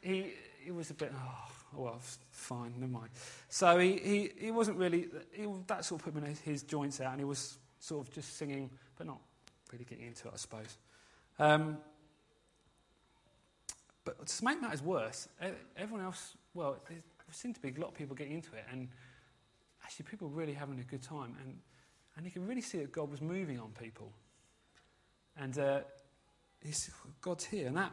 he, 0.00 0.32
he 0.64 0.70
was 0.70 0.90
a 0.90 0.94
bit, 0.94 1.12
oh, 1.14 1.50
well, 1.76 2.00
fine, 2.30 2.74
never 2.78 2.92
mind. 2.92 3.10
So 3.48 3.78
he, 3.78 3.98
he, 3.98 4.30
he 4.46 4.50
wasn't 4.50 4.78
really, 4.78 5.08
he, 5.32 5.46
that 5.66 5.84
sort 5.84 6.00
of 6.00 6.14
put 6.14 6.22
in 6.22 6.36
his 6.44 6.62
joints 6.62 7.00
out, 7.00 7.12
and 7.12 7.20
he 7.20 7.24
was 7.24 7.58
sort 7.78 8.06
of 8.06 8.14
just 8.14 8.36
singing, 8.36 8.70
but 8.96 9.06
not 9.06 9.18
really 9.72 9.84
getting 9.84 10.06
into 10.06 10.28
it, 10.28 10.32
I 10.34 10.36
suppose. 10.36 10.78
Um, 11.38 11.78
but 14.04 14.26
to 14.26 14.44
make 14.44 14.60
matters 14.60 14.82
worse, 14.82 15.28
everyone 15.76 16.04
else, 16.04 16.34
well, 16.54 16.76
there 16.88 16.98
seemed 17.30 17.54
to 17.56 17.60
be 17.60 17.72
a 17.76 17.80
lot 17.80 17.88
of 17.88 17.94
people 17.94 18.14
getting 18.14 18.34
into 18.34 18.54
it, 18.54 18.64
and 18.70 18.88
actually 19.82 20.06
people 20.10 20.28
were 20.28 20.36
really 20.36 20.54
having 20.54 20.78
a 20.78 20.84
good 20.84 21.02
time. 21.02 21.36
And, 21.42 21.58
and 22.16 22.24
you 22.24 22.32
could 22.32 22.46
really 22.48 22.60
see 22.60 22.78
that 22.78 22.92
God 22.92 23.10
was 23.10 23.20
moving 23.20 23.58
on 23.58 23.70
people. 23.80 24.12
And 25.36 25.58
uh, 25.58 25.80
God's 27.20 27.44
here. 27.44 27.66
And 27.66 27.76
that, 27.76 27.92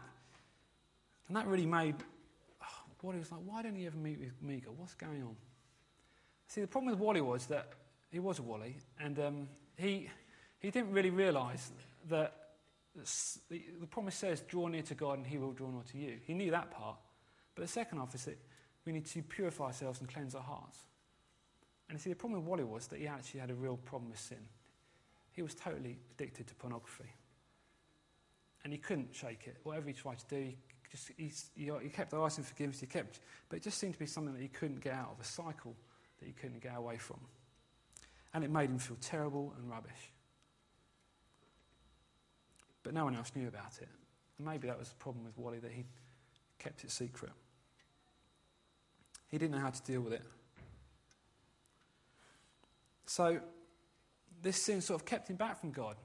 and 1.27 1.35
that 1.35 1.47
really 1.47 1.65
made 1.65 1.95
Wally 3.03 3.19
was 3.19 3.31
like, 3.31 3.41
why 3.45 3.61
don't 3.61 3.75
you 3.75 3.87
ever 3.87 3.97
meet 3.97 4.19
with? 4.19 4.65
God, 4.65 4.75
what's 4.77 4.93
going 4.93 5.23
on? 5.23 5.35
See, 6.47 6.61
the 6.61 6.67
problem 6.67 6.91
with 6.91 6.99
Wally 6.99 7.21
was 7.21 7.45
that 7.47 7.73
he 8.11 8.19
was 8.19 8.39
a 8.39 8.41
Wally, 8.41 8.75
and 8.99 9.19
um, 9.19 9.47
he, 9.77 10.09
he 10.59 10.69
didn't 10.69 10.91
really 10.91 11.09
realise 11.09 11.71
that 12.09 12.41
the, 12.95 13.61
the 13.79 13.87
promise 13.87 14.15
says, 14.15 14.41
draw 14.41 14.67
near 14.67 14.81
to 14.83 14.95
God 14.95 15.17
and 15.17 15.25
he 15.25 15.37
will 15.37 15.53
draw 15.53 15.69
near 15.69 15.83
to 15.91 15.97
you. 15.97 16.17
He 16.25 16.33
knew 16.33 16.51
that 16.51 16.71
part. 16.71 16.97
But 17.55 17.61
the 17.61 17.67
second 17.67 17.99
half 17.99 18.13
is 18.15 18.25
that 18.25 18.37
we 18.85 18.91
need 18.91 19.05
to 19.05 19.21
purify 19.23 19.65
ourselves 19.65 19.99
and 19.99 20.09
cleanse 20.09 20.35
our 20.35 20.41
hearts. 20.41 20.79
And 21.89 21.97
you 21.97 22.01
see, 22.01 22.09
the 22.09 22.15
problem 22.15 22.41
with 22.41 22.49
Wally 22.49 22.63
was 22.63 22.87
that 22.87 22.99
he 22.99 23.07
actually 23.07 23.39
had 23.39 23.49
a 23.49 23.55
real 23.55 23.77
problem 23.77 24.11
with 24.11 24.19
sin. 24.19 24.45
He 25.31 25.41
was 25.41 25.55
totally 25.55 25.97
addicted 26.11 26.47
to 26.47 26.55
pornography. 26.55 27.13
And 28.63 28.71
he 28.73 28.79
couldn't 28.79 29.15
shake 29.15 29.47
it. 29.47 29.57
Whatever 29.63 29.87
he 29.87 29.93
tried 29.93 30.19
to 30.19 30.25
do, 30.27 30.53
just, 30.91 31.11
he, 31.17 31.31
he 31.55 31.89
kept 31.89 32.13
asking 32.13 32.43
forgiveness, 32.43 32.81
he 32.81 32.85
kept, 32.85 33.19
but 33.49 33.57
it 33.57 33.63
just 33.63 33.77
seemed 33.77 33.93
to 33.93 33.99
be 33.99 34.05
something 34.05 34.33
that 34.33 34.41
he 34.41 34.49
couldn't 34.49 34.81
get 34.81 34.93
out 34.93 35.11
of, 35.13 35.21
a 35.21 35.27
cycle 35.27 35.75
that 36.19 36.25
he 36.25 36.33
couldn't 36.33 36.61
get 36.61 36.75
away 36.75 36.97
from. 36.97 37.19
And 38.33 38.43
it 38.43 38.51
made 38.51 38.69
him 38.69 38.79
feel 38.79 38.97
terrible 38.99 39.53
and 39.57 39.69
rubbish. 39.69 40.11
But 42.83 42.93
no 42.93 43.05
one 43.05 43.15
else 43.15 43.31
knew 43.35 43.47
about 43.47 43.79
it. 43.81 43.87
And 44.37 44.47
maybe 44.47 44.67
that 44.67 44.77
was 44.77 44.89
the 44.89 44.95
problem 44.95 45.23
with 45.23 45.37
Wally, 45.37 45.59
that 45.59 45.71
he 45.71 45.85
kept 46.59 46.83
it 46.83 46.91
secret. 46.91 47.31
He 49.29 49.37
didn't 49.37 49.51
know 49.51 49.61
how 49.61 49.69
to 49.69 49.81
deal 49.83 50.01
with 50.01 50.13
it. 50.13 50.23
So, 53.05 53.39
this 54.41 54.61
sin 54.61 54.81
sort 54.81 54.99
of 54.99 55.05
kept 55.05 55.29
him 55.29 55.35
back 55.35 55.59
from 55.59 55.71
God. 55.71 55.95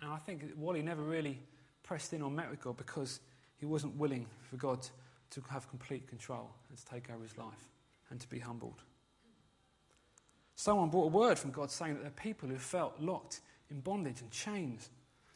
And 0.00 0.10
I 0.10 0.16
think 0.16 0.44
Wally 0.56 0.82
never 0.82 1.02
really 1.02 1.38
pressed 1.82 2.12
in 2.12 2.22
or 2.22 2.30
met 2.30 2.50
with 2.50 2.60
God 2.60 2.76
because 2.76 3.20
he 3.62 3.66
wasn't 3.66 3.94
willing 3.94 4.26
for 4.50 4.56
God 4.56 4.84
to 5.30 5.40
have 5.48 5.70
complete 5.70 6.08
control 6.08 6.50
and 6.68 6.76
to 6.76 6.84
take 6.84 7.08
over 7.08 7.22
his 7.22 7.38
life 7.38 7.70
and 8.10 8.20
to 8.20 8.28
be 8.28 8.40
humbled. 8.40 8.82
Someone 10.56 10.90
brought 10.90 11.04
a 11.04 11.16
word 11.16 11.38
from 11.38 11.52
God 11.52 11.70
saying 11.70 11.94
that 11.94 12.00
there 12.00 12.08
are 12.08 12.10
people 12.10 12.48
who 12.48 12.58
felt 12.58 13.00
locked 13.00 13.40
in 13.70 13.78
bondage 13.78 14.20
and 14.20 14.32
chains 14.32 14.90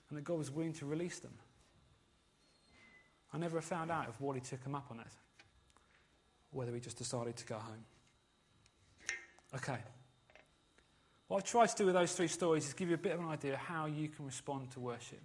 and 0.08 0.18
that 0.18 0.24
God 0.24 0.38
was 0.38 0.50
willing 0.50 0.72
to 0.72 0.86
release 0.86 1.20
them. 1.20 1.34
I 3.32 3.38
never 3.38 3.60
found 3.60 3.92
out 3.92 4.08
if 4.08 4.20
Wally 4.20 4.40
took 4.40 4.64
him 4.64 4.74
up 4.74 4.88
on 4.90 4.98
it, 4.98 5.06
whether 6.50 6.74
he 6.74 6.80
just 6.80 6.98
decided 6.98 7.36
to 7.36 7.46
go 7.46 7.58
home. 7.58 7.84
Okay. 9.54 9.78
What 11.28 11.36
I've 11.36 11.44
tried 11.44 11.68
to 11.68 11.76
do 11.76 11.86
with 11.86 11.94
those 11.94 12.12
three 12.12 12.26
stories 12.26 12.66
is 12.66 12.74
give 12.74 12.88
you 12.88 12.96
a 12.96 12.98
bit 12.98 13.12
of 13.12 13.20
an 13.20 13.28
idea 13.28 13.52
of 13.52 13.60
how 13.60 13.86
you 13.86 14.08
can 14.08 14.26
respond 14.26 14.72
to 14.72 14.80
worship. 14.80 15.22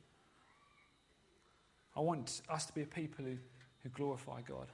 I 1.95 1.99
want 1.99 2.41
us 2.49 2.65
to 2.65 2.73
be 2.73 2.81
a 2.81 2.85
people 2.85 3.25
who, 3.25 3.37
who 3.83 3.89
glorify 3.89 4.41
God. 4.41 4.67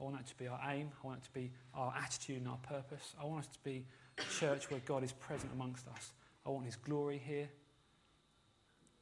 I 0.00 0.04
want 0.04 0.16
that 0.16 0.26
to 0.26 0.36
be 0.36 0.48
our 0.48 0.60
aim. 0.70 0.90
I 1.02 1.06
want 1.06 1.20
it 1.20 1.24
to 1.24 1.32
be 1.32 1.52
our 1.74 1.94
attitude 1.96 2.38
and 2.38 2.48
our 2.48 2.58
purpose. 2.58 3.14
I 3.20 3.24
want 3.24 3.40
us 3.40 3.46
to 3.48 3.58
be 3.62 3.86
a 4.18 4.22
church 4.22 4.70
where 4.70 4.80
God 4.80 5.04
is 5.04 5.12
present 5.12 5.52
amongst 5.52 5.86
us. 5.88 6.12
I 6.44 6.50
want 6.50 6.66
His 6.66 6.76
glory 6.76 7.22
here. 7.24 7.48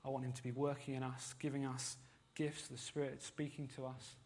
I 0.04 0.10
want 0.10 0.24
Him 0.24 0.32
to 0.32 0.42
be 0.42 0.52
working 0.52 0.94
in 0.94 1.02
us, 1.02 1.34
giving 1.38 1.64
us 1.64 1.96
gifts, 2.34 2.68
the 2.68 2.78
Spirit 2.78 3.22
speaking 3.22 3.68
to 3.76 3.86
us. 3.86 4.16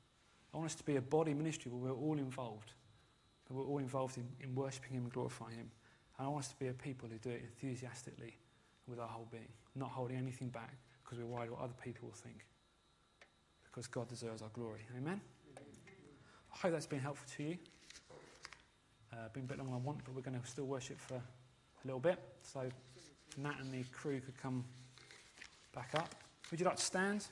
I 0.53 0.57
want 0.57 0.71
us 0.71 0.75
to 0.77 0.85
be 0.85 0.97
a 0.97 1.01
body 1.01 1.35
ministry 1.35 1.71
where 1.71 1.93
we're 1.93 1.99
all 1.99 2.19
involved, 2.19 2.73
that 3.47 3.55
we're 3.55 3.65
all 3.65 3.79
involved 3.79 4.17
in, 4.17 4.27
in 4.41 4.55
worshipping 4.55 4.93
Him 4.93 5.05
and 5.05 5.13
glorifying 5.13 5.57
Him. 5.57 5.71
And 6.19 6.27
I 6.27 6.31
want 6.31 6.45
us 6.45 6.51
to 6.51 6.59
be 6.59 6.69
a 6.69 6.73
people 6.73 7.09
who 7.09 7.19
do 7.19 7.31
it 7.31 7.43
enthusiastically 7.43 8.37
with 8.89 8.99
our 8.99 9.09
whole 9.09 9.29
being, 9.31 9.49
not 9.75 9.91
holding 9.91 10.17
anything 10.17 10.49
back 10.49 10.75
because 11.05 11.19
we're 11.19 11.27
worried 11.27 11.51
what 11.51 11.61
other 11.61 11.75
people 11.83 12.09
will 12.09 12.15
think. 12.15 12.45
Because 13.77 13.89
God 13.89 14.09
deserves 14.09 14.41
our 14.41 14.49
glory. 14.55 14.81
Amen? 14.97 15.21
I 15.59 16.59
hope 16.59 16.73
that's 16.73 16.87
been 16.87 16.99
helpful 16.99 17.27
to 17.37 17.43
you. 17.43 17.59
Uh, 19.13 19.29
been 19.35 19.43
a 19.43 19.47
bit 19.47 19.59
longer 19.59 19.73
than 19.73 19.83
I 19.83 19.85
want, 19.85 19.99
but 20.03 20.15
we're 20.15 20.23
going 20.23 20.41
to 20.41 20.47
still 20.47 20.65
worship 20.65 20.99
for 20.99 21.17
a 21.17 21.23
little 21.85 22.01
bit. 22.01 22.19
So 22.41 22.63
Nat 23.37 23.57
and 23.61 23.71
the 23.71 23.85
crew 23.93 24.19
could 24.21 24.41
come 24.41 24.65
back 25.75 25.91
up. 25.95 26.09
Would 26.51 26.59
you 26.59 26.65
like 26.65 26.77
to 26.77 26.83
stand? 26.83 27.27